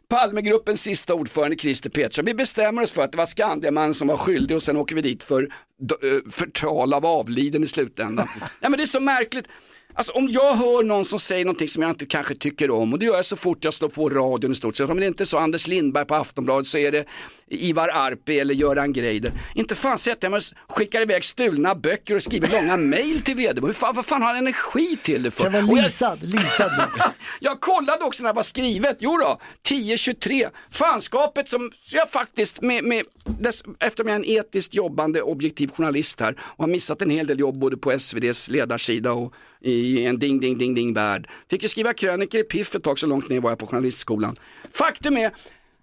Palmegruppens 0.08 0.82
sista 0.82 1.14
ordförande 1.14 1.56
Christer 1.56 1.90
Pettersson. 1.90 2.24
Vi 2.24 2.34
bestämmer 2.34 2.82
oss 2.82 2.90
för 2.90 3.02
att 3.02 3.12
det 3.12 3.18
var 3.18 3.26
Skandiamannen 3.26 3.94
som 3.94 4.08
var 4.08 4.16
skyldig 4.16 4.56
och 4.56 4.62
sen 4.62 4.76
åker 4.76 4.94
vi 4.94 5.02
dit 5.02 5.22
för 5.22 5.42
eh, 5.42 6.30
förtal 6.30 6.94
av 6.94 7.06
avliden 7.06 7.64
i 7.64 7.66
slutändan. 7.66 8.28
ja, 8.60 8.68
men 8.68 8.76
det 8.76 8.82
är 8.82 8.86
så 8.86 9.00
märkligt. 9.00 9.46
Alltså 9.94 10.12
om 10.12 10.28
jag 10.30 10.54
hör 10.54 10.82
någon 10.82 11.04
som 11.04 11.18
säger 11.18 11.44
någonting 11.44 11.68
som 11.68 11.82
jag 11.82 11.90
inte 11.90 12.06
kanske 12.06 12.34
tycker 12.34 12.70
om 12.70 12.92
och 12.92 12.98
det 12.98 13.04
gör 13.06 13.16
jag 13.16 13.24
så 13.26 13.36
fort 13.36 13.64
jag 13.64 13.74
slår 13.74 13.88
på 13.88 14.08
radion 14.08 14.52
i 14.52 14.54
stort 14.54 14.76
sett. 14.76 14.90
Om 14.90 15.00
det 15.00 15.06
inte 15.06 15.22
är 15.22 15.24
så 15.24 15.38
Anders 15.38 15.66
Lindberg 15.68 16.04
på 16.06 16.14
Aftonbladet 16.14 16.66
så 16.66 16.78
är 16.78 16.92
det 16.92 17.04
Ivar 17.48 17.88
Arpi 17.88 18.38
eller 18.40 18.54
Göran 18.54 18.92
Greider. 18.92 19.32
Inte 19.54 19.74
fan 19.74 19.98
sätter 19.98 20.24
jag 20.24 20.30
mig 20.30 20.40
och 20.66 20.76
skickar 20.76 21.00
iväg 21.02 21.24
stulna 21.24 21.74
böcker 21.74 22.14
och 22.16 22.22
skriver 22.22 22.48
långa 22.48 22.76
mejl 22.90 23.22
till. 23.22 23.32
Hur 23.38 23.72
fan- 23.72 23.94
Vad 23.96 24.06
fan 24.06 24.22
har 24.22 24.28
han 24.28 24.36
energi 24.36 24.96
till 25.02 25.22
det 25.22 25.30
för? 25.30 25.44
Kan 25.44 25.52
vara 25.52 25.62
Och 25.64 25.78
jag- 25.78 25.84
lisad, 25.84 26.18
lisad. 26.22 26.70
jag 27.40 27.60
kollade 27.60 28.04
också 28.04 28.22
när 28.22 28.30
det 28.32 28.36
var 28.36 28.42
skrivet, 28.42 28.96
jo 29.00 29.16
då, 29.16 29.38
10.23, 29.68 30.48
fanskapet 30.70 31.48
som 31.48 31.70
jag 31.92 32.10
faktiskt, 32.10 32.60
med, 32.62 32.84
med, 32.84 33.04
dess, 33.40 33.62
eftersom 33.80 34.08
jag 34.08 34.14
är 34.14 34.18
en 34.20 34.24
etiskt 34.46 34.74
jobbande 34.74 35.22
objektiv 35.22 35.70
journalist 35.76 36.20
här 36.20 36.36
och 36.40 36.64
har 36.64 36.68
missat 36.72 37.02
en 37.02 37.10
hel 37.10 37.26
del 37.26 37.38
jobb 37.40 37.58
både 37.58 37.76
på 37.76 37.92
SVDs 37.92 38.48
ledarsida 38.48 39.12
och 39.12 39.32
i 39.64 40.06
en 40.06 40.18
ding 40.18 40.40
ding 40.40 40.58
ding 40.58 40.74
ding 40.74 40.94
värld. 40.94 41.28
Fick 41.50 41.62
ju 41.62 41.68
skriva 41.68 41.94
krönikor 41.94 42.40
i 42.40 42.44
Piff 42.44 42.74
ett 42.74 42.82
tag, 42.82 42.98
så 42.98 43.06
långt 43.06 43.28
ner 43.28 43.40
var 43.40 43.50
jag 43.50 43.58
på 43.58 43.66
journalistskolan. 43.66 44.36
Faktum 44.72 45.16
är 45.16 45.32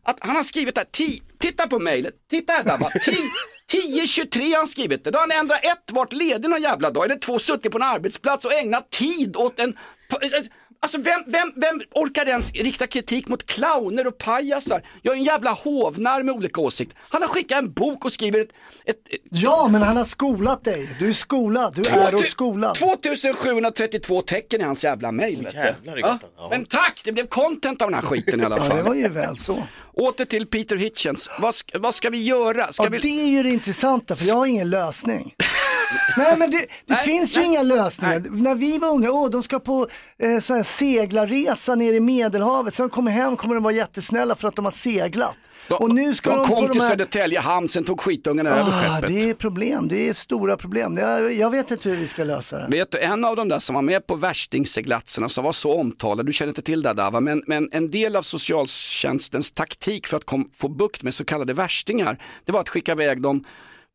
att 0.04 0.18
han 0.20 0.36
har 0.36 0.44
skrivit 0.44 0.76
det 0.76 0.92
ti, 0.92 1.22
titta 1.38 1.68
på 1.68 1.80
mejlet, 1.80 2.14
titta 2.30 2.54
här 2.54 2.64
Dabba, 2.64 2.90
10.23 3.72 4.40
har 4.40 4.58
han 4.58 4.68
skrivit 4.68 5.04
det, 5.04 5.12
då 5.12 5.20
har 5.20 5.28
han 5.28 5.40
ändrat 5.40 5.66
ett, 5.66 5.92
varit 5.92 6.14
ledig 6.14 6.50
någon 6.50 6.62
jävla 6.62 6.92
dag, 6.92 7.06
eller 7.06 7.16
två, 7.16 7.40
suttit 7.40 7.72
på 7.72 7.78
en 7.78 7.84
arbetsplats 7.84 8.46
och 8.46 8.54
ägnat 8.54 8.90
tid 8.90 9.36
åt 9.36 9.60
en 9.60 9.78
Alltså 10.82 10.98
vem, 10.98 11.24
vem, 11.28 11.52
vem 11.56 11.82
orkar 11.96 12.26
ens 12.26 12.52
rikta 12.52 12.88
kritik 12.88 13.28
mot 13.28 13.46
clowner 13.46 14.08
och 14.08 14.18
pajasar? 14.18 14.82
Jag 15.02 15.14
är 15.14 15.18
en 15.18 15.24
jävla 15.24 15.52
hovnarr 15.52 16.24
med 16.24 16.36
olika 16.36 16.62
åsikter. 16.62 16.98
Han 17.10 17.22
har 17.22 17.30
skickat 17.30 17.58
en 17.58 17.72
bok 17.74 18.06
och 18.06 18.12
skriver 18.12 18.40
ett... 18.40 18.50
ett 18.86 19.00
Ja, 19.32 19.68
men 19.72 19.82
han 19.82 19.98
har 19.98 20.06
skolat 20.06 20.64
dig. 20.64 20.90
Du 21.00 21.10
är 21.10 21.14
skolad, 21.14 21.74
du 21.76 21.82
är 21.90 22.14
och 22.16 22.20
skolad. 22.20 22.76
2732 22.76 24.22
tecken 24.22 24.62
i 24.62 24.64
hans 24.64 24.84
jävla 24.84 25.12
mail. 25.12 25.44
vet. 25.44 25.54
Jävlar 25.54 25.98
ja? 25.98 26.20
ja. 26.38 26.48
Men 26.50 26.66
tack, 26.66 27.02
det 27.04 27.12
blev 27.12 27.28
content 27.28 27.82
av 27.82 27.88
den 27.92 28.00
här 28.00 28.08
skiten 28.08 28.42
i 28.42 28.44
alla 28.44 28.58
Ja, 28.58 28.64
fall. 28.64 28.78
det 28.78 28.84
var 28.84 28.96
ju 28.96 29.08
väl 29.08 29.38
så. 29.38 29.64
Åter 29.94 30.26
till 30.26 30.46
Peter 30.48 30.76
Hitchens. 30.76 31.30
Vad 31.42 31.56
ska, 31.56 31.80
vad 31.80 31.96
ska 31.96 32.10
vi 32.10 32.24
göra? 32.24 32.72
Ska 32.72 32.84
Ja, 32.84 32.90
vi... 32.90 32.98
det 32.98 33.22
är 33.22 33.28
ju 33.28 33.44
det 33.44 33.50
intressanta, 33.50 34.16
för 34.16 34.26
jag 34.26 34.36
har 34.36 34.46
ingen 34.46 34.70
lösning. 34.70 35.34
Nej 36.18 36.38
men 36.38 36.52
det, 36.52 36.58
det 36.58 36.68
Nej, 36.86 36.98
finns 37.06 37.36
ju 37.36 37.40
nej. 37.40 37.48
inga 37.50 37.62
lösningar. 37.64 38.24
När 38.30 38.56
vi 38.56 38.78
var 38.78 38.90
unga, 38.90 39.12
åh 39.12 39.30
de 39.30 39.44
ska 39.44 39.60
på 39.60 39.88
eh, 40.20 40.40
sån 40.40 40.56
här 40.56 40.64
seglarresa 40.64 41.76
ner 41.76 41.94
i 41.94 42.00
Medelhavet, 42.00 42.74
sen 42.74 42.88
de 42.88 42.90
kommer 42.90 43.12
hem 43.12 43.36
kommer 43.38 43.56
de 43.56 43.64
vara 43.64 43.74
jättesnälla 43.74 44.36
för 44.36 44.48
att 44.48 44.56
de 44.56 44.66
har 44.66 44.72
seglat. 44.72 45.38
och 45.70 45.94
nu 45.94 46.16
ska 46.16 46.30
de 46.30 46.38
de, 46.38 46.48
kom 46.48 46.66
till 46.70 46.80
de 46.80 46.80
här... 46.80 46.90
Södertälje 46.90 47.40
hamn, 47.40 47.68
sen 47.68 47.84
tog 47.84 48.02
skitungarna 48.02 48.50
över 48.50 48.72
Ah, 48.72 48.96
skeppet. 48.96 49.08
det 49.16 49.30
är 49.30 49.34
problem, 49.34 49.88
det 49.88 50.10
är 50.10 50.14
stora 50.14 50.58
problem. 50.58 50.98
Jag, 50.98 51.34
jag 51.34 51.52
vet 51.52 51.72
inte 51.72 51.90
hur 51.90 51.98
vi 51.98 52.08
ska 52.08 52.24
lösa 52.24 52.58
det. 52.58 52.68
Vet 52.78 52.92
du, 52.92 53.00
en 53.00 53.26
av 53.26 53.36
de 53.36 53.48
där 53.50 53.60
som 53.60 53.76
var 53.76 53.82
med 53.82 54.08
på 54.08 54.16
värstingseglatserna 54.16 55.30
som 55.30 55.44
var 55.44 55.52
så 55.52 55.74
omtalad, 55.74 56.26
du 56.26 56.34
känner 56.34 56.50
inte 56.50 56.62
till 56.62 56.82
det 56.82 56.94
Dava, 56.94 57.20
men, 57.20 57.44
men 57.48 57.70
en 57.72 57.92
del 57.92 58.16
av 58.16 58.22
socialtjänstens 58.22 59.52
taktik 59.52 60.08
för 60.08 60.18
att 60.18 60.26
kom, 60.26 60.50
få 60.56 60.68
bukt 60.68 61.04
med 61.04 61.14
så 61.14 61.26
kallade 61.26 61.54
värstingar, 61.54 62.18
det 62.46 62.52
var 62.52 62.60
att 62.60 62.70
skicka 62.70 62.92
iväg 62.92 63.22
dem 63.22 63.44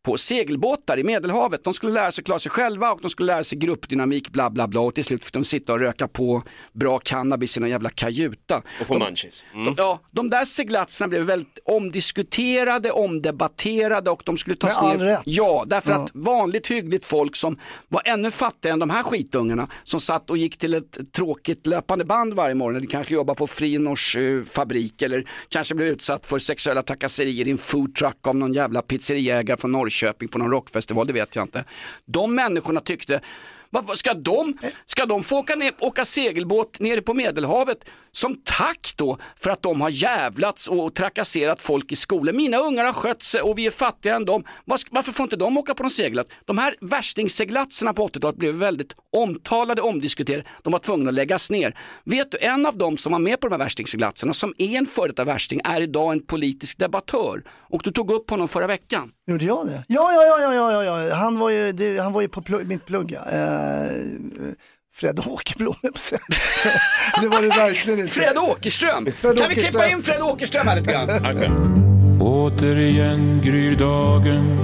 på 0.05 0.17
segelbåtar 0.19 0.99
i 0.99 1.05
Medelhavet. 1.05 1.65
De 1.65 1.75
skulle 1.75 1.93
lära 1.93 2.13
sig 2.13 2.25
klara 2.25 2.39
sig 2.39 2.51
själva 2.51 2.93
och 2.93 3.01
de 3.03 3.11
skulle 3.11 3.33
lära 3.33 3.45
sig 3.45 3.59
gruppdynamik, 3.59 4.31
bla 4.31 4.51
bla 4.51 4.69
bla 4.69 4.81
och 4.81 4.95
till 4.95 5.05
slut 5.05 5.25
fick 5.25 5.33
de 5.35 5.45
sitta 5.45 5.73
och 5.73 5.81
röka 5.81 6.09
på 6.09 6.43
bra 6.73 6.99
cannabis 6.99 7.57
i 7.57 7.61
någon 7.61 7.71
jävla 7.71 7.91
kajuta. 7.91 8.63
Och 8.81 8.87
få 8.87 8.95
De- 8.99 9.05
munchies. 9.05 9.45
Mm. 9.55 9.65
de, 9.65 9.75
ja, 9.79 10.01
de 10.11 10.31
där 10.31 10.45
seglatserna 10.45 11.09
blev 11.09 11.23
väldigt 11.23 11.59
omdiskuterade, 11.65 12.91
omdebatterade 12.91 14.11
och 14.11 14.23
de 14.25 14.37
skulle 14.37 14.57
tas 14.57 14.83
Med 14.83 14.99
ner. 14.99 15.05
rätt. 15.05 15.21
Ja, 15.25 15.65
därför 15.67 15.91
Ja. 15.91 15.97
att 16.05 16.11
vanligt 16.15 16.67
hyggligt 16.71 17.05
folk 17.07 17.37
som 17.37 17.59
var 17.89 18.03
ännu 18.05 18.31
fattigare 18.31 18.73
än 18.73 18.79
de 18.79 18.91
här 18.91 19.03
skitungarna 19.03 19.69
som 19.85 20.01
satt 20.01 20.31
och 20.31 20.37
gick 20.39 20.57
till 20.59 20.75
ett 20.75 20.99
tråkigt 21.13 21.67
löpande 21.67 22.05
band 22.05 22.35
varje 22.35 22.55
morgon 22.55 22.77
eller 22.77 22.87
kanske 22.87 23.15
jobbade 23.15 23.37
på 23.37 23.47
Frinors 23.47 24.17
eh, 24.17 24.43
fabrik 24.43 25.03
eller 25.03 25.29
kanske 25.49 25.75
blev 25.75 25.89
utsatt 25.89 26.27
för 26.27 26.39
sexuella 26.39 26.83
trakasserier 26.83 27.49
i 27.49 27.51
en 27.51 27.59
food 27.59 27.95
truck 27.95 28.27
av 28.27 28.37
någon 28.37 28.53
jävla 28.53 28.83
pizzeriägare 28.83 29.57
från 29.57 29.73
Norrköping 29.73 29.94
på 30.31 30.39
någon 30.39 30.51
rockfestival, 30.51 31.07
det 31.07 31.13
vet 31.13 31.37
jag 31.37 31.45
inte. 31.45 31.65
De 32.05 32.35
människorna 32.35 32.81
tyckte 32.81 33.21
ska, 33.95 34.15
de, 34.15 34.59
ska 34.85 35.07
de 35.07 35.23
få 35.23 35.39
åka, 35.39 35.55
ner, 35.55 35.73
åka 35.79 36.05
segelbåt 36.05 36.81
nere 36.81 37.03
på 37.03 37.15
Medelhavet 37.15 37.85
som 38.13 38.41
tack 38.45 38.93
då 38.97 39.19
för 39.37 39.51
att 39.51 39.63
de 39.63 39.81
har 39.81 39.91
jävlats 39.91 40.69
och 40.69 40.95
trakasserat 40.95 41.63
folk 41.63 41.93
i 41.93 41.97
skolan? 41.97 42.37
Mina 42.37 42.59
ungar 42.59 42.85
har 42.85 42.93
skött 42.93 43.23
sig 43.23 43.41
och 43.41 43.59
vi 43.59 43.67
är 43.67 43.71
fattigare 43.71 44.17
än 44.17 44.25
dem. 44.25 44.45
Varför 44.65 45.13
får 45.13 45.25
inte 45.25 45.37
de 45.37 45.59
åka 45.59 45.75
på 45.75 45.83
någon 45.83 45.91
seglat? 45.91 46.27
De 46.45 46.59
här 46.59 46.75
värstingseglatserna 46.81 47.93
på 47.93 48.09
80-talet 48.09 48.37
blev 48.37 48.55
väldigt 48.55 48.95
Omtalade, 49.13 49.83
omdiskuterade, 49.83 50.45
de 50.63 50.73
var 50.73 50.79
tvungna 50.79 51.09
att 51.09 51.15
läggas 51.15 51.51
ner. 51.51 51.79
Vet 52.05 52.31
du, 52.31 52.39
en 52.41 52.67
av 52.67 52.79
dem 52.79 52.97
som 52.97 53.13
var 53.13 53.19
med 53.19 53.41
på 53.41 53.49
de 53.49 53.53
här 53.53 53.59
värstingseglatserna, 53.59 54.33
som 54.33 54.55
är 54.59 54.79
en 54.79 54.87
före 54.87 55.09
detta 55.09 55.25
värsting, 55.25 55.61
är 55.65 55.81
idag 55.81 56.13
en 56.13 56.27
politisk 56.27 56.79
debattör. 56.79 57.43
Och 57.49 57.81
du 57.85 57.91
tog 57.91 58.11
upp 58.11 58.31
honom 58.31 58.49
förra 58.49 58.67
veckan. 58.67 59.13
Gjorde 59.27 59.45
jag 59.45 59.67
det? 59.67 59.85
Ja, 59.89 60.13
ja, 60.13 60.25
ja, 60.25 60.55
ja, 60.55 60.55
ja, 60.73 60.85
ja, 60.85 61.03
ja. 61.03 61.15
Han 61.15 61.39
var 61.39 61.51
ju, 61.51 61.73
det, 61.73 61.99
han 61.99 62.13
var 62.13 62.21
ju 62.23 62.29
på 62.29 62.43
plugg, 62.43 62.69
mitt 62.69 62.87
plugg. 62.87 63.13
Ja. 63.13 63.31
Eh, 63.31 63.91
Fred 64.95 65.21
Åkerblom. 65.27 65.75
Det 67.21 67.29
var 67.29 67.43
det 67.43 67.49
verkligen 67.49 67.99
inte. 68.01 68.13
Fred 68.13 68.39
Åkerström! 68.39 69.07
Fred 69.17 69.39
kan 69.39 69.49
vi 69.49 69.55
klippa 69.55 69.79
Åkerström. 69.79 69.99
in 69.99 70.03
Fred 70.03 70.23
Åkerström 70.23 70.67
här 70.67 70.77
lite 70.77 70.93
grann? 70.93 72.21
Återigen 72.21 73.43
gryr 73.45 73.77
dagen 73.77 74.59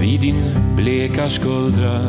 vid 0.00 0.20
din 0.20 0.54
bleka 0.76 1.30
skuldra 1.30 2.00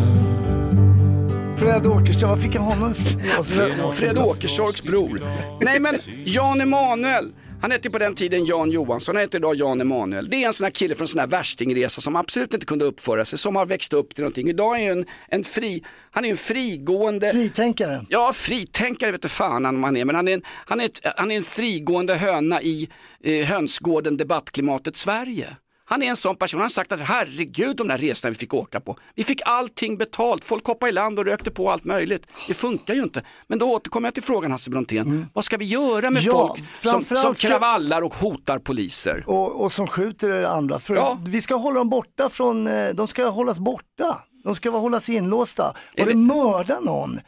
Fred 1.57 1.87
Åkerström, 1.87 2.29
vad 2.29 2.41
fick 2.41 2.55
jag 2.55 2.61
honom 2.61 2.91
ifrån? 2.91 3.93
Fred 3.93 4.17
Åkersorks 4.17 4.83
bror. 4.83 5.21
Nej 5.61 5.79
men 5.79 5.95
Jan 6.25 6.61
Emanuel. 6.61 7.31
Han 7.63 7.71
hette 7.71 7.89
på 7.89 7.97
den 7.97 8.15
tiden 8.15 8.45
Jan 8.45 8.71
Johansson, 8.71 9.15
han 9.15 9.21
heter 9.21 9.37
idag 9.37 9.55
Jan 9.55 9.81
Emanuel. 9.81 10.29
Det 10.29 10.43
är 10.43 10.47
en 10.47 10.53
sån 10.53 10.63
här 10.63 10.71
kille 10.71 10.95
från 10.95 11.03
en 11.03 11.07
sån 11.07 11.19
här 11.19 11.27
värstingresa 11.27 12.01
som 12.01 12.15
absolut 12.15 12.53
inte 12.53 12.65
kunde 12.65 12.85
uppföra 12.85 13.25
sig, 13.25 13.39
som 13.39 13.55
har 13.55 13.65
växt 13.65 13.93
upp 13.93 14.15
till 14.15 14.21
någonting. 14.21 14.49
Idag 14.49 14.81
är 14.81 14.91
en, 14.91 15.05
en 15.27 15.43
fri, 15.43 15.83
han 16.11 16.25
är 16.25 16.29
en 16.29 16.37
frigående... 16.37 17.31
Fritänkare? 17.31 18.05
Ja, 18.09 18.33
fritänkare 18.33 19.11
vet 19.11 19.21
du 19.21 19.27
fan 19.27 19.65
om 19.65 19.83
han 19.83 19.97
är, 19.97 20.05
men 20.05 20.15
han 20.15 20.27
är 20.27 20.33
en, 20.33 20.41
han 20.45 20.79
är 20.79 20.85
ett, 20.85 20.99
han 21.15 21.31
är 21.31 21.37
en 21.37 21.43
frigående 21.43 22.15
höna 22.15 22.61
i 22.61 22.89
eh, 23.23 23.45
hönsgården 23.45 24.17
debattklimatet 24.17 24.95
Sverige. 24.95 25.57
Han 25.85 26.01
är 26.03 26.07
en 26.07 26.15
sån 26.15 26.35
person, 26.35 26.59
han 26.59 26.65
har 26.65 26.69
sagt 26.69 26.91
att 26.91 26.99
herregud 26.99 27.75
de 27.75 27.87
där 27.87 27.97
resorna 27.97 28.29
vi 28.31 28.37
fick 28.37 28.53
åka 28.53 28.79
på. 28.79 28.97
Vi 29.15 29.23
fick 29.23 29.41
allting 29.45 29.97
betalt, 29.97 30.43
folk 30.43 30.65
hoppade 30.65 30.89
i 30.89 30.93
land 30.93 31.19
och 31.19 31.25
rökte 31.25 31.51
på 31.51 31.71
allt 31.71 31.83
möjligt. 31.83 32.27
Det 32.47 32.53
funkar 32.53 32.93
ju 32.93 33.03
inte. 33.03 33.23
Men 33.47 33.59
då 33.59 33.71
återkommer 33.71 34.07
jag 34.07 34.13
till 34.13 34.23
frågan 34.23 34.51
Hasse 34.51 34.69
Brontén, 34.69 35.27
vad 35.33 35.45
ska 35.45 35.57
vi 35.57 35.65
göra 35.65 36.09
med 36.09 36.23
Ja, 36.23 36.47
folk 36.81 37.05
som, 37.05 37.15
som 37.15 37.35
kravallar 37.35 38.01
och 38.01 38.15
hotar 38.15 38.59
poliser? 38.59 39.23
Och, 39.27 39.61
och 39.63 39.71
som 39.71 39.87
skjuter 39.87 40.43
andra. 40.43 40.79
För 40.79 40.95
Ja. 40.95 41.17
Vi 41.25 41.41
ska 41.41 41.55
hålla 41.55 41.79
dem 41.79 41.89
borta 41.89 42.29
från, 42.29 42.67
eh, 42.67 42.89
de 42.93 43.07
ska 43.07 43.27
hållas 43.27 43.59
borta. 43.59 44.23
De 44.43 44.55
ska 44.55 44.69
hållas 44.69 45.09
inlåsta. 45.09 45.69
Och 45.99 46.05
det 46.05 46.15
mördar 46.15 46.81
någon, 46.81 47.19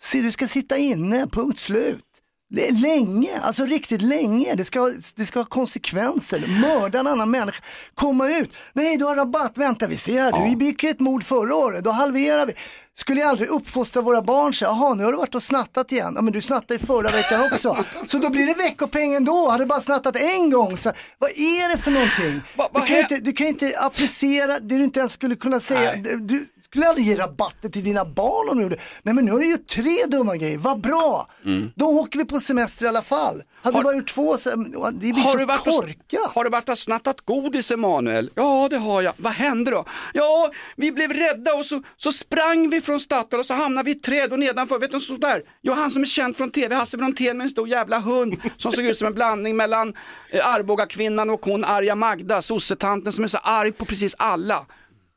se 0.00 0.20
du 0.20 0.32
ska 0.32 0.48
sitta 0.48 0.78
inne, 0.78 1.26
punkt 1.26 1.58
slut. 1.60 2.21
Länge, 2.54 3.40
alltså 3.40 3.64
riktigt 3.64 4.02
länge. 4.02 4.54
Det 4.54 4.64
ska, 4.64 4.92
det 5.16 5.26
ska 5.26 5.38
ha 5.38 5.44
konsekvenser. 5.44 6.46
Mörda 6.46 6.98
en 7.00 7.06
annan 7.06 7.30
människa, 7.30 7.62
komma 7.94 8.28
ut. 8.30 8.52
Nej, 8.72 8.96
du 8.96 9.04
har 9.04 9.16
rabatt. 9.16 9.58
Vänta, 9.58 9.86
vi 9.86 9.96
ser. 9.96 10.32
Du, 10.32 10.50
vi 10.50 10.56
begick 10.56 10.84
ett 10.84 11.00
mord 11.00 11.24
förra 11.24 11.54
året, 11.54 11.84
då 11.84 11.90
halverar 11.90 12.46
vi. 12.46 12.52
Skulle 12.96 13.20
jag 13.20 13.30
aldrig 13.30 13.48
uppfostra 13.48 14.02
våra 14.02 14.22
barn 14.22 14.54
så, 14.54 14.64
jaha 14.64 14.94
nu 14.94 15.04
har 15.04 15.12
du 15.12 15.18
varit 15.18 15.34
och 15.34 15.42
snattat 15.42 15.92
igen. 15.92 16.12
Ja 16.16 16.22
men 16.22 16.32
du 16.32 16.40
snattade 16.40 16.74
ju 16.74 16.86
förra 16.86 17.08
veckan 17.08 17.52
också. 17.52 17.84
Så 18.08 18.18
då 18.18 18.30
blir 18.30 18.46
det 18.46 18.54
veckopeng 18.54 19.14
ändå. 19.14 19.48
Hade 19.50 19.66
bara 19.66 19.80
snattat 19.80 20.16
en 20.16 20.50
gång. 20.50 20.76
Så, 20.76 20.92
vad 21.18 21.30
är 21.30 21.68
det 21.76 21.82
för 21.82 21.90
någonting? 21.90 22.40
du, 22.74 22.80
kan 22.86 22.98
inte, 22.98 23.16
du 23.16 23.32
kan 23.32 23.46
inte 23.46 23.78
applicera 23.78 24.46
det 24.58 24.76
du 24.78 24.84
inte 24.84 25.00
ens 25.00 25.12
skulle 25.12 25.36
kunna 25.36 25.60
säga. 25.60 25.96
Du 26.20 26.48
skulle 26.60 26.88
aldrig 26.88 27.06
ge 27.06 27.16
rabatter 27.16 27.68
till 27.68 27.84
dina 27.84 28.04
barn 28.04 28.48
om 28.50 28.56
du 28.56 28.62
gjorde. 28.62 28.76
Nej 29.02 29.14
men 29.14 29.24
nu 29.24 29.32
har 29.32 29.38
du 29.38 29.50
gjort 29.50 29.66
tre 29.68 29.96
dumma 30.08 30.36
grejer, 30.36 30.58
vad 30.58 30.80
bra. 30.80 31.28
Då 31.74 31.86
åker 31.86 32.18
vi 32.18 32.24
på 32.24 32.40
semester 32.40 32.84
i 32.84 32.88
alla 32.88 33.02
fall. 33.02 33.42
Hade 33.62 33.78
du 33.78 33.82
bara 33.82 33.94
gjort 33.94 34.08
två, 34.14 34.38
så, 34.38 34.50
det 34.50 34.98
blir 34.98 35.14
Har 35.14 35.30
så 35.32 35.36
du, 35.36 35.44
varit 35.44 35.66
och, 35.66 35.72
korkat. 35.74 36.32
har 36.34 36.44
du 36.44 36.50
varit 36.50 36.68
och 36.68 36.78
snattat 36.78 37.20
godis 37.20 37.70
Emanuel? 37.70 38.30
Ja 38.34 38.68
det 38.70 38.78
har 38.78 39.02
jag. 39.02 39.12
Vad 39.16 39.32
hände 39.32 39.70
då? 39.70 39.84
Ja, 40.14 40.50
vi 40.76 40.92
blev 40.92 41.12
rädda 41.12 41.54
och 41.54 41.66
så, 41.66 41.82
så 41.96 42.12
sprang 42.12 42.70
vi 42.70 42.80
från 42.82 43.00
Statoil 43.00 43.40
och 43.40 43.46
så 43.46 43.54
hamnade 43.54 43.84
vi 43.84 43.90
i 43.90 43.96
ett 43.96 44.02
träd 44.02 44.32
och 44.32 44.38
nedanför, 44.38 44.78
vet 44.78 44.90
du 44.90 45.00
som 45.00 45.00
stod 45.00 45.20
där? 45.20 45.42
Ja, 45.60 45.74
han 45.74 45.90
som 45.90 46.02
är 46.02 46.06
känd 46.06 46.36
från 46.36 46.50
tv, 46.50 46.74
Hasse 46.74 46.96
Brontén 46.96 47.36
med 47.36 47.44
en 47.44 47.50
stor 47.50 47.68
jävla 47.68 47.98
hund 47.98 48.36
som 48.56 48.72
såg 48.72 48.84
ut 48.84 48.96
som 48.96 49.06
en 49.06 49.14
blandning 49.14 49.56
mellan 49.56 49.94
eh, 50.30 50.54
Arboga-kvinnan 50.54 51.30
och 51.30 51.44
hon 51.44 51.64
arga 51.64 51.94
Magda, 51.94 52.42
sossetanten 52.42 53.12
som 53.12 53.24
är 53.24 53.28
så 53.28 53.38
arg 53.38 53.72
på 53.72 53.84
precis 53.84 54.14
alla. 54.18 54.66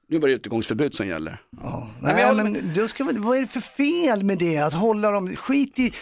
Nu 0.09 0.17
var 0.19 0.27
det 0.27 0.33
utegångsförbud 0.33 0.95
som 0.95 1.07
gäller. 1.07 1.41
Nej, 2.01 2.35
men 2.35 2.73
då 2.75 2.87
ska, 2.87 3.03
vi- 3.03 3.17
vad 3.17 3.37
är 3.37 3.41
det 3.41 3.47
för 3.47 3.59
fel 3.59 4.23
med 4.23 4.37
det? 4.37 4.57
Att 4.57 4.73
hålla 4.73 5.11
dem, 5.11 5.35
skit 5.35 5.79
i 5.79 5.93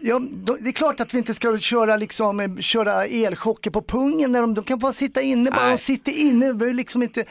Ja, 0.00 0.20
det 0.60 0.68
är 0.68 0.72
klart 0.72 1.00
att 1.00 1.14
vi 1.14 1.18
inte 1.18 1.34
ska 1.34 1.58
köra, 1.58 1.96
liksom, 1.96 2.40
eh, 2.40 2.56
köra 2.58 3.06
elchocker 3.06 3.70
på 3.70 3.82
pungen 3.82 4.32
när 4.32 4.40
de, 4.40 4.54
de 4.54 4.64
kan 4.64 4.78
bara 4.78 4.92
sitta 4.92 5.22
inne, 5.22 5.50
bara 5.50 5.62
Nej. 5.66 5.76
de 5.76 5.82
sitter 5.82 6.12
inne, 6.12 6.46
vi 6.46 6.54
behöver 6.54 6.74
liksom 6.74 7.02
inte 7.02 7.24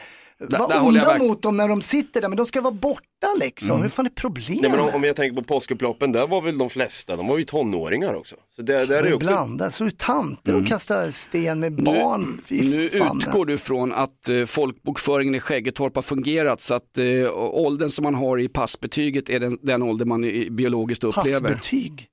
vara 0.48 0.78
håller 0.78 1.00
jag 1.00 1.12
onda 1.12 1.24
mot 1.24 1.42
dem 1.42 1.56
när 1.56 1.68
de 1.68 1.82
sitter 1.82 2.20
där, 2.20 2.28
men 2.28 2.36
de 2.36 2.46
ska 2.46 2.60
vara 2.60 2.74
borta 2.74 3.06
liksom. 3.40 3.70
Mm. 3.70 3.82
Hur 3.82 3.88
fan 3.88 4.06
är 4.06 4.10
problemet? 4.10 4.62
Nej, 4.62 4.70
men 4.70 4.80
om, 4.80 4.88
om 4.94 5.04
jag 5.04 5.16
tänker 5.16 5.40
på 5.42 5.46
påskupploppen, 5.54 6.12
där 6.12 6.26
var 6.26 6.42
väl 6.42 6.58
de 6.58 6.70
flesta, 6.70 7.16
de 7.16 7.26
var 7.26 7.38
ju 7.38 7.44
tonåringar 7.44 8.14
också. 8.14 8.36
Så 8.56 8.62
det, 8.62 8.86
där 8.86 8.98
är 8.98 9.02
Det 9.02 9.14
också... 9.14 9.30
blandat, 9.30 9.74
så 9.74 9.90
tanter 9.90 10.54
och 10.56 10.66
kastar 10.66 11.10
sten 11.10 11.60
med 11.60 11.84
barn. 11.84 12.40
Nu 12.48 12.88
fan. 12.88 13.18
utgår 13.20 13.46
du 13.46 13.58
från 13.58 13.92
att 13.92 14.28
eh, 14.28 14.44
folkbokföringen 14.44 15.34
i 15.34 15.40
Skäggetorp 15.40 15.94
har 15.94 16.02
fungerat 16.02 16.60
så 16.60 16.74
att 16.74 16.98
eh, 16.98 17.04
åldern 17.36 17.88
som 17.90 18.02
man 18.02 18.14
har 18.14 18.38
i 18.40 18.48
passbetyget 18.48 19.30
är 19.30 19.40
den, 19.40 19.58
den 19.62 19.82
ålder 19.82 20.04
man 20.04 20.24
i- 20.24 20.50
biologiskt 20.50 21.04
upplever. 21.04 21.40
Passbetyg? 21.48 22.06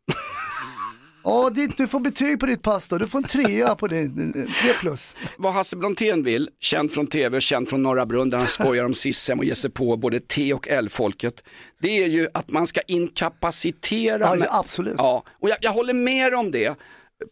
Ja, 1.29 1.51
du 1.77 1.87
får 1.87 1.99
betyg 1.99 2.39
på 2.39 2.45
ditt 2.45 2.61
pass 2.61 2.87
då. 2.87 2.97
Du 2.97 3.07
får 3.07 3.17
en 3.19 3.23
trea 3.23 3.75
på 3.75 3.87
din, 3.87 4.33
tre 4.61 4.73
plus. 4.79 5.15
Vad 5.37 5.53
Hasse 5.53 5.75
Brontén 5.75 6.23
vill, 6.23 6.49
känd 6.59 6.91
från 6.91 7.07
tv, 7.07 7.41
känd 7.41 7.69
från 7.69 7.83
Norra 7.83 8.05
Brunn 8.05 8.29
där 8.29 8.37
han 8.37 8.47
skojar 8.47 8.85
om 8.85 8.93
Sissem 8.93 9.39
och 9.39 9.45
ger 9.45 9.53
sig 9.53 9.71
på 9.71 9.97
både 9.97 10.19
T 10.19 10.53
och 10.53 10.67
L-folket. 10.67 11.43
Det 11.81 12.03
är 12.03 12.07
ju 12.07 12.27
att 12.33 12.49
man 12.49 12.67
ska 12.67 12.81
inkapacitera. 12.81 14.19
Ja, 14.19 14.35
med- 14.35 14.47
absolut. 14.51 14.95
Ja, 14.97 15.23
och 15.41 15.49
jag, 15.49 15.57
jag 15.61 15.71
håller 15.71 15.93
med 15.93 16.33
om 16.35 16.51
det 16.51 16.77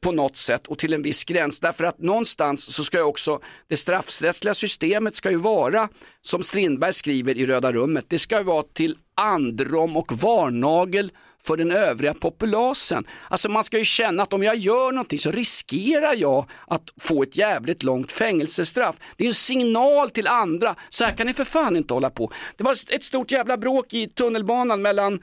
på 0.02 0.12
något 0.12 0.38
sätt 0.38 0.68
och 0.68 0.78
till 0.78 0.94
en 0.94 1.02
viss 1.02 1.24
gräns. 1.24 1.60
Därför 1.60 1.84
att 1.84 2.00
någonstans 2.00 2.74
så 2.74 2.84
ska 2.84 2.98
ju 2.98 3.04
också 3.04 3.40
det 3.68 3.78
straffrättsliga 3.78 4.54
systemet 4.54 5.16
ska 5.16 5.32
ju 5.32 5.38
vara, 5.38 5.90
som 6.22 6.44
Strindberg 6.44 6.94
skriver 6.94 7.38
i 7.38 7.46
Röda 7.46 7.72
rummet, 7.72 8.06
det 8.08 8.20
ska 8.20 8.38
ju 8.38 8.44
vara 8.44 8.64
till 8.74 8.96
androm 9.16 9.98
och 9.98 10.12
varnagel 10.12 11.12
för 11.46 11.58
den 11.58 11.72
övriga 11.72 12.14
populasen. 12.14 13.08
Alltså 13.30 13.50
man 13.50 13.64
ska 13.64 13.78
ju 13.78 13.86
känna 13.86 14.24
att 14.24 14.34
om 14.34 14.44
jag 14.44 14.56
gör 14.56 14.92
någonting 14.92 15.20
så 15.20 15.32
riskerar 15.32 16.14
jag 16.16 16.50
att 16.68 16.84
få 17.00 17.24
ett 17.24 17.38
jävligt 17.38 17.84
långt 17.84 18.12
fängelsestraff. 18.12 18.96
Det 19.18 19.24
är 19.24 19.28
en 19.28 19.34
signal 19.34 20.10
till 20.10 20.28
andra, 20.28 20.76
så 20.90 21.04
här 21.04 21.12
kan 21.18 21.28
ni 21.28 21.34
för 21.34 21.44
fan 21.44 21.76
inte 21.76 21.94
hålla 21.94 22.10
på. 22.10 22.32
Det 22.58 22.64
var 22.64 22.72
ett 22.72 23.04
stort 23.04 23.32
jävla 23.32 23.58
bråk 23.58 23.94
i 23.94 24.08
tunnelbanan 24.08 24.82
mellan 24.82 25.14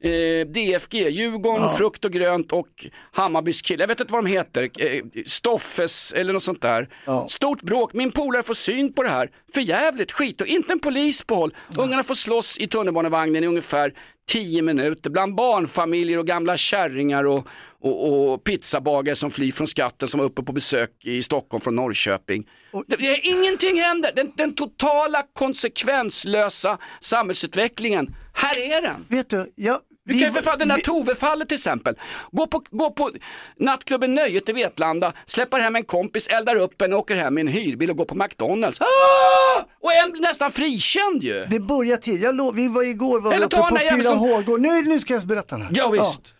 eh, 0.00 0.46
DFG, 0.46 0.94
Djurgården, 0.94 1.76
Frukt 1.76 2.04
och 2.04 2.12
Grönt 2.12 2.52
och 2.52 2.86
Hammarbys 3.12 3.62
kille. 3.62 3.82
Jag 3.82 3.88
vet 3.88 4.00
inte 4.00 4.12
vad 4.12 4.24
de 4.24 4.30
heter, 4.30 4.62
eh, 4.78 5.02
Stoffes 5.26 6.12
eller 6.12 6.32
något 6.32 6.42
sånt 6.42 6.62
där. 6.62 6.88
Stort 7.28 7.62
bråk, 7.62 7.92
min 7.92 8.12
polare 8.12 8.42
får 8.42 8.54
syn 8.54 8.92
på 8.92 9.02
det 9.02 9.08
här. 9.08 9.30
För 9.54 9.60
jävligt 9.60 10.12
skit 10.12 10.40
och 10.40 10.46
inte 10.46 10.72
en 10.72 10.78
polis 10.80 11.22
på 11.22 11.34
håll. 11.34 11.54
Ungarna 11.78 12.02
får 12.02 12.14
slåss 12.14 12.58
i 12.58 12.66
tunnelbanevagnen 12.66 13.44
i 13.44 13.46
ungefär 13.46 13.92
10 14.28 14.62
minuter 14.62 15.10
bland 15.10 15.34
barnfamiljer 15.34 16.18
och 16.18 16.26
gamla 16.26 16.56
kärringar 16.56 17.24
och, 17.24 17.46
och, 17.80 18.32
och 18.32 18.44
pizzabagare 18.44 19.16
som 19.16 19.30
flyr 19.30 19.52
från 19.52 19.66
skatten 19.66 20.08
som 20.08 20.18
var 20.18 20.26
uppe 20.26 20.42
på 20.42 20.52
besök 20.52 20.90
i 21.04 21.22
Stockholm 21.22 21.60
från 21.60 21.76
Norrköping. 21.76 22.48
Det, 22.86 22.96
det, 22.96 23.20
ingenting 23.22 23.80
händer, 23.80 24.12
den, 24.16 24.32
den 24.36 24.54
totala 24.54 25.22
konsekvenslösa 25.32 26.78
samhällsutvecklingen, 27.00 28.14
här 28.34 28.58
är 28.58 28.82
den. 28.82 29.06
Vet 29.08 29.30
du, 29.30 29.52
jag, 29.54 29.78
Du 30.08 30.18
kan 30.18 30.28
ju 30.28 30.32
för 30.32 30.42
fan, 30.42 30.58
den 30.58 30.68
där 30.68 30.76
Tove-fallet 30.78 31.48
till 31.48 31.54
exempel. 31.54 31.94
Gå 32.30 32.46
på, 32.46 32.62
gå 32.70 32.90
på 32.90 33.10
nattklubben 33.56 34.14
Nöjet 34.14 34.48
i 34.48 34.52
Vetlanda, 34.52 35.12
släpper 35.26 35.58
hem 35.58 35.76
en 35.76 35.84
kompis, 35.84 36.26
eldar 36.28 36.56
upp 36.56 36.82
en, 36.82 36.92
åker 36.92 37.16
hem 37.16 37.38
i 37.38 37.40
en 37.40 37.48
hyrbil 37.48 37.90
och 37.90 37.96
går 37.96 38.04
på 38.04 38.14
McDonalds. 38.14 38.80
Ah! 38.80 38.84
Och 39.80 39.92
en 39.92 40.10
blir 40.12 40.22
nästan 40.22 40.52
frikänd 40.52 41.22
ju. 41.22 41.44
Det 41.44 41.60
börjar 41.60 41.96
tid. 41.96 42.20
Jag 42.22 42.34
lov, 42.34 42.54
vi 42.54 42.68
var 42.68 42.82
igår 42.82 43.20
var 43.20 43.32
Eller 43.34 43.46
uppe 43.46 43.56
på 43.56 43.62
den 43.64 43.74
där 43.74 43.82
jäveln 43.82 44.02
som- 44.04 44.18
4H. 44.18 44.56
Nu, 44.56 44.82
nu 44.82 45.00
ska 45.00 45.14
jag 45.14 45.22
berätta 45.26 45.56
den 45.56 45.64
här. 45.64 45.72
Ja, 45.74 45.88
visst. 45.88 46.34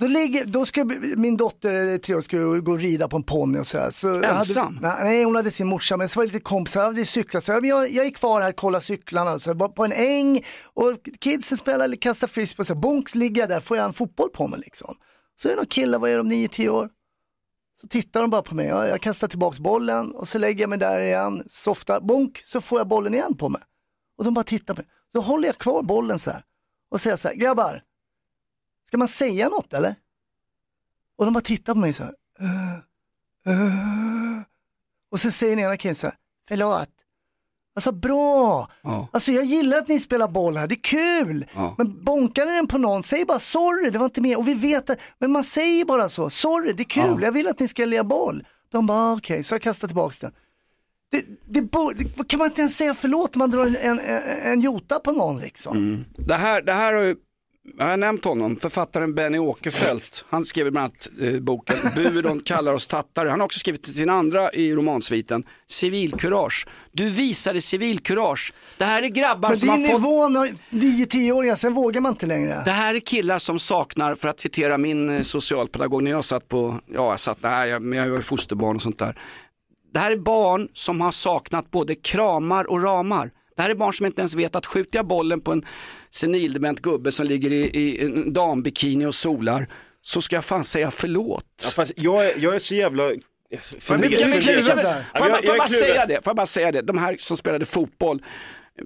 Då, 0.00 0.06
ligger, 0.06 0.44
då 0.44 0.66
ska 0.66 0.84
min 1.16 1.36
dotter, 1.36 1.98
tre 1.98 2.14
år, 2.14 2.20
ska 2.20 2.38
gå 2.38 2.72
och 2.72 2.78
rida 2.78 3.08
på 3.08 3.16
en 3.16 3.22
ponny 3.22 3.58
och 3.58 3.66
sådär. 3.66 3.90
Så 3.90 4.22
Ensam? 4.22 4.84
Hade, 4.84 5.04
nej, 5.04 5.24
hon 5.24 5.36
hade 5.36 5.50
sin 5.50 5.66
morsa, 5.66 5.96
men 5.96 6.08
så 6.08 6.20
var 6.20 6.26
det 6.26 6.32
lite 6.32 6.44
kompisar, 6.44 6.84
hade 6.84 7.04
cyklat. 7.04 7.44
Så 7.44 7.52
jag, 7.52 7.66
jag, 7.66 8.04
gick 8.04 8.16
kvar 8.16 8.40
här 8.40 8.48
och 8.48 8.56
kollade 8.56 8.84
cyklarna, 8.84 9.38
så 9.38 9.54
på 9.54 9.84
en 9.84 9.92
äng 9.92 10.42
och 10.74 10.98
kidsen 11.20 11.58
spelar 11.58 11.84
eller 11.84 11.96
kastar 11.96 12.26
frisbee. 12.26 12.64
Så 12.64 12.74
bonks 12.74 13.14
ligger 13.14 13.42
jag 13.42 13.48
där, 13.48 13.60
får 13.60 13.76
jag 13.76 13.86
en 13.86 13.92
fotboll 13.92 14.30
på 14.30 14.48
mig 14.48 14.60
liksom. 14.60 14.94
Så 15.42 15.48
är 15.48 15.52
det 15.52 15.56
någon 15.56 15.66
kille, 15.66 15.98
vad 15.98 16.10
är 16.10 16.16
de, 16.16 16.32
9-10 16.32 16.68
år? 16.68 16.90
Så 17.80 17.88
tittar 17.88 18.20
de 18.20 18.30
bara 18.30 18.42
på 18.42 18.54
mig, 18.54 18.66
jag, 18.66 18.88
jag 18.88 19.00
kastar 19.00 19.28
tillbaks 19.28 19.60
bollen 19.60 20.12
och 20.14 20.28
så 20.28 20.38
lägger 20.38 20.60
jag 20.60 20.70
mig 20.70 20.78
där 20.78 21.00
igen, 21.00 21.42
softar, 21.48 22.00
bonk, 22.00 22.42
så 22.44 22.60
får 22.60 22.78
jag 22.78 22.88
bollen 22.88 23.14
igen 23.14 23.36
på 23.36 23.48
mig. 23.48 23.62
Och 24.18 24.24
de 24.24 24.34
bara 24.34 24.44
tittar 24.44 24.74
på 24.74 24.80
mig. 24.80 24.88
Då 25.14 25.20
håller 25.20 25.48
jag 25.48 25.58
kvar 25.58 25.82
bollen 25.82 26.18
så 26.18 26.30
här 26.30 26.44
och 26.90 27.00
säger 27.00 27.16
så 27.16 27.28
här, 27.28 27.34
grabbar, 27.34 27.82
ska 28.90 28.98
man 28.98 29.08
säga 29.08 29.48
något 29.48 29.72
eller? 29.72 29.94
Och 31.18 31.24
de 31.24 31.34
bara 31.34 31.40
tittar 31.40 31.74
på 31.74 31.80
mig 31.80 31.92
så 31.92 32.02
här. 32.02 32.14
"Eh, 32.40 32.74
eh." 33.54 34.42
Och 35.10 35.20
så 35.20 35.30
säger 35.30 35.56
den 35.56 35.64
ena 35.64 35.76
killen 35.76 35.94
så 35.94 36.06
här, 36.06 36.16
förlåt. 36.48 36.88
Alltså 37.74 37.92
bra, 37.92 38.70
Ja. 38.82 39.08
alltså 39.12 39.32
jag 39.32 39.44
gillar 39.44 39.76
att 39.78 39.88
ni 39.88 40.00
spelar 40.00 40.28
boll 40.28 40.56
här, 40.56 40.66
det 40.66 40.74
är 40.74 40.82
kul. 40.82 41.46
Ja. 41.54 41.74
Men 41.78 42.04
bonkar 42.04 42.46
ni 42.46 42.52
den 42.52 42.66
på 42.66 42.78
någon, 42.78 43.02
säg 43.02 43.24
bara 43.24 43.38
sorry, 43.40 43.90
det 43.90 43.98
var 43.98 44.04
inte 44.06 44.20
med. 44.20 44.36
Och 44.36 44.48
vi 44.48 44.54
vet 44.54 44.90
att, 44.90 44.98
men 45.18 45.30
man 45.32 45.44
säger 45.44 45.84
bara 45.84 46.08
så, 46.08 46.30
sorry, 46.30 46.72
det 46.72 46.82
är 46.82 46.84
kul, 46.84 47.18
Ja. 47.20 47.22
jag 47.22 47.32
vill 47.32 47.48
att 47.48 47.60
ni 47.60 47.68
ska 47.68 47.84
lira 47.84 48.04
boll. 48.04 48.44
De 48.70 48.86
bara 48.86 48.98
"Ah, 49.12 49.16
okej, 49.16 49.44
så 49.44 49.54
jag 49.54 49.62
kastar 49.62 49.88
tillbaka 49.88 50.16
den. 50.20 50.32
Det, 51.10 51.24
det, 51.46 51.60
det, 51.96 52.28
kan 52.28 52.38
man 52.38 52.46
inte 52.48 52.60
ens 52.60 52.76
säga 52.76 52.94
förlåt 52.94 53.36
om 53.36 53.38
man 53.38 53.50
drar 53.50 53.66
en, 53.66 53.76
en, 53.76 53.98
en 54.42 54.60
jota 54.60 54.98
på 55.00 55.12
någon 55.12 55.38
liksom? 55.40 55.76
Mm. 55.76 56.04
Det 56.18 56.34
här, 56.34 56.62
det 56.62 56.72
här 56.72 56.94
har 56.94 57.00
ju, 57.02 57.16
jag 57.78 57.86
har 57.86 57.96
nämnt 57.96 58.24
honom, 58.24 58.56
författaren 58.56 59.14
Benny 59.14 59.38
Åkerfeldt. 59.38 60.24
Han 60.28 60.44
skrev 60.44 60.72
bland 60.72 60.84
annat 60.84 61.08
eh, 61.20 61.40
boken 61.40 61.76
Buron 61.94 62.40
kallar 62.44 62.72
oss 62.72 62.86
tattare. 62.86 63.28
Han 63.28 63.40
har 63.40 63.44
också 63.44 63.58
skrivit 63.58 63.86
sin 63.86 64.10
andra 64.10 64.52
i 64.52 64.74
romansviten, 64.74 65.44
Civilkurage. 65.66 66.66
Du 66.92 67.10
visade 67.10 67.60
civilkurage. 67.60 68.52
Det 68.78 68.84
här 68.84 69.02
är 69.02 69.08
grabbar 69.08 69.48
Men 69.48 69.58
som 69.58 69.66
det 69.66 69.72
har 69.72 69.78
är 69.78 69.92
fått... 69.92 70.00
nivån, 70.00 70.36
av 70.36 70.46
9-10-åringar, 70.70 71.56
sen 71.56 71.74
vågar 71.74 72.00
man 72.00 72.12
inte 72.12 72.26
längre. 72.26 72.62
Det 72.64 72.70
här 72.70 72.94
är 72.94 73.00
killar 73.00 73.38
som 73.38 73.58
saknar, 73.58 74.14
för 74.14 74.28
att 74.28 74.40
citera 74.40 74.78
min 74.78 75.10
eh, 75.10 75.22
socialpedagog 75.22 76.02
när 76.02 76.10
jag 76.10 76.24
satt 76.24 76.48
på, 76.48 76.80
ja 76.86 77.10
jag 77.10 77.20
satt, 77.20 77.38
nej 77.40 77.70
jag, 77.70 77.82
men 77.82 77.98
jag 77.98 78.08
var 78.08 78.16
ju 78.16 78.22
fosterbarn 78.22 78.76
och 78.76 78.82
sånt 78.82 78.98
där. 78.98 79.18
Det 79.92 79.98
här 79.98 80.10
är 80.10 80.16
barn 80.16 80.68
som 80.72 81.00
har 81.00 81.10
saknat 81.10 81.70
både 81.70 81.94
kramar 81.94 82.70
och 82.70 82.82
ramar. 82.82 83.30
Det 83.56 83.62
här 83.62 83.70
är 83.70 83.74
barn 83.74 83.92
som 83.92 84.06
inte 84.06 84.20
ens 84.22 84.34
vet 84.34 84.56
att 84.56 84.66
skjuter 84.66 84.98
jag 84.98 85.06
bollen 85.06 85.40
på 85.40 85.52
en 85.52 85.64
senildement 86.10 86.80
gubbe 86.80 87.12
som 87.12 87.26
ligger 87.26 87.52
i, 87.52 87.60
i 87.60 88.04
en 88.04 88.32
dambikini 88.32 89.06
och 89.06 89.14
solar 89.14 89.66
så 90.02 90.22
ska 90.22 90.36
jag 90.36 90.44
fan 90.44 90.64
säga 90.64 90.90
förlåt. 90.90 91.44
Ja, 91.62 91.70
fast 91.70 91.92
jag, 91.96 92.26
är, 92.26 92.32
jag 92.38 92.54
är 92.54 92.58
så 92.58 92.74
jävla... 92.74 93.02
Får 93.78 93.96
jag, 93.96 94.12
jag, 94.12 94.20
jag, 94.20 94.30
får 94.42 95.32
jag 95.44 95.58
bara 95.58 95.68
säga 95.68 96.06
det? 96.06 96.14
Får 96.14 96.30
jag 96.30 96.36
bara 96.36 96.46
säga 96.46 96.72
det? 96.72 96.82
De 96.82 96.98
här 96.98 97.16
som 97.18 97.36
spelade 97.36 97.64
fotboll. 97.64 98.22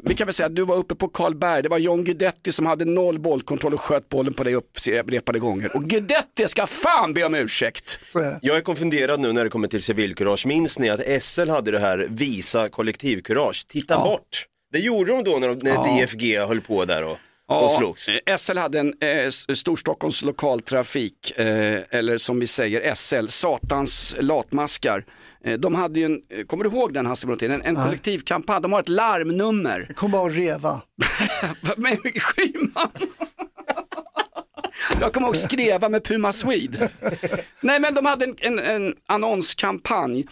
Vi 0.03 0.14
kan 0.14 0.27
väl 0.27 0.35
säga 0.35 0.47
att 0.47 0.57
du 0.57 0.64
var 0.64 0.77
uppe 0.77 0.95
på 0.95 1.09
Karlberg, 1.09 1.62
det 1.62 1.68
var 1.68 1.79
John 1.79 2.05
Guidetti 2.05 2.53
som 2.53 2.66
hade 2.66 2.85
noll 2.85 3.18
bollkontroll 3.18 3.75
och 3.75 3.81
sköt 3.81 4.09
bollen 4.09 4.35
på 4.35 4.45
dig 4.45 4.55
upprepade 4.55 5.39
gånger. 5.39 5.77
Och 5.77 5.85
Guidetti 5.85 6.49
ska 6.49 6.66
fan 6.66 7.14
be 7.14 7.25
om 7.25 7.35
ursäkt. 7.35 7.99
Jag 8.41 8.57
är 8.57 8.61
konfunderad 8.61 9.20
nu 9.20 9.33
när 9.33 9.45
det 9.45 9.51
kommer 9.51 9.68
till 9.68 9.83
civilkurage. 9.83 10.47
Minns 10.47 10.79
ni 10.79 10.91
att 10.91 11.22
SL 11.22 11.49
hade 11.49 11.70
det 11.70 11.79
här 11.79 12.07
visa 12.11 12.68
kollektivkurage, 12.68 13.66
titta 13.68 13.99
bort. 13.99 14.47
Det 14.75 14.81
gjorde 14.81 15.12
de 15.12 15.25
då 15.25 15.39
när, 15.39 15.49
de, 15.49 15.59
när 15.62 15.70
Ja. 15.75 15.83
DFG 16.07 16.39
höll 16.39 16.61
på 16.61 16.85
där 16.85 17.05
och, 17.05 17.11
och 17.11 17.18
Ja, 17.49 17.68
slogs. 17.79 18.09
eh, 18.09 18.37
SL 18.37 18.59
hade 18.59 18.79
en 18.81 18.95
eh, 19.01 19.29
Storstockholms 19.55 20.22
lokaltrafik, 20.22 21.39
eh, 21.39 21.79
eller 21.91 22.16
som 22.16 22.41
vi 22.41 22.47
säger 22.47 22.95
SL, 22.95 23.27
Satans 23.29 24.16
latmaskar. 24.20 25.05
Eh, 25.45 25.53
de 25.59 25.75
hade 25.75 26.01
ju 26.01 26.07
en, 26.07 26.22
eh, 26.31 26.45
kommer 26.47 26.64
du 26.64 26.70
ihåg 26.70 26.95
den 26.95 27.07
Hasse 27.07 27.27
Brontén, 27.27 27.51
en, 27.51 27.62
en 27.62 27.75
Nej. 27.75 27.85
kollektivkampanj, 27.85 28.62
de 28.62 28.72
har 28.72 28.81
ett 28.81 28.89
larmnummer. 28.89 29.85
Jag 29.89 29.97
kommer 29.97 30.12
bara 30.12 30.31
att 30.31 30.37
reva. 30.37 30.81
med 31.77 31.99
Schyman. 32.22 32.91
Jag 35.01 35.12
kommer 35.12 35.27
ihåg 35.27 35.37
Skreva 35.37 35.89
med 35.89 36.05
Puma 36.05 36.33
Swede. 36.33 36.89
Nej 37.61 37.81
men 37.81 37.95
de 37.95 38.07
hade 38.07 38.25
en, 38.25 38.35
en, 38.39 38.59
en 38.59 38.95
annonskampanj 39.07 40.25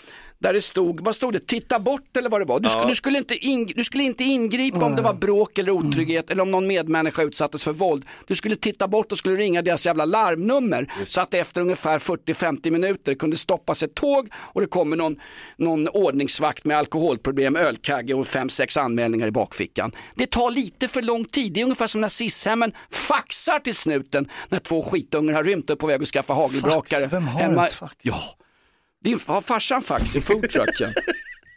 där 0.43 0.53
det 0.53 0.61
stod, 0.63 1.01
vad 1.01 1.17
stod 1.17 1.33
det, 1.33 1.47
titta 1.47 1.79
bort 1.79 2.17
eller 2.17 2.31
vad 2.31 2.41
det 2.41 2.45
var. 2.45 2.61
Du, 2.61 2.69
sk- 2.69 2.73
Ja. 2.83 2.85
du, 2.89 2.95
skulle, 2.95 3.19
inte 3.19 3.35
ing, 3.47 3.73
du 3.77 3.85
skulle 3.85 4.03
inte 4.05 4.25
ingripa 4.25 4.85
om 4.85 4.97
det 4.97 5.03
var 5.03 5.15
bråk 5.15 5.59
eller 5.59 5.73
otrygghet 5.73 6.31
eller 6.31 6.43
om 6.43 6.51
någon 6.51 6.67
medmänniska 6.67 7.23
utsattes 7.23 7.65
för 7.65 7.73
våld. 7.73 8.05
Du 8.27 8.35
skulle 8.35 8.57
titta 8.57 8.89
bort 8.89 9.13
och 9.13 9.19
skulle 9.19 9.37
ringa 9.37 9.63
deras 9.63 9.87
jävla 9.87 10.05
larmnummer 10.05 10.93
så 11.05 11.21
att 11.21 11.31
det 11.31 11.39
efter 11.39 11.61
ungefär 11.61 11.99
40-50 11.99 12.71
minuter 12.71 13.15
kunde 13.15 13.37
stoppas 13.37 13.83
ett 13.83 13.95
tåg 13.95 14.29
och 14.35 14.61
det 14.61 14.67
kommer 14.67 14.97
någon, 14.97 15.17
någon 15.57 15.89
ordningsvakt 15.89 16.65
med 16.65 16.79
alkoholproblem, 16.79 17.57
ölkagge 17.57 18.15
och 18.15 18.27
5-6 18.27 18.79
anmälningar 18.81 19.27
i 19.27 19.31
bakfickan. 19.31 19.93
Det 20.15 20.31
tar 20.31 20.51
lite 20.51 20.89
för 20.89 21.03
lång 21.03 21.25
tid. 21.25 21.53
Det 21.53 21.61
är 21.61 21.65
ungefär 21.65 21.87
som 21.87 22.01
när 22.01 22.09
SIS-hemmen 22.09 22.73
faxar 22.91 23.59
till 23.59 23.75
snuten 23.75 24.29
när 24.49 24.59
två 24.59 24.83
skitungar 24.83 25.35
har 25.35 25.45
rymt 25.45 25.71
upp 25.71 25.79
på 25.79 25.87
väg 25.87 26.03
att 26.03 26.09
skaffa 26.09 26.35
hagelbrakare. 26.35 27.01
Fax? 27.01 27.13
Vem 27.13 27.27
har 27.29 27.41
hemma- 27.41 27.53
ens 27.63 27.75
fax? 27.75 27.95
Ja, 28.03 28.21
din, 29.03 29.21
har 29.27 29.41
farsan 29.41 29.83
fax 29.83 30.17
i 30.17 30.21
foodtrucken? 30.21 30.93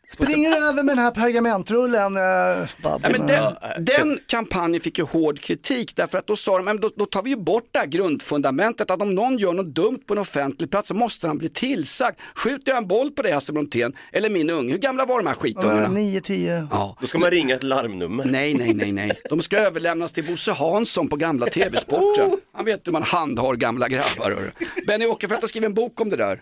Springer 0.10 0.58
över 0.58 0.84
med 0.84 0.98
den 0.98 1.04
här 1.04 1.12
pergamentrullen. 1.12 2.18
Uh, 2.18 2.68
Ja, 2.84 3.00
men 3.02 3.28
den, 3.28 3.54
den 3.86 4.20
kampanjen 4.28 4.82
fick 4.82 4.98
ju 4.98 5.04
hård 5.04 5.39
kritik 5.39 5.96
därför 5.96 6.18
att 6.18 6.28
då 6.28 6.36
sa 6.36 6.58
de, 6.58 6.66
men 6.66 6.80
då, 6.80 6.89
då 6.96 7.06
tar 7.06 7.24
vi 7.24 7.30
ju 7.30 7.36
bort 7.36 7.70
det 7.72 7.80
här 7.80 7.86
grundfundamentet 7.86 8.91
att 8.91 9.02
om 9.02 9.16
någon 9.16 9.38
gör 9.38 9.54
något 9.54 9.76
dumt 9.76 10.00
på 10.08 10.14
en 10.14 10.18
offentlig 10.20 10.72
plats 10.72 10.88
så 10.88 10.93
måste 10.93 11.28
han 11.28 11.38
bli 11.38 11.50
tillsagd. 11.50 12.16
Skjuter 12.36 12.72
jag 12.72 12.78
en 12.78 12.88
boll 12.88 13.12
på 13.12 13.22
dig 13.22 13.32
Hasse 13.32 13.54
Brontén 13.54 13.93
eller 14.14 14.30
min 14.30 14.50
unge, 14.50 14.72
hur 14.72 14.80
gamla 14.80 15.06
var 15.06 15.18
de 15.20 15.28
här 15.28 15.36
skitungarna? 15.36 15.88
9-10. 15.88 16.68
Ja. 16.72 16.98
Då 17.02 17.08
ska 17.08 17.20
man 17.20 17.32
ringa 17.32 17.56
ett 17.56 17.64
larmnummer. 17.64 18.26
Nej, 18.26 18.54
nej, 18.54 18.74
nej, 18.74 18.91
nej. 18.91 19.12
De 19.30 19.41
ska 19.41 19.58
överlämnas 19.58 20.12
till 20.12 20.24
Bosse 20.24 20.52
Hansson 20.52 21.08
på 21.10 21.16
gamla 21.16 21.46
TV-sporten. 21.46 22.32
Han 22.54 22.66
vet 22.66 22.88
hur 22.88 22.91
man 22.91 23.04
handhar 23.04 23.54
gamla 23.56 23.88
grabbar. 23.88 24.54
Benny 24.88 25.06
Åkerfeldt 25.06 25.43
har 25.43 25.48
skrivit 25.48 25.68
en 25.68 25.74
bok 25.74 26.02
om 26.02 26.10
det 26.10 26.16
där. 26.16 26.39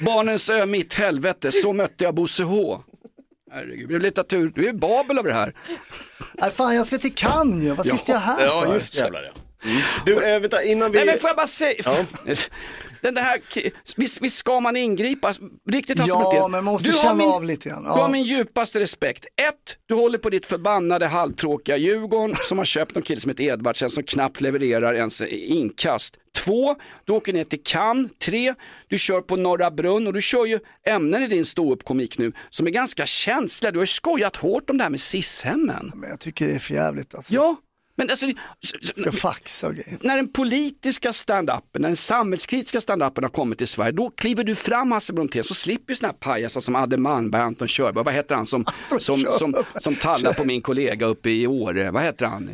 Barnens 0.00 0.50
ö, 0.50 0.66
mitt 0.66 0.94
helvete, 0.94 1.52
så 1.52 1.72
mötte 1.72 2.04
jag 2.04 2.14
Bosse 2.14 2.42
H. 2.42 2.80
Herregud, 3.52 3.80
det 3.80 3.86
blev 3.86 4.00
litteratur, 4.00 4.52
du 4.54 4.68
är 4.68 4.72
Babel 4.72 5.18
av 5.18 5.24
det 5.24 5.32
här. 5.32 5.54
Nej, 6.34 6.50
fan, 6.50 6.74
jag 6.74 6.86
ska 6.86 6.98
till 6.98 7.14
Cannes 7.14 7.62
ju. 7.64 7.70
Vad 7.74 7.86
sitter 7.86 8.12
jag 8.12 8.20
här 8.20 8.44
Ja, 8.46 8.62
för? 8.66 8.74
just 8.74 8.92
det. 8.92 8.98
Jävlar, 9.00 9.22
ja. 9.22 9.32
Mm. 9.70 9.82
Du, 10.06 10.24
äh, 10.34 10.40
vänta, 10.40 10.62
innan 10.62 10.90
vi... 10.92 10.96
Nej 10.98 11.06
men 11.06 11.18
får 11.18 11.28
jag 11.28 11.36
bara 11.36 11.46
säga, 11.46 11.82
Ja. 11.84 11.96
den 13.12 13.24
här, 13.24 13.40
visst, 13.96 14.20
visst 14.20 14.36
ska 14.36 14.60
man 14.60 14.76
ingripa, 14.76 15.32
riktigt 15.70 15.98
Ja, 16.06 16.48
men 16.48 16.64
man 16.64 16.74
måste 16.74 16.88
Du 16.88 16.94
känna 16.94 17.14
min- 17.14 17.28
av 17.28 17.44
lite 17.44 17.68
grann. 17.68 17.82
Du 17.82 17.88
har 17.88 17.98
Ja. 17.98 18.08
min 18.08 18.22
djupaste 18.22 18.80
respekt. 18.80 19.24
Ett, 19.48 19.76
du 19.86 19.94
håller 19.94 20.18
på 20.18 20.30
ditt 20.30 20.46
förbannade 20.46 21.06
halvtråkiga 21.06 21.76
Djurgården 21.76 22.36
som 22.48 22.58
har 22.58 22.64
köpt 22.64 22.96
en 22.96 23.02
kille 23.02 23.20
som 23.20 23.28
heter 23.28 23.44
Edvardsen 23.44 23.90
som 23.90 24.02
knappt 24.02 24.40
levererar 24.40 24.94
ens 24.94 25.22
inkast. 25.22 26.16
Två, 26.44 26.76
du 27.04 27.12
åker 27.12 27.32
ner 27.32 27.44
till 27.44 27.62
Cannes. 27.64 28.10
Tre, 28.24 28.54
du 28.88 28.98
kör 28.98 29.20
på 29.20 29.36
Norra 29.36 29.70
Brunn 29.70 30.06
och 30.06 30.12
du 30.12 30.20
kör 30.20 30.46
ju 30.46 30.58
ämnen 30.86 31.22
i 31.22 31.26
din 31.26 31.44
ståuppkomik 31.44 32.18
nu 32.18 32.32
som 32.50 32.66
är 32.66 32.70
ganska 32.70 33.06
känsliga. 33.06 33.70
Du 33.72 33.78
har 33.78 33.86
skojat 33.86 34.36
hårt 34.36 34.70
om 34.70 34.78
det 34.78 34.82
här 34.84 34.90
med 34.90 35.00
SIS-hemmen. 35.00 35.92
Men 35.94 36.10
jag 36.10 36.20
tycker 36.20 36.48
det 36.48 36.54
är 36.54 36.58
för 36.58 36.74
jävligt 36.74 37.14
alltså. 37.14 37.34
Ja, 37.34 37.56
men 37.96 38.10
alltså, 38.10 38.26
Ska 38.82 39.12
faxa 39.12 39.72
grejer. 39.72 39.98
när 40.00 40.16
den 40.16 40.28
politiska 40.32 41.12
stand-upen, 41.12 41.78
när 41.78 41.88
den 41.88 41.96
samhällskritiska 41.96 42.78
stand-upen 42.80 43.22
har 43.22 43.28
kommit 43.28 43.58
till 43.58 43.66
Sverige, 43.68 43.92
då 43.92 44.10
kliver 44.10 44.44
du 44.44 44.54
fram 44.54 44.92
Hasse 44.92 45.12
Brontén 45.12 45.44
så 45.44 45.54
slipper 45.54 45.94
sådana 45.94 46.12
här 46.12 46.18
pajasar 46.18 46.60
som 46.60 46.76
Adde 46.76 46.96
Malmberg, 46.96 47.42
Anton 47.42 47.68
Körberg, 47.68 48.04
vad 48.04 48.14
heter 48.14 48.34
han 48.34 48.46
som, 48.46 48.64
som, 48.98 49.26
som, 49.38 49.64
som 49.80 49.94
tallar 49.94 50.32
på 50.32 50.44
min 50.44 50.62
kollega 50.62 51.06
uppe 51.06 51.30
i 51.30 51.46
Åre, 51.46 51.90
vad 51.90 52.02
heter 52.02 52.26
han? 52.26 52.50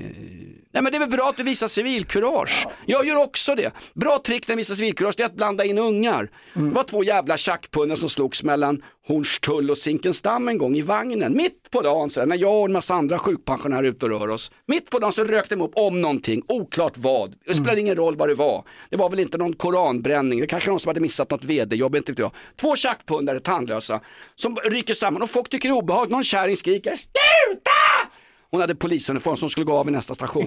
Nej 0.72 0.82
men 0.82 0.92
det 0.92 0.98
är 0.98 1.00
väl 1.00 1.08
bra 1.10 1.28
att 1.28 1.36
du 1.36 1.42
visar 1.42 1.68
civilkurage. 1.68 2.66
Jag 2.86 3.06
gör 3.06 3.16
också 3.22 3.54
det. 3.54 3.72
Bra 3.94 4.18
trick 4.18 4.48
när 4.48 4.54
du 4.54 4.56
visar 4.56 4.74
civilkurage 4.74 5.14
det 5.16 5.22
är 5.22 5.26
att 5.26 5.36
blanda 5.36 5.64
in 5.64 5.78
ungar. 5.78 6.30
Det 6.54 6.60
var 6.60 6.84
två 6.84 7.04
jävla 7.04 7.36
tjackpunnar 7.36 7.96
som 7.96 8.08
slogs 8.08 8.42
mellan 8.42 8.82
Hornstull 9.06 9.70
och 9.70 9.78
Zinkensdamm 9.78 10.48
en 10.48 10.58
gång 10.58 10.76
i 10.76 10.82
vagnen. 10.82 11.36
Mitt 11.36 11.70
på 11.70 11.80
dagen, 11.80 12.10
så 12.10 12.20
där, 12.20 12.26
när 12.26 12.36
jag 12.36 12.58
och 12.58 12.64
en 12.64 12.72
massa 12.72 12.94
andra 12.94 13.18
sjukpensionärer 13.18 13.82
är 13.82 13.88
ute 13.88 14.06
och 14.06 14.10
rör 14.10 14.28
oss. 14.28 14.52
Mitt 14.66 14.90
på 14.90 14.98
dagen 14.98 15.12
så 15.12 15.24
rökte 15.24 15.54
de 15.54 15.62
upp 15.62 15.72
om 15.74 16.00
någonting, 16.00 16.42
oklart 16.48 16.96
vad. 16.96 17.34
Det 17.46 17.54
spelade 17.54 17.80
ingen 17.80 17.96
roll 17.96 18.16
vad 18.16 18.28
det 18.28 18.34
var. 18.34 18.64
Det 18.90 18.96
var 18.96 19.10
väl 19.10 19.20
inte 19.20 19.38
någon 19.38 19.52
koranbränning, 19.52 20.40
det 20.40 20.46
kanske 20.46 20.70
någon 20.70 20.80
som 20.80 20.88
hade 20.88 21.00
missat 21.00 21.30
något 21.30 21.44
vd-jobb, 21.44 21.96
inte 21.96 22.12
vet 22.12 22.18
jag. 22.18 22.32
Två 22.60 22.76
tjackpundare, 22.76 23.40
tandlösa, 23.40 24.00
som 24.34 24.56
rycker 24.56 24.94
samman 24.94 25.22
och 25.22 25.30
folk 25.30 25.48
tycker 25.48 25.68
det 25.68 25.72
är 25.72 25.78
obehagligt. 25.78 26.12
Någon 26.12 26.24
kärring 26.24 26.56
skriker 26.56 26.94
SLUTA! 26.96 28.10
Hon 28.50 28.60
hade 28.60 28.74
polisuniform 28.74 29.36
som 29.36 29.50
skulle 29.50 29.64
gå 29.66 29.78
av 29.78 29.88
i 29.88 29.90
nästa 29.90 30.14
station. 30.14 30.46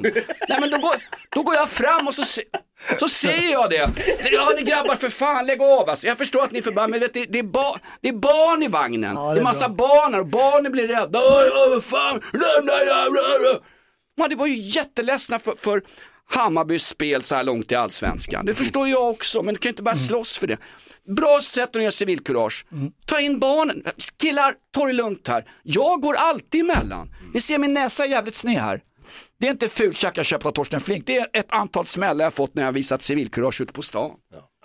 Nej 0.49 0.57
men 0.59 0.69
då 0.69 0.77
går, 0.77 0.95
då 1.29 1.43
går 1.43 1.55
jag 1.55 1.69
fram 1.69 2.07
och 2.07 2.15
så, 2.15 2.23
se, 2.23 2.41
så 2.99 3.07
ser 3.07 3.51
jag 3.51 3.69
det. 3.69 3.89
Ja 4.31 4.51
ni 4.57 4.63
grabbar 4.63 4.95
för 4.95 5.09
fan 5.09 5.45
lägg 5.45 5.61
av 5.61 5.89
alltså. 5.89 6.07
Jag 6.07 6.17
förstår 6.17 6.43
att 6.43 6.51
ni 6.51 6.59
är 6.59 6.63
förbannade 6.63 6.91
men 6.91 6.99
vet, 6.99 7.13
det, 7.13 7.25
det, 7.29 7.39
är 7.39 7.43
bar, 7.43 7.79
det 8.01 8.09
är 8.09 8.13
barn 8.13 8.63
i 8.63 8.67
vagnen. 8.67 9.15
det, 9.15 9.39
är 9.39 9.43
massa 9.43 9.69
barn 9.69 10.13
här 10.13 10.19
och 10.19 10.27
barnen 10.27 10.71
blir 10.71 10.87
rädda. 10.87 11.19
Oj, 11.19 11.81
fan, 11.81 12.21
lämna 12.33 12.73
jävlar. 12.73 13.59
Man, 14.17 14.29
det 14.29 14.35
var 14.35 14.47
ju 14.47 14.55
jätteledsna 14.55 15.39
för, 15.39 15.55
för 15.59 15.81
Hammarbys 16.29 16.87
spel 16.87 17.23
så 17.23 17.35
här 17.35 17.43
långt 17.43 17.71
i 17.71 17.75
allsvenskan. 17.75 18.45
Det 18.45 18.53
förstår 18.53 18.87
jag 18.87 19.09
också 19.09 19.43
men 19.43 19.53
du 19.53 19.59
kan 19.59 19.69
ju 19.69 19.71
inte 19.71 19.83
bara 19.83 19.95
slåss 19.95 20.37
för 20.37 20.47
det. 20.47 20.57
Bra 21.07 21.41
sätt 21.41 21.75
att 21.75 21.81
göra 21.81 21.91
civilkurage. 21.91 22.65
Ta 23.05 23.19
in 23.19 23.39
barnen. 23.39 23.83
Killar, 24.21 24.53
ta 24.73 24.85
det 24.85 24.93
lugnt 24.93 25.27
här. 25.27 25.45
Jag 25.63 26.01
går 26.01 26.13
alltid 26.15 26.61
emellan. 26.61 27.09
Ni 27.33 27.41
ser 27.41 27.57
min 27.57 27.73
näsa 27.73 28.03
är 28.05 28.09
jävligt 28.09 28.35
sned 28.35 28.61
här. 28.61 28.81
Det 29.39 29.47
är 29.47 29.51
inte 29.51 29.69
fultjack 29.69 30.17
jag 30.17 30.25
köpt 30.25 30.45
av 30.45 30.51
Torsten 30.51 30.81
Flink. 30.81 31.05
Det 31.07 31.17
är 31.17 31.27
ett 31.33 31.45
antal 31.49 31.85
smällar 31.85 32.25
jag 32.25 32.33
fått 32.33 32.55
när 32.55 32.63
jag 32.63 32.67
har 32.67 32.73
visat 32.73 33.03
civilkurage 33.03 33.61
ute 33.61 33.73
på 33.73 33.81
stan. 33.81 34.11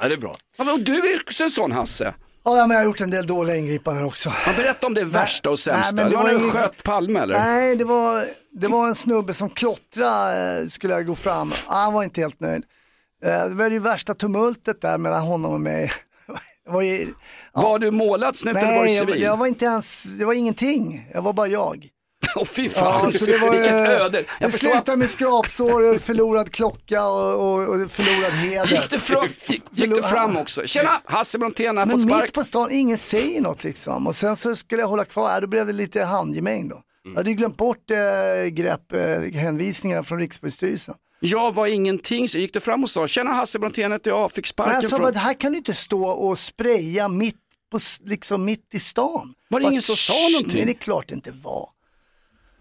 Ja, 0.00 0.08
det 0.08 0.14
är 0.14 0.18
bra. 0.18 0.36
Ja, 0.58 0.64
men 0.64 0.74
och 0.74 0.80
du 0.80 0.94
är 0.96 1.20
också 1.22 1.44
en 1.44 1.50
sån 1.50 1.72
Hasse. 1.72 2.14
Ja, 2.44 2.66
men 2.66 2.70
jag 2.70 2.76
har 2.78 2.84
gjort 2.84 3.00
en 3.00 3.10
del 3.10 3.26
dåliga 3.26 3.56
ingripanden 3.56 4.04
också. 4.04 4.32
Ja, 4.46 4.52
berätta 4.56 4.86
om 4.86 4.94
det 4.94 5.04
värsta 5.04 5.50
och 5.50 5.58
sämsta. 5.58 5.94
Nej, 5.94 6.04
men 6.04 6.10
det 6.12 6.16
var 6.16 6.30
ingen- 6.30 6.50
sköt 6.50 6.82
Palme 6.82 7.20
eller? 7.20 7.38
Nej, 7.38 7.76
det 7.76 7.84
var, 7.84 8.24
det 8.52 8.68
var 8.68 8.88
en 8.88 8.94
snubbe 8.94 9.34
som 9.34 9.50
klottrade, 9.50 10.60
eh, 10.60 10.66
skulle 10.66 10.92
jag 10.94 11.06
gå 11.06 11.14
fram. 11.14 11.52
Han 11.66 11.92
var 11.92 12.04
inte 12.04 12.20
helt 12.20 12.40
nöjd. 12.40 12.62
Eh, 13.24 13.44
Det 13.48 13.54
var 13.54 13.70
det 13.70 13.78
värsta 13.78 14.14
tumultet 14.14 14.80
där 14.80 14.98
mellan 14.98 15.22
honom 15.22 15.52
och 15.52 15.60
mig. 15.60 15.92
Det 16.68 16.74
var, 16.74 16.82
ju, 16.82 17.14
Var 17.52 17.78
du 17.78 17.90
målad 17.90 18.36
snut 18.36 18.56
eller 18.56 18.66
var 18.66 18.72
du 18.72 18.84
Nej, 18.84 18.98
civil? 18.98 19.20
jag, 19.22 19.32
jag 19.32 19.36
var 19.36 19.46
inte 19.46 19.64
ens, 19.64 20.02
det 20.02 20.24
var 20.24 20.32
ingenting. 20.32 21.08
Jag 21.14 21.22
var 21.22 21.32
bara 21.32 21.46
jag. 21.46 21.88
Åh 22.36 22.44
fy 22.44 22.68
fan, 22.68 23.12
Ja, 23.14 23.26
det 23.26 23.38
var, 23.38 23.50
vilket 23.52 23.72
eh, 23.72 23.90
öde. 23.90 24.18
Det 24.18 24.26
Jag 24.40 24.52
förstår 24.52 24.68
att 24.68 24.74
slutade 24.74 24.96
med 24.96 25.10
skrapsår, 25.10 25.98
förlorad 25.98 26.50
klocka 26.52 27.04
och, 27.06 27.34
och, 27.34 27.68
och 27.68 27.90
förlorad 27.90 28.32
heder. 28.32 28.66
Gick 28.66 28.90
du 28.90 28.98
fram, 28.98 29.26
gick, 29.48 29.62
gick 29.70 29.90
du 29.94 30.02
fram 30.02 30.36
också? 30.36 30.62
Tjena, 30.66 30.90
Hasse 31.04 31.38
Brontén 31.38 31.76
har 31.76 31.84
fått 31.86 31.94
Men 31.94 32.08
spark. 32.08 32.22
mitt 32.22 32.32
på 32.32 32.44
stan, 32.44 32.68
ingen 32.72 32.98
säger 32.98 33.40
något 33.40 33.64
liksom. 33.64 34.06
Och 34.06 34.16
sen 34.16 34.36
så 34.36 34.56
skulle 34.56 34.82
jag 34.82 34.88
hålla 34.88 35.04
kvar, 35.04 35.40
då 35.40 35.46
blev 35.46 35.66
det 35.66 35.72
lite 35.72 36.04
handgemäng 36.04 36.68
då. 36.68 36.74
Mm. 36.74 36.84
Jag 37.04 37.16
hade 37.16 37.30
ju 37.30 37.36
glömt 37.36 37.56
bort 37.56 37.90
äh, 37.90 38.46
grepp, 38.48 38.92
äh, 38.92 39.40
hänvisningarna 39.40 40.02
från 40.02 40.18
Rikspolisstyrelsen. 40.18 40.94
Jag 41.20 41.54
var 41.54 41.66
ingenting, 41.66 42.28
så 42.28 42.38
gick 42.38 42.52
du 42.52 42.60
fram 42.60 42.82
och 42.82 42.90
sa 42.90 43.08
tjena 43.08 43.30
Hasse 43.32 43.58
Brontén 43.58 43.92
heter 43.92 44.10
jag, 44.10 44.32
fick 44.32 44.44
Men 44.44 44.48
sparken 44.48 44.74
jag 44.74 44.90
sa 44.90 44.96
från... 44.96 45.14
här 45.14 45.34
kan 45.34 45.52
du 45.52 45.58
inte 45.58 45.74
stå 45.74 46.04
och 46.08 46.38
spraya 46.38 47.08
mitt, 47.08 47.36
på, 47.70 47.78
liksom 48.04 48.44
mitt 48.44 48.74
i 48.74 48.78
stan. 48.78 49.34
Var 49.48 49.60
det 49.60 49.66
ingen 49.66 49.82
som 49.82 49.96
sa 49.96 50.12
"Tsch, 50.12 50.32
någonting?" 50.32 50.56
Nej 50.58 50.66
det 50.66 50.72
är 50.72 50.82
klart 50.82 51.08
det 51.08 51.14
inte 51.14 51.30
var. 51.30 51.68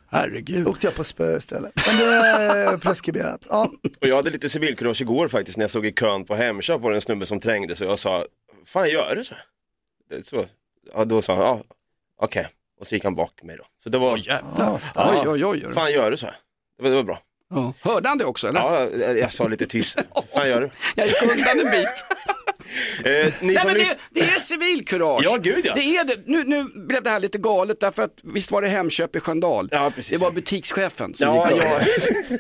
Herregud. 0.10 0.66
Då 0.66 0.72
åkte 0.72 0.88
jag 0.88 0.96
på 0.96 1.04
spö 1.04 1.38
istället. 1.38 1.72
Men 1.88 1.98
det 1.98 2.04
är 2.06 2.78
preskriberat. 2.78 3.42
Ja. 3.50 3.72
Och 4.02 4.08
jag 4.08 4.16
hade 4.16 4.30
lite 4.30 4.50
civilkurage 4.50 5.02
igår 5.02 5.28
faktiskt 5.28 5.58
när 5.58 5.64
jag 5.64 5.70
såg 5.72 5.86
i 5.86 5.92
kön 5.92 6.26
på 6.26 6.36
Hemköp 6.36 6.82
var 6.82 6.90
det 6.92 6.98
en 6.98 7.02
snubbe 7.02 7.26
som 7.26 7.40
trängde 7.40 7.74
och 7.74 7.82
jag 7.82 8.00
sa, 8.00 8.26
fan 8.66 8.90
gör 8.90 9.16
du 9.16 9.24
så? 9.24 9.36
Det- 10.10 10.28
så 10.28 10.46
ja, 10.94 11.06
då 11.06 11.22
sa 11.22 11.34
han, 11.36 11.44
ja, 11.44 11.64
okej. 12.22 12.48
Och 12.80 12.88
så 12.88 12.96
gick 12.96 13.04
han 13.04 13.16
bak 13.16 13.44
mig 13.44 13.58
då. 13.58 13.64
Så 13.84 13.90
det 13.90 13.98
var, 13.98 14.14
Oj, 14.14 14.24
jävlar. 14.28 14.80
ja, 14.96 15.12
Oj, 15.24 15.30
oj, 15.30 15.46
oj, 15.46 15.64
oj. 15.68 15.74
fan 15.74 15.92
gör 15.92 16.12
du 16.12 16.18
så? 16.18 16.26
Det 16.78 16.84
var, 16.84 16.90
det 16.90 16.96
var 16.96 17.04
bra. 17.04 17.20
Ja. 17.50 17.74
Hörde 17.82 18.10
han 18.10 18.18
det 18.18 18.26
också 18.26 18.48
eller? 18.48 18.60
Ja, 18.60 18.90
jag, 19.14 19.34
sa 19.34 19.48
lite 19.48 19.68
tyst. 19.68 19.98
fan 20.34 20.50
gör 20.50 20.62
du? 20.62 20.70
Jag 20.96 21.08
gick 21.08 21.22
undan 21.22 21.60
en 21.60 21.72
bit. 21.72 21.88
Eh, 23.06 23.34
Nej 23.42 23.62
men 23.66 23.74
det, 23.74 23.98
det 24.10 24.20
är 24.20 24.40
civilkurage. 24.40 25.22
Ja, 25.24 25.38
gud, 25.42 25.66
ja. 25.66 25.74
Det 25.76 25.82
är 25.82 26.04
det. 26.04 26.16
Nu, 26.26 26.44
nu 26.44 26.64
blev 26.64 27.04
det 27.04 27.10
här 27.10 27.20
lite 27.20 27.38
galet 27.38 27.80
därför 27.80 28.04
att 28.04 28.20
visst 28.24 28.52
var 28.52 28.62
det 28.62 28.68
Hemköp 28.68 29.16
i 29.16 29.20
Sköndal? 29.20 29.70
Ja, 29.72 29.92
precis. 29.96 30.20
Det 30.20 30.26
var 30.26 30.32
butikschefen 30.32 31.14
som 31.14 31.28
Ja, 31.28 31.52
gick 31.52 31.62
ja. 31.64 31.80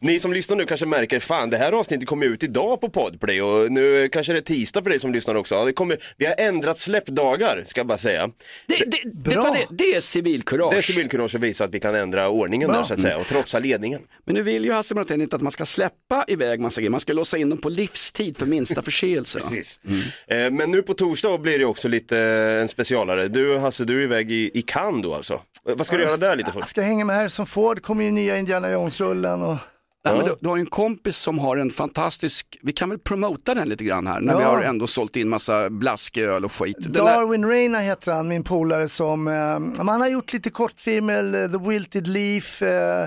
Ni 0.00 0.20
som 0.20 0.32
lyssnar 0.32 0.56
nu 0.56 0.66
kanske 0.66 0.86
märker, 0.86 1.20
fan 1.20 1.50
det 1.50 1.56
här 1.56 1.72
avsnittet 1.72 2.08
kommer 2.08 2.26
ut 2.26 2.42
idag 2.42 2.80
på 2.80 2.88
Podplay 2.88 3.42
och 3.42 3.72
nu 3.72 4.08
kanske 4.08 4.32
det 4.32 4.38
är 4.38 4.42
tisdag 4.42 4.82
för 4.82 4.90
dig 4.90 5.00
som 5.00 5.12
lyssnar 5.12 5.34
också. 5.34 5.54
Ja, 5.54 5.64
det 5.64 5.72
kommer, 5.72 5.98
vi 6.16 6.26
har 6.26 6.34
ändrat 6.38 6.78
släppdagar, 6.78 7.62
ska 7.66 7.80
jag 7.80 7.86
bara 7.86 7.98
säga. 7.98 8.30
Det, 8.66 8.76
det, 8.76 9.02
det, 9.04 9.66
det 9.70 9.94
är 9.94 10.00
civilkurage. 10.00 10.72
Det 10.72 10.78
är 10.78 10.82
civilkurage 10.82 11.34
att 11.34 11.40
visa 11.40 11.64
att 11.64 11.74
vi 11.74 11.80
kan 11.80 11.94
ändra 11.94 12.28
ordningen 12.28 12.68
Bra. 12.68 12.76
där 12.76 12.84
så 12.84 12.94
att 12.94 13.00
säga 13.00 13.18
och 13.18 13.26
trotsa 13.26 13.58
ledningen. 13.58 14.00
Men 14.24 14.34
nu 14.34 14.42
vill 14.42 14.64
ju 14.64 14.72
Hasse 14.72 14.94
Brontén 14.94 15.20
inte 15.22 15.36
att 15.36 15.42
man 15.42 15.52
ska 15.52 15.66
släppa 15.66 16.24
iväg 16.28 16.60
massa 16.60 16.80
grejer, 16.80 16.90
man 16.90 17.00
ska 17.00 17.12
låsa 17.12 17.38
in 17.38 17.50
dem 17.50 17.58
på 17.58 17.68
livstid 17.68 18.36
för 18.36 18.46
minsta 18.46 18.82
förseelse. 18.82 19.38
Precis. 19.40 19.80
Eh, 20.26 20.50
Men 20.50 20.70
nu 20.70 20.82
på 20.82 20.94
torsdag 20.94 21.38
blir 21.38 21.58
det 21.58 21.64
också 21.64 21.88
lite 21.88 22.18
eh, 22.18 22.62
en 22.62 22.68
specialare. 22.68 23.28
Du 23.28 23.58
Hasse, 23.58 23.84
du 23.84 24.00
är 24.00 24.04
iväg 24.04 24.32
i, 24.32 24.50
i 24.54 24.62
Cannes 24.62 25.02
då 25.02 25.14
alltså. 25.14 25.42
Eh, 25.68 25.74
Vad 25.76 25.86
ska 25.86 25.96
du 25.96 26.02
göra 26.02 26.16
där 26.16 26.36
lite 26.36 26.52
för? 26.52 26.60
Jag 26.60 26.68
ska 26.68 26.82
hänga 26.82 27.04
med 27.04 27.16
här 27.16 27.28
som 27.28 27.46
Ford, 27.46 27.82
kommer 27.82 28.04
ju 28.04 28.10
nya 28.10 28.38
Indiana 28.38 28.70
Jones-rullen 28.70 29.42
och 29.42 29.56
Nej, 30.04 30.16
men 30.16 30.24
du, 30.26 30.36
du 30.40 30.48
har 30.48 30.56
ju 30.56 30.60
en 30.60 30.66
kompis 30.66 31.16
som 31.16 31.38
har 31.38 31.56
en 31.56 31.70
fantastisk, 31.70 32.58
vi 32.62 32.72
kan 32.72 32.88
väl 32.90 32.98
promota 32.98 33.54
den 33.54 33.68
lite 33.68 33.84
grann 33.84 34.06
här, 34.06 34.20
när 34.20 34.32
Ja. 34.32 34.38
vi 34.38 34.44
har 34.44 34.62
ändå 34.62 34.86
sålt 34.86 35.16
in 35.16 35.28
massa 35.28 35.70
blasköl 35.70 36.44
och 36.44 36.52
skit. 36.52 36.76
Den 36.80 36.92
där- 36.92 37.04
Darwin 37.04 37.44
Reina 37.44 37.78
heter 37.78 38.12
han, 38.12 38.28
min 38.28 38.44
polare 38.44 38.88
som, 38.88 39.28
eh, 39.28 39.84
han 39.86 40.00
har 40.00 40.08
gjort 40.08 40.32
lite 40.32 40.50
kortfilmer, 40.50 41.48
The 41.48 41.68
Wilted 41.68 42.06
Leaf, 42.06 42.62
eh, 42.62 43.06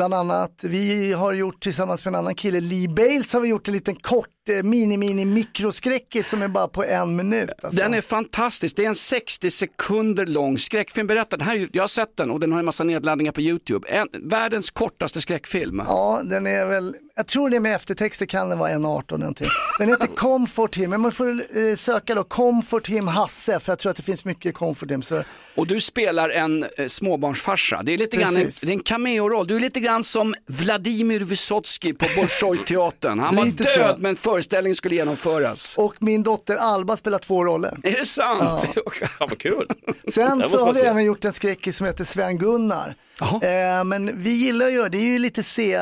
bland 0.00 0.14
annat. 0.14 0.64
Vi 0.64 1.12
har 1.12 1.32
gjort 1.32 1.62
tillsammans 1.62 2.04
med 2.04 2.14
en 2.14 2.18
annan 2.18 2.34
kille, 2.34 2.60
Lee 2.60 2.88
Bales, 2.88 3.32
har 3.32 3.40
vi 3.40 3.48
gjort 3.48 3.68
en 3.68 3.74
liten 3.74 3.96
kort 3.96 4.48
eh, 4.48 4.62
mini-mini 4.62 5.24
mikroskräckis 5.24 6.28
som 6.28 6.42
är 6.42 6.48
bara 6.48 6.68
på 6.68 6.84
en 6.84 7.16
minut. 7.16 7.50
Alltså. 7.62 7.82
Den 7.82 7.94
är 7.94 8.00
fantastisk, 8.00 8.76
det 8.76 8.84
är 8.84 8.88
en 8.88 8.94
60 8.94 9.50
sekunder 9.50 10.26
lång 10.26 10.58
skräckfilm. 10.58 11.06
Berätta, 11.06 11.36
den 11.36 11.46
här, 11.46 11.68
jag 11.72 11.82
har 11.82 11.88
sett 11.88 12.16
den 12.16 12.30
och 12.30 12.40
den 12.40 12.52
har 12.52 12.58
en 12.58 12.64
massa 12.64 12.84
nedladdningar 12.84 13.32
på 13.32 13.40
YouTube. 13.40 13.88
En, 13.88 14.08
världens 14.12 14.70
kortaste 14.70 15.20
skräckfilm. 15.20 15.82
Ja, 15.86 16.20
den 16.24 16.46
är 16.46 16.66
väl, 16.66 16.94
jag 17.20 17.26
tror 17.26 17.50
det 17.50 17.60
med 17.60 17.74
eftertexter 17.76 18.26
kan 18.26 18.48
den 18.48 18.58
vara 18.58 18.70
1.18 18.70 19.18
någonting. 19.18 19.48
Den 19.78 19.88
heter 19.88 20.06
Comfort 20.16 20.76
Him, 20.76 20.90
men 20.90 21.00
man 21.00 21.12
får 21.12 21.28
eh, 21.58 21.76
söka 21.76 22.14
då 22.14 22.24
Comfort 22.24 22.88
Him 22.88 23.08
Hasse, 23.08 23.60
för 23.60 23.72
jag 23.72 23.78
tror 23.78 23.90
att 23.90 23.96
det 23.96 24.02
finns 24.02 24.24
mycket 24.24 24.54
Comfort 24.54 24.90
Him. 24.90 25.02
Så 25.02 25.22
Och 25.54 25.66
du 25.66 25.80
spelar 25.80 26.30
en 26.30 26.64
eh, 26.78 26.86
småbarnsfarsa. 26.86 27.80
Det 27.82 27.92
är 27.94 27.98
lite 27.98 28.16
grann 28.16 28.36
en, 28.36 28.42
Precis. 28.44 28.60
det 28.60 28.68
är 28.68 28.72
en 28.72 28.82
cameo-roll. 28.82 29.46
Du 29.46 29.56
är 29.56 29.60
lite 29.60 29.80
grann 29.80 30.04
som 30.04 30.34
Vladimir 30.46 31.20
Vysotsky 31.20 31.92
på 31.92 32.06
Bolshoi-teatern. 32.16 33.18
Han 33.18 33.36
var 33.36 33.44
Lite 33.44 33.62
död 33.64 33.94
så. 33.96 34.02
men 34.02 34.16
föreställningen 34.16 34.74
skulle 34.76 34.94
genomföras. 34.94 35.74
Och 35.78 35.94
min 35.98 36.22
dotter 36.22 36.56
Alba 36.56 36.96
spelar 36.96 37.18
två 37.18 37.44
roller. 37.44 37.78
Är 37.82 37.90
det 37.90 38.04
sant? 38.06 38.64
Ja, 38.74 38.82
vad 39.26 39.38
kul. 39.38 39.66
Sen 40.14 40.38
Det 40.38 40.48
så 40.48 40.64
har 40.66 40.72
vi 40.72 40.80
se. 40.80 40.86
även 40.86 41.04
gjort 41.04 41.24
en 41.24 41.32
skräckis 41.32 41.76
som 41.76 41.86
heter 41.86 42.04
Sven-Gunnar. 42.04 42.94
Eh, 43.20 43.84
men 43.84 44.22
vi 44.22 44.30
gillar 44.30 44.68
ju, 44.68 44.88
det 44.88 44.98
är 44.98 45.02
ju 45.02 45.18
lite 45.18 45.42
C- 45.42 45.78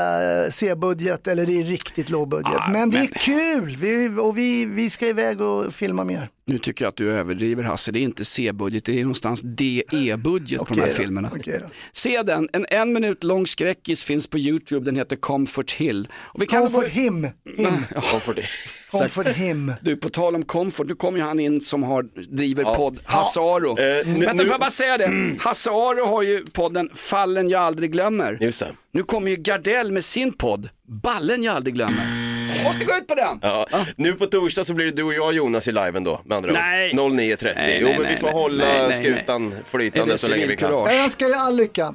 C-budget 0.51 1.28
eller 1.29 1.47
det 1.47 1.61
är 1.61 1.65
riktigt 1.65 2.11
låg 2.11 2.29
budget. 2.29 2.57
Ah, 2.57 2.71
men 2.71 2.91
det 2.91 2.99
är 2.99 3.01
men- 3.01 3.09
kul 3.09 3.77
vi, 3.77 4.09
och 4.21 4.39
vi, 4.39 4.65
vi 4.67 4.91
ska 4.91 5.07
iväg 5.07 5.41
och 5.41 5.75
filma 5.75 6.05
mer. 6.05 6.31
Nu 6.49 6.59
tycker 6.59 6.85
jag 6.85 6.89
att 6.89 6.97
du 6.97 7.11
överdriver 7.13 7.63
Hasse, 7.63 7.93
det 7.93 7.99
är 7.99 8.03
inte 8.03 8.25
C-budget, 8.25 8.85
det 8.85 8.93
är 8.93 9.03
någonstans 9.03 9.41
DE-budget 9.45 10.59
på 10.59 10.75
de 10.75 10.81
här 10.81 10.89
då, 10.89 10.95
filmerna. 10.95 11.31
Se 11.93 12.23
den, 12.23 12.49
en 12.53 12.67
en 12.71 12.93
minut 12.93 13.25
lång 13.25 13.47
skräckis 13.47 14.05
finns 14.05 14.27
på 14.27 14.39
YouTube, 14.39 14.85
den 14.85 14.97
heter 14.97 15.17
Comfort 15.17 15.71
Hill. 15.73 16.09
Och 16.15 16.43
vi 16.43 16.47
kan 16.47 16.63
Comfort 16.63 16.89
him, 16.89 17.25
him. 17.57 17.67
Comfort 18.11 18.37
Hill. 18.37 18.45
Comfort 18.91 19.29
him. 19.29 19.73
Du, 19.83 19.97
på 19.97 20.09
tal 20.09 20.35
om 20.35 20.43
comfort, 20.45 20.87
nu 20.89 20.95
kommer 20.95 21.19
ju 21.19 21.25
han 21.25 21.41
in 21.41 21.61
som 21.61 21.83
har, 21.83 22.03
driver 22.37 22.63
Ja. 22.63 22.75
podd, 22.75 22.99
Hasse 23.05 23.41
Aro. 23.41 23.79
Eh, 23.79 24.07
nu- 24.07 24.13
Vänta, 24.27 24.33
nu- 24.33 24.39
får 24.45 24.51
jag 24.51 24.61
bara 24.61 24.71
säga 24.71 24.99
det? 24.99 25.35
Hasse 25.41 25.71
Aro 25.71 26.07
har 26.07 26.23
ju 26.23 26.45
podden 26.53 26.91
Fallen 26.95 27.49
jag 27.49 27.63
aldrig 27.63 27.93
glömmer. 27.93 28.39
Just 28.41 28.61
det. 28.61 28.69
Nu 28.93 29.03
kommer 29.03 29.31
ju 29.31 29.37
Gardell 29.37 29.93
med 29.93 30.05
sin 30.05 30.33
podd, 30.33 30.69
Ballen 31.03 31.43
jag 31.43 31.55
aldrig 31.57 31.75
glömmer. 31.75 32.38
Måste 32.65 32.85
gå 32.85 32.97
ut 32.97 33.07
på 33.07 33.15
den. 33.15 33.39
Ja. 33.43 33.67
Nu 33.97 34.13
på 34.15 34.27
torsdag 34.27 34.65
så 34.65 34.75
blir 34.75 34.87
det 34.87 34.93
du 34.93 35.03
och 35.03 35.15
jag 35.15 35.33
Jonas 35.33 35.69
i 35.69 35.73
liven 35.73 36.05
då 36.05 36.21
med 36.25 36.37
andra 36.37 36.53
Nej. 36.53 36.91
ord. 36.99 37.13
09.30. 37.13 37.53
Nej, 37.57 37.79
jo 37.81 37.89
nej, 37.89 37.99
men 37.99 38.09
vi 38.09 38.17
får 38.17 38.27
nej, 38.27 38.35
hålla 38.35 38.65
nej, 38.65 38.89
nej, 38.89 38.93
skutan 38.93 39.55
flytande 39.67 40.19
så 40.19 40.31
länge 40.31 40.47
vi 40.47 40.57
kan. 40.57 40.71
Jag 40.73 41.05
önskar 41.05 41.31
er 41.31 41.35
all 41.35 41.57
lycka. 41.57 41.95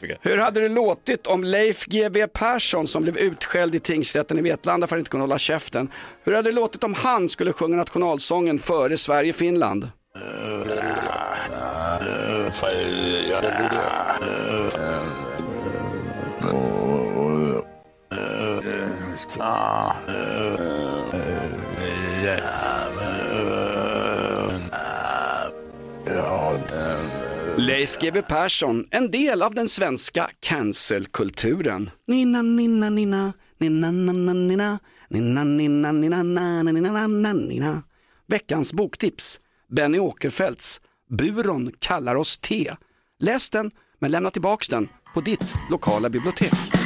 Mycket. 0.00 0.18
Hur 0.22 0.38
hade 0.38 0.60
det 0.60 0.68
låtit 0.68 1.26
om 1.26 1.44
Leif 1.44 1.84
GW 1.86 2.26
Persson 2.26 2.86
som 2.86 3.02
blev 3.02 3.18
utskälld 3.18 3.74
i 3.74 3.80
tingsrätten 3.80 4.38
i 4.38 4.42
Vetlanda 4.42 4.86
för 4.86 4.96
att 4.96 4.98
inte 4.98 5.10
kunna 5.10 5.22
hålla 5.22 5.38
käften. 5.38 5.88
Hur 6.24 6.32
hade 6.32 6.50
det 6.50 6.54
låtit 6.54 6.84
om 6.84 6.94
han 6.94 7.28
skulle 7.28 7.52
sjunga 7.52 7.76
nationalsången 7.76 8.58
före 8.58 8.96
Sverige-Finland? 8.96 9.90
Leif 27.56 27.98
GW 27.98 28.22
Persson, 28.22 28.88
en 28.90 29.10
del 29.10 29.42
av 29.42 29.54
den 29.54 29.68
svenska 29.68 30.30
cancelkulturen. 30.40 31.90
Nina, 32.06 32.42
nina, 32.42 32.90
nina, 32.90 33.32
nina, 33.58 33.90
nina, 33.90 34.22
nina, 34.22 34.78
nina, 35.08 35.44
nina, 35.44 35.92
nina, 35.92 36.22
na, 36.22 36.62
na, 36.62 36.72
nina, 36.72 36.92
na, 36.92 37.06
na, 37.06 37.32
nina. 37.32 37.82
Veckans 38.28 38.72
boktips, 38.72 39.40
Benny 39.68 39.98
Åkerfeldts 39.98 40.80
Buron 41.08 41.72
kallar 41.78 42.14
oss 42.14 42.38
te. 42.38 42.76
Läs 43.18 43.50
den, 43.50 43.70
men 43.98 44.10
lämna 44.10 44.30
tillbaks 44.30 44.68
den 44.68 44.88
på 45.14 45.20
ditt 45.20 45.54
lokala 45.70 46.08
bibliotek. 46.08 46.85